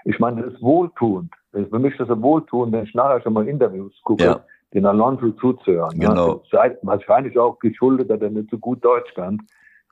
[0.03, 1.31] ich meine, das ist wohltuend.
[1.53, 4.25] Für mich ist das wohltuend, wenn ich nachher schon mal Interviews gucke.
[4.25, 4.43] Ja
[4.75, 5.97] den Alonso zuzuhören.
[5.97, 6.07] Ne?
[6.07, 6.43] Genau.
[6.51, 6.77] Ne?
[6.81, 9.41] Wahrscheinlich auch geschuldet, dass er nicht so gut Deutsch kann.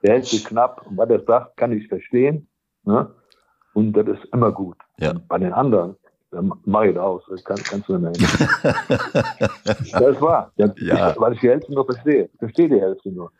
[0.03, 2.47] Der hält sich knapp und was er sagt, kann ich verstehen.
[2.83, 3.09] Ne?
[3.73, 4.77] Und das ist immer gut.
[4.99, 5.13] Ja.
[5.29, 5.95] Bei den anderen,
[6.31, 7.23] dann mach ich das aus.
[7.29, 8.75] Das kann, kannst du nicht mehr.
[9.93, 10.51] das war.
[10.57, 12.29] Ja, weil ich die Hälfte nur verstehe.
[12.33, 13.31] Ich verstehe die Hälfte nur.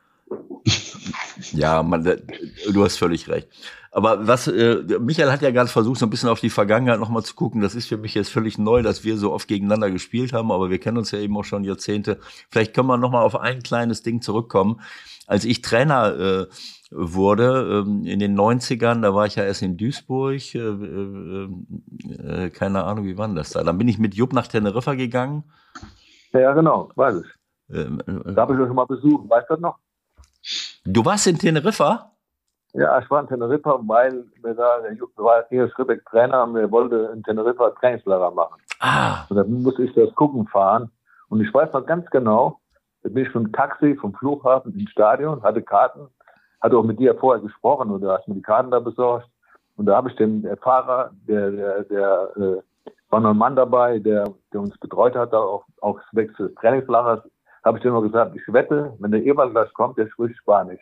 [1.52, 3.48] Ja, man, du hast völlig recht.
[3.91, 7.24] Aber was, äh, Michael hat ja gerade versucht, so ein bisschen auf die Vergangenheit nochmal
[7.24, 7.62] zu gucken.
[7.62, 10.72] Das ist für mich jetzt völlig neu, dass wir so oft gegeneinander gespielt haben, aber
[10.72, 12.20] wir kennen uns ja eben auch schon Jahrzehnte.
[12.50, 14.82] Vielleicht können wir nochmal auf ein kleines Ding zurückkommen.
[15.28, 16.48] Als ich Trainer äh,
[16.90, 21.48] wurde ähm, in den 90ern, da war ich ja erst in Duisburg, äh, äh,
[22.45, 23.64] äh, keine Ahnung, wie war das da?
[23.64, 25.44] Dann bin ich mit Jupp nach Teneriffa gegangen.
[26.34, 27.76] Ja, genau, weiß ich.
[27.76, 29.78] Ähm, äh, da habe ich euch schon mal besucht, weißt du das noch?
[30.85, 32.11] Du warst in Teneriffa?
[32.73, 36.69] Ja, ich war in Teneriffa, weil wir da, der war hier Schribeck Trainer und wir
[36.72, 38.61] wollten in Teneriffa Trainingslager machen.
[38.80, 39.26] Ah.
[39.30, 40.91] Und dann musste ich das gucken fahren.
[41.30, 42.60] Und ich weiß noch ganz genau,
[43.03, 46.07] da bin ich dem Taxi vom Flughafen ins Stadion, hatte Karten,
[46.60, 49.30] hatte auch mit dir vorher gesprochen und du hast mir die Karten da besorgt.
[49.77, 52.61] Und da habe ich den Fahrer, der, der, der äh,
[53.10, 56.55] war noch ein Mann dabei, der, der uns betreut hat, da auch, auch Wechsel des
[56.55, 57.23] Trainingslagers,
[57.64, 60.81] habe ich immer gesagt, ich wette, wenn der gleich kommt, der spricht Spanisch.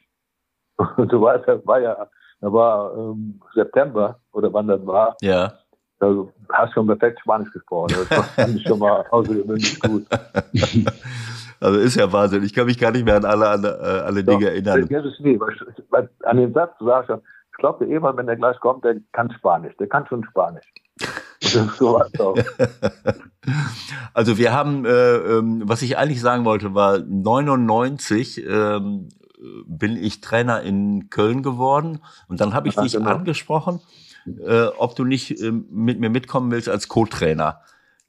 [0.97, 2.07] Und du weißt, das war ja,
[2.41, 5.15] da war ähm, September oder wann das war.
[5.21, 5.53] Ja.
[5.99, 7.95] Da hast schon perfekt Spanisch gesprochen.
[8.09, 10.05] Das fand ich schon mal außergewöhnlich gut.
[11.63, 12.43] Also ist ja Wahnsinn.
[12.43, 14.87] Ich kann mich gar nicht mehr an alle, an, äh, alle Dinge Doch, erinnern.
[14.87, 17.21] vergiss es nie, weil, an den Satz sag ich schon,
[17.51, 19.77] ich glaube, der Ewald, wenn der gleich kommt, der kann Spanisch.
[19.77, 20.65] Der kann schon Spanisch.
[24.13, 29.09] Also wir haben, äh, ähm, was ich eigentlich sagen wollte, war 99 ähm,
[29.65, 33.09] bin ich Trainer in Köln geworden und dann habe ich Ach, dich genau.
[33.09, 33.79] angesprochen,
[34.45, 37.61] äh, ob du nicht ähm, mit mir mitkommen willst als Co-Trainer.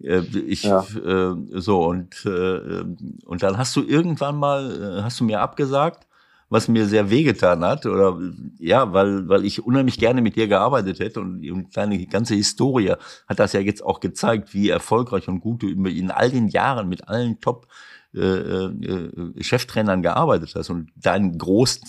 [0.02, 0.84] Äh, ich Ja.
[1.04, 2.84] äh, so und äh,
[3.24, 6.06] und dann hast du irgendwann mal äh, hast du mir abgesagt,
[6.52, 8.18] was mir sehr wehgetan hat oder
[8.58, 12.94] ja, weil weil ich unheimlich gerne mit dir gearbeitet hätte und, und deine ganze Historie
[13.26, 16.90] hat das ja jetzt auch gezeigt, wie erfolgreich und gut du in, all den Jahren
[16.90, 17.68] mit allen Top
[18.14, 21.80] äh, äh, Cheftrainern gearbeitet hast und deinen Groß,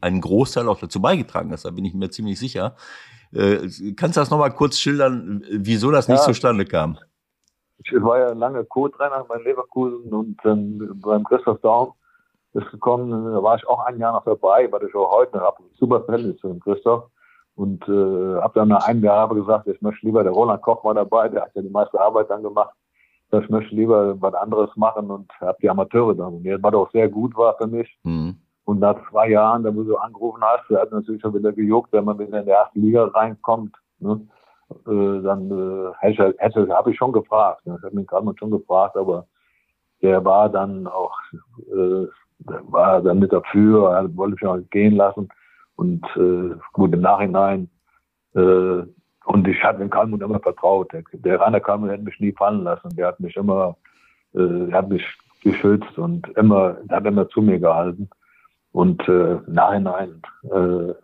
[0.00, 2.76] einen Großteil auch dazu beigetragen hast, da bin ich mir ziemlich sicher.
[3.32, 6.24] Äh, kannst du das nochmal kurz schildern, wieso das nicht Ja.
[6.24, 6.98] zustande kam?
[7.84, 11.92] Ich war ja lange Co-Trainer bei Leverkusen und ähm, beim Christoph Daum
[12.54, 15.44] ist gekommen, da war ich auch ein Jahr noch dabei, weil ich auch heute noch
[15.44, 17.04] habe super Verhältnis zu dem Christoph.
[17.54, 20.94] Und äh, habe dann nach einem Jahr gesagt, ich möchte lieber, der Roland Koch war
[20.94, 22.72] dabei, der hat ja die meiste Arbeit dann gemacht.
[23.32, 27.08] Ich möchte lieber was anderes machen und habe die Amateure dann nominiert, was auch sehr
[27.08, 27.98] gut war für mich.
[28.04, 28.36] Hm.
[28.64, 31.92] Und nach zwei Jahren, da wo du angerufen hast, der hat natürlich schon wieder gejuckt,
[31.92, 33.74] wenn man wieder in der ersten Liga reinkommt.
[33.98, 34.20] Ne?
[34.70, 37.66] Äh, dann äh, hätte, hätte habe ich schon gefragt.
[37.66, 37.76] Ne?
[37.78, 39.26] Ich habe mich gerade mal schon gefragt, aber
[40.02, 41.16] der war dann auch,
[41.74, 42.06] äh,
[42.38, 45.28] war dann mit dafür, wollte mich auch gehen lassen.
[45.76, 47.68] Und äh, gut, im Nachhinein,
[48.34, 48.82] äh,
[49.28, 50.92] und ich hatte dem Kalmund immer vertraut.
[50.92, 52.88] Der, der Rainer Kalmund hätte mich nie fallen lassen.
[52.96, 53.76] Der hat mich immer,
[54.34, 55.04] äh, hat mich
[55.42, 58.08] geschützt und immer, hat immer zu mir gehalten.
[58.72, 60.94] Und äh, Nachhinein, äh,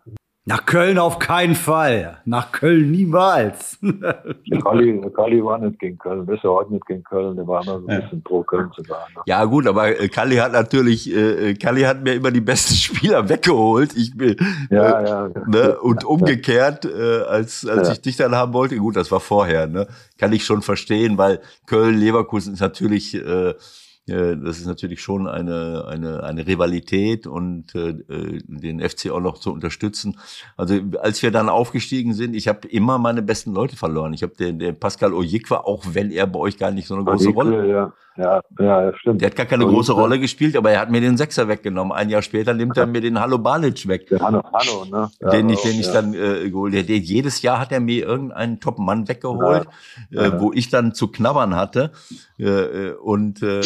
[0.46, 2.18] Nach Köln auf keinen Fall.
[2.26, 3.78] Nach Köln niemals.
[3.82, 7.46] der Kalli, der Kalli war nicht gegen Köln, ist er heute nicht gegen Köln, der
[7.46, 9.14] war immer so ein bisschen pro Köln zu sagen.
[9.16, 9.22] Ne?
[9.24, 13.26] Ja gut, aber äh, Kalli hat natürlich, äh, Kalli hat mir immer die besten Spieler
[13.26, 13.96] weggeholt.
[13.96, 14.36] Ich bin,
[14.68, 15.30] Ja, äh, ja.
[15.46, 15.78] ne?
[15.80, 17.92] Und umgekehrt, äh, als, als Ja.
[17.94, 19.86] ich dich dann haben wollte, gut, das war vorher, ne?
[20.18, 23.18] Kann ich schon verstehen, weil Köln, Leverkusen ist natürlich, äh,
[23.50, 23.54] äh,
[24.06, 29.38] das ist natürlich schon eine, eine, eine Rivalität und äh, äh, den FC auch noch
[29.38, 30.18] zu unterstützen.
[30.56, 34.12] Also als wir dann aufgestiegen sind, ich habe immer meine besten Leute verloren.
[34.12, 37.04] Ich habe den, den Pascal Ojikwa, auch wenn er bei euch gar nicht so eine
[37.04, 39.20] große Rolle Ja, ja, ja, stimmt.
[39.20, 41.92] der hat gar keine Und, große Rolle gespielt, aber er hat mir den Sechser weggenommen.
[41.92, 44.06] Ein Jahr später nimmt er mir den Hallo Balic weg.
[44.08, 45.10] Der Hanno, Hanno, ne?
[45.20, 45.92] Ja, den ich, den ich ja.
[45.92, 46.92] dann äh, geholt hätte.
[46.92, 49.66] Jedes Jahr hat er mir irgendeinen Top-Mann weggeholt,
[50.10, 50.22] Ja.
[50.22, 51.90] Äh, wo ich dann zu knabbern hatte.
[52.38, 53.62] Äh, äh, und äh,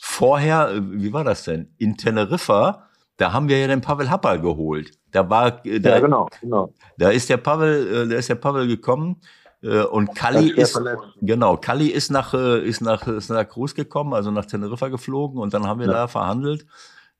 [0.00, 1.68] vorher, äh, wie war das denn?
[1.78, 2.86] In Teneriffa,
[3.16, 4.92] da haben wir ja den Pavel Happal geholt.
[5.12, 6.72] Da war, äh, da, Ja, genau, genau.
[6.98, 9.20] da ist der Pavel, äh, da ist der Pavel gekommen.
[9.62, 11.02] Äh, und Kalli schwer ist, verletzt.
[11.20, 15.38] genau, Kalli ist nach, äh, ist nach äh, Santa Cruz gekommen, also nach Teneriffa geflogen
[15.38, 15.92] und dann haben wir Ja.
[15.92, 16.66] da verhandelt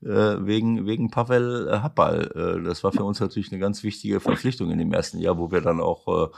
[0.03, 2.63] äh, wegen, wegen Pavel Happal.
[2.65, 5.61] Das war für uns natürlich eine ganz wichtige Verpflichtung in dem ersten Jahr, wo wir
[5.61, 6.31] dann auch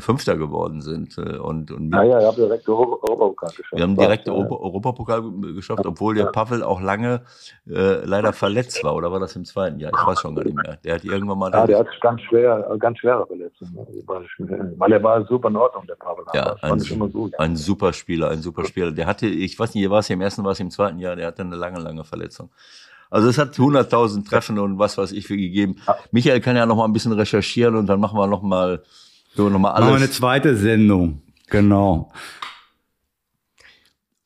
[0.00, 1.16] Fünfter geworden sind.
[1.18, 3.72] Äh, und, und Ja, ja, ich habe direkt Europa- Europapokal geschafft.
[3.72, 5.22] wir haben direkt ja, Europa, Europapokal
[5.54, 6.26] geschafft, obwohl der.
[6.26, 7.22] Pavel auch lange
[7.68, 8.94] äh, leider verletzt war.
[8.96, 9.92] Oder war das im zweiten Jahr?
[9.94, 10.78] Ich weiß schon gar nicht mehr.
[10.82, 11.52] Der hat irgendwann mal.
[11.52, 13.74] Ja, der hat ganz schwer, ganz schwere Verletzungen.
[13.74, 14.74] ne?
[14.78, 16.24] Weil er war super in Ordnung, der Pavel.
[16.34, 17.38] Ja, ein, fand ich immer gut.
[17.38, 18.90] ein super Spieler, ein super Spieler.
[18.90, 21.26] Der hatte, ich weiß nicht, war es im ersten, war es im zweiten Jahr, der
[21.28, 22.50] hatte eine lange, lange Verletzung.
[23.10, 25.76] Also es hat 100.000 Treffen und was weiß ich für gegeben.
[26.10, 28.82] Michael kann ja noch mal ein bisschen recherchieren und dann machen wir noch mal,
[29.34, 30.12] so noch mal Machen wir eine alles.
[30.12, 31.22] zweite Sendung.
[31.48, 32.10] Genau.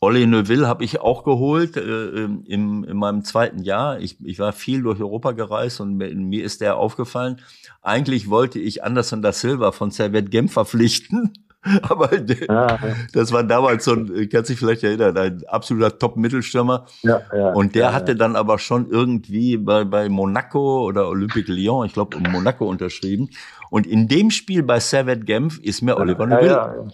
[0.00, 2.44] Olli Neuville habe ich auch geholt äh, im,
[2.84, 3.98] in meinem zweiten Jahr.
[3.98, 7.40] Ich, ich war viel durch Europa gereist und mir, mir ist der aufgefallen.
[7.82, 11.32] Eigentlich wollte ich Anderson da Silva von Servet Genf verpflichten.
[11.82, 12.78] Aber Ja, ja,
[13.12, 16.86] das war damals so ein, kannst dich vielleicht erinnern, ein absoluter Top-Mittelstürmer.
[17.02, 17.52] ja, ja.
[17.52, 21.92] Und der ja, hatte dann aber schon irgendwie bei, bei Monaco oder Olympique Lyon, ich
[21.92, 23.30] glaube, um Monaco unterschrieben.
[23.70, 26.50] Und in dem Spiel bei Servet Genf ist mir Oliver ja, Neuville.
[26.50, 26.86] ja, ja.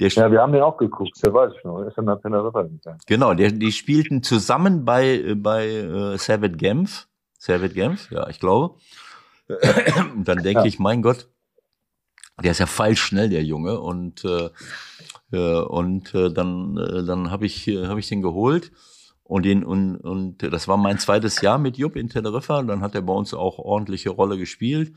[0.00, 1.80] Der, ja, wir haben den auch geguckt, der weiß ich noch.
[1.80, 2.98] Er ist in der Teneriffa gegangen.
[3.06, 7.08] Genau, der, die spielten zusammen bei, äh, bei äh, Servet Genf.
[7.38, 8.76] Servet Genf, ja, ich glaube.
[10.14, 10.64] Und dann denke Ja.
[10.64, 11.28] ich, mein Gott,
[12.42, 13.80] der ist ja feilschnell, der Junge.
[13.80, 14.48] Und, äh,
[15.32, 18.72] äh, und äh, dann, äh, dann habe ich, äh, hab ich den geholt.
[19.24, 22.62] Und, den, und, und das war mein zweites Jahr mit Jupp in Teneriffa.
[22.62, 24.94] Dann hat er bei uns auch ordentliche Rolle gespielt.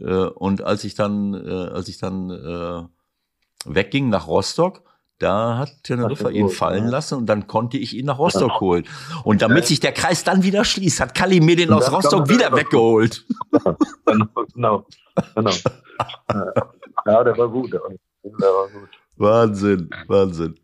[0.00, 2.82] Äh, und als ich dann, äh, als ich dann äh,
[3.64, 4.82] wegging nach Rostock,
[5.18, 6.90] da hat Teneriffa ihn fallen ja.
[6.90, 8.86] lassen und dann konnte ich ihn nach Rostock holen.
[9.24, 12.52] Und damit sich der Kreis dann wieder schließt, hat Kalli mir den aus Rostock wieder
[12.54, 13.24] weggeholt.
[14.54, 14.86] Genau,
[15.34, 15.52] genau.
[16.32, 16.52] Ja.
[17.06, 17.72] ja, der war gut.
[17.72, 17.90] Der war,
[18.22, 18.88] der war gut.
[19.16, 20.58] Wahnsinn, Wahnsinn.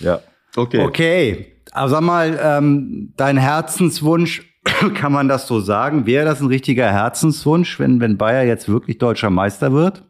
[0.00, 0.20] Ja,
[0.56, 0.84] okay.
[0.84, 4.42] Okay, also sag mal, ähm, dein Herzenswunsch,
[4.94, 6.06] kann man das so sagen?
[6.06, 10.04] Wäre das ein richtiger Herzenswunsch, wenn, wenn Bayer jetzt wirklich deutscher Meister wird?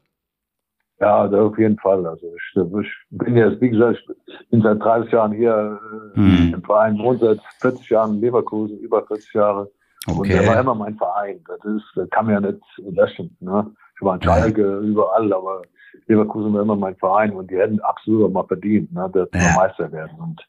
[0.99, 2.07] Ja, da auf jeden Fall.
[2.07, 3.99] Also ich, ich bin jetzt, wie gesagt,
[4.41, 5.79] ich bin seit 30 Jahren hier
[6.15, 6.55] äh, Hm.
[6.55, 9.71] im Verein, wohne seit 40 Jahren in Leverkusen, über 40 Jahre.
[10.07, 10.61] Und der war Okay.
[10.61, 11.41] immer mein Verein.
[11.47, 13.37] Das ist, das kann man ja nicht löschen.
[13.41, 13.71] Ne?
[13.97, 15.63] Ich war in Schalke, überall, aber
[16.07, 19.55] Leverkusen war immer mein Verein und die hätten absolut mal verdient, ne, dass wir Ja.
[19.55, 20.17] Meister werden.
[20.19, 20.41] Und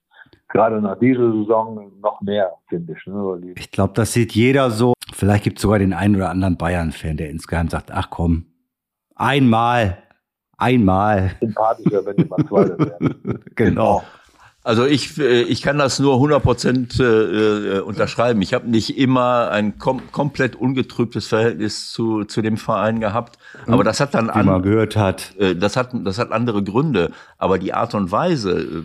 [0.50, 3.06] gerade nach dieser Saison noch mehr, finde ich.
[3.06, 4.94] Ne, Ich glaube, das sieht jeder so.
[5.14, 8.46] Vielleicht gibt es sogar den einen oder anderen Bayern-Fan, der insgeheim sagt, ach komm,
[9.16, 9.98] einmal,
[10.58, 11.32] einmal.
[11.40, 13.44] sympathischer, wenn die mal Zweiter werden.
[13.56, 14.04] Genau.
[14.68, 18.42] Also ich, äh, ich kann das nur 100 Prozent äh, äh, unterschreiben.
[18.42, 23.86] Ich habe nicht immer ein kom komplett ungetrübtes Verhältnis zu, zu dem Verein gehabt, aber
[23.86, 25.34] das hat dann Wie man an, gehört hat.
[25.56, 27.14] das hat das hat andere Gründe.
[27.38, 28.84] Aber die Art und Weise,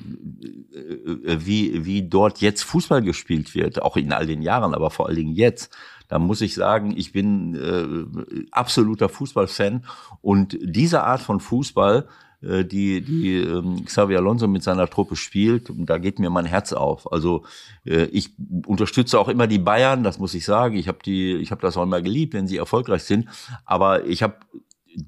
[1.25, 5.17] wie wie dort jetzt Fußball gespielt wird, auch in all den Jahren, aber vor allen
[5.17, 5.77] Dingen jetzt,
[6.07, 9.85] da muss ich sagen, ich bin äh, absoluter Fußballfan
[10.21, 12.07] und diese Art von Fußball,
[12.43, 16.73] äh, die die ähm, Xavi Alonso mit seiner Truppe spielt, da geht mir mein Herz
[16.73, 17.13] auf.
[17.13, 17.45] Also
[17.85, 18.31] äh, ich
[18.67, 20.77] unterstütze auch immer die Bayern, das muss ich sagen.
[20.77, 23.29] Ich habe die, ich habe das auch immer geliebt, wenn sie erfolgreich sind.
[23.65, 24.37] Aber ich habe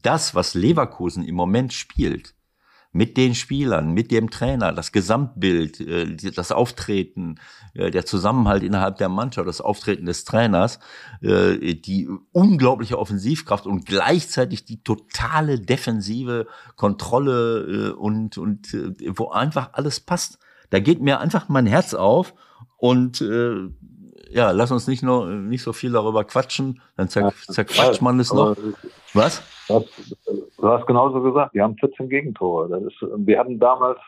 [0.02, 2.33] das, was Leverkusen im Moment spielt,
[2.94, 7.40] mit den Spielern, mit dem Trainer, das Gesamtbild, äh, das Auftreten,
[7.74, 10.78] äh, der Zusammenhalt innerhalb der Mannschaft, das Auftreten des Trainers,
[11.20, 16.46] äh, die unglaubliche Offensivkraft und gleichzeitig die totale defensive
[16.76, 18.76] Kontrolle und, und
[19.16, 20.38] wo einfach alles passt.
[20.70, 22.32] Da geht mir einfach mein Herz auf
[22.78, 23.24] und
[24.34, 28.32] ja, lass uns nicht nur nicht so viel darüber quatschen, dann zer zerquatscht man es
[28.32, 28.56] noch.
[29.14, 29.42] Was?
[29.68, 30.16] Du hast,
[30.58, 32.68] du hast genauso gesagt, die haben 14 Gegentore.
[32.68, 33.98] Das ist, wir hatten damals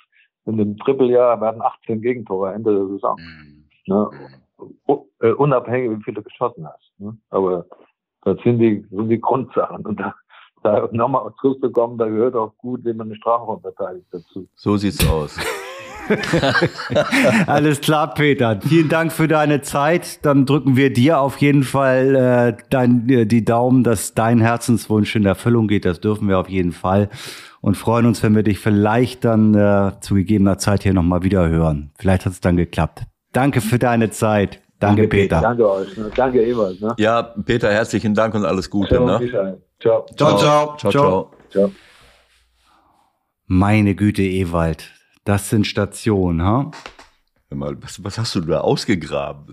[0.44, 3.19] in dem Trippeljahr, wir hatten 18 Gegentore Ende der Saison.
[3.86, 4.11] Ne?
[4.89, 6.93] U- äh, Unabhängig, wie viele du geschossen hast.
[6.98, 7.16] Ne?
[7.31, 7.65] Aber
[8.23, 9.86] das sind die, sind die Grundsachen.
[9.86, 10.15] Und da,
[10.62, 14.48] da nochmal zurückzukommen, da gehört auch gut, wenn man eine Strafraum verteidigt dazu.
[14.57, 15.39] So sieht's aus.
[17.47, 18.59] Alles klar, Peter.
[18.66, 20.24] Vielen Dank für deine Zeit.
[20.24, 22.15] Dann drücken wir dir auf jeden Fall
[22.57, 25.85] äh, dein, äh, die Daumen, dass dein Herzenswunsch in Erfüllung geht.
[25.85, 27.09] Das dürfen wir auf jeden Fall.
[27.61, 31.49] Und freuen uns, wenn wir dich vielleicht dann äh, zu gegebener Zeit hier nochmal wieder
[31.49, 31.91] hören.
[31.99, 33.03] Vielleicht hat es dann geklappt.
[33.33, 34.61] Danke für deine Zeit.
[34.78, 35.41] Danke, Peter.
[35.41, 35.97] Danke euch.
[35.97, 36.11] Ne?
[36.15, 36.81] Danke, Ewald.
[36.81, 36.95] Ne?
[36.99, 38.95] Ja, Peter, herzlichen Dank und alles Gute.
[38.97, 39.19] Ciao, Ne?
[39.20, 39.62] Michael.
[39.81, 40.07] Ciao.
[40.16, 40.77] Ciao, ciao.
[40.77, 41.31] ciao, ciao.
[41.51, 41.70] Ciao.
[43.47, 44.95] Meine Güte, Ewald.
[45.27, 46.70] Das sind Stationen, ha?
[47.48, 49.53] Hör mal, was, was hast du da ausgegraben?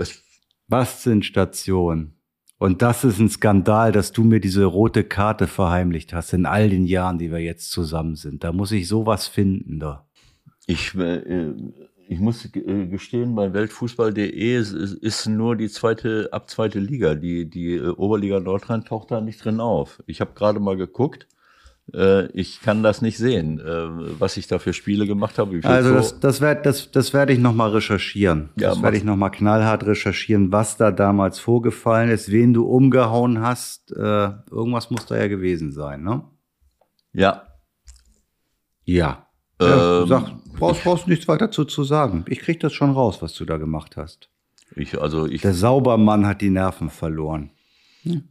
[0.68, 2.14] Was sind Stationen?
[2.60, 6.70] Und das ist ein Skandal, dass du mir diese rote Karte verheimlicht hast in all
[6.70, 8.44] den Jahren, die wir jetzt zusammen sind.
[8.44, 10.08] Da muss ich sowas finden da.
[10.68, 11.54] ich, äh,
[12.08, 17.16] ich muss äh, gestehen, bei Weltfußball.de ist, ist, ist nur die zweite, ab zweite Liga.
[17.16, 20.04] Die, die äh, Oberliga Nordrhein taucht da nicht drin auf.
[20.06, 21.28] Ich habe gerade mal geguckt.
[21.94, 25.60] Äh, ich kann das nicht sehen, äh, was ich da für Spiele gemacht habe.
[25.64, 28.50] Also das, das werde das, das werd ich nochmal recherchieren.
[28.58, 33.42] Ja, das werde ich nochmal knallhart recherchieren, was da damals vorgefallen ist, wen du umgehauen
[33.42, 33.92] hast.
[33.92, 36.24] Äh, irgendwas muss da ja gewesen sein, ne?
[37.14, 37.48] ja.
[38.86, 39.28] Ja.
[39.62, 42.26] ja Ähm, sag, brauchst, brauchst nichts weiter dazu zu sagen.
[42.28, 44.30] Ich krieg das schon raus, was du da gemacht hast.
[44.76, 47.52] Ich, also ich, Der Saubermann hat die Nerven verloren.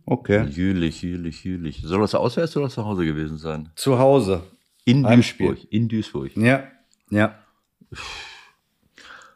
[0.05, 0.47] Okay.
[0.47, 1.83] Jülich, Jülich, Jülich.
[1.85, 3.71] Soll das auswärts oder zu Hause gewesen sein?
[3.75, 4.43] Zu Hause.
[4.85, 5.03] In.
[5.03, 5.59] Duisburg.
[5.71, 6.37] In Duisburg.
[6.37, 6.65] Ja.
[7.11, 7.39] Ja.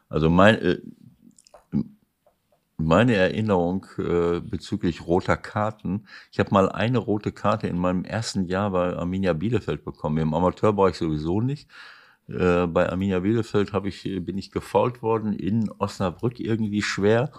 [0.09, 0.77] Also mein, äh,
[2.77, 6.05] meine Erinnerung äh, bezüglich roter Karten.
[6.31, 10.17] Ich habe mal eine rote Karte in meinem ersten Jahr bei Arminia Bielefeld bekommen.
[10.19, 11.69] Im Amateurbereich sowieso nicht.
[12.29, 17.31] Äh, bei Arminia Bielefeld ich, bin ich gefault worden in Osnabrück irgendwie schwer.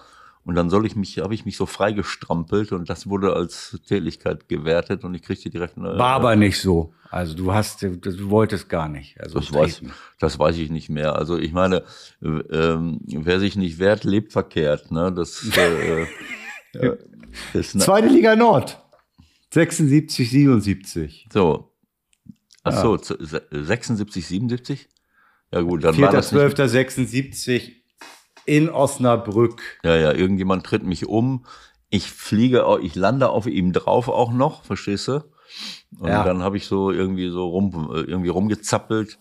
[0.48, 4.48] Und dann soll ich mich, habe ich mich so freigestrampelt und das wurde als Tätigkeit
[4.48, 5.98] gewertet und ich kriegte direkt eine.
[5.98, 6.94] War aber nicht so.
[7.10, 9.20] Also du hast, du, wolltest gar nicht.
[9.20, 9.82] Also Das weiß,
[10.18, 11.16] das weiß ich nicht mehr.
[11.16, 11.84] Also ich meine,
[12.22, 14.90] äh, ähm, wer sich nicht wehrt, lebt verkehrt.
[14.90, 15.12] Ne?
[15.12, 16.06] Das, äh,
[17.52, 18.82] Das, na, Zweite Liga Nord.
[19.50, 21.28] 76, 77.
[21.30, 21.74] so.
[22.62, 24.88] Ach so, se- 76, 77?
[25.52, 27.72] Ja gut, dann war das nicht, 4.12.76
[28.48, 29.60] in Osnabrück.
[29.84, 31.44] Ja, ja, irgendjemand tritt mich um.
[31.90, 35.20] Ich fliege, ich lande auf ihm drauf auch noch, verstehst du?
[35.98, 36.24] Und Ja.
[36.24, 39.18] dann habe ich so irgendwie so rum, irgendwie rumgezappelt,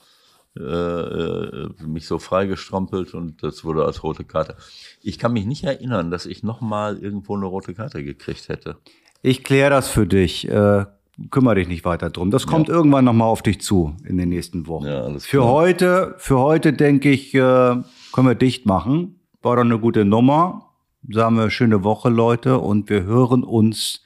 [0.58, 4.58] äh, äh, mich so freigestrampelt und das wurde als rote Karte.
[5.02, 8.78] Ich kann mich nicht erinnern, dass ich noch mal irgendwo eine rote Karte gekriegt hätte.
[9.22, 10.49] Ich kläre das für dich.
[10.49, 10.86] Äh,
[11.32, 12.30] kümmere dich nicht weiter drum.
[12.32, 14.86] Das kommt irgendwann noch mal auf dich zu in den nächsten Wochen.
[14.86, 15.52] Ja, alles für klar.
[15.52, 19.16] heute, für heute denke ich, äh, können wir dicht machen.
[19.48, 20.74] War doch eine gute Nummer.
[21.07, 24.03] Sagen wir schöne Woche, Leute, und wir hören uns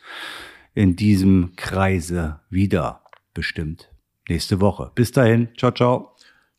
[0.76, 3.02] in diesem Kreise wieder.
[3.34, 3.90] Bestimmt.
[4.30, 4.92] Nächste Woche.
[4.94, 5.50] Bis dahin.
[5.58, 6.16] Ciao, ciao.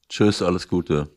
[0.09, 1.17] Tschüss, alles Gute.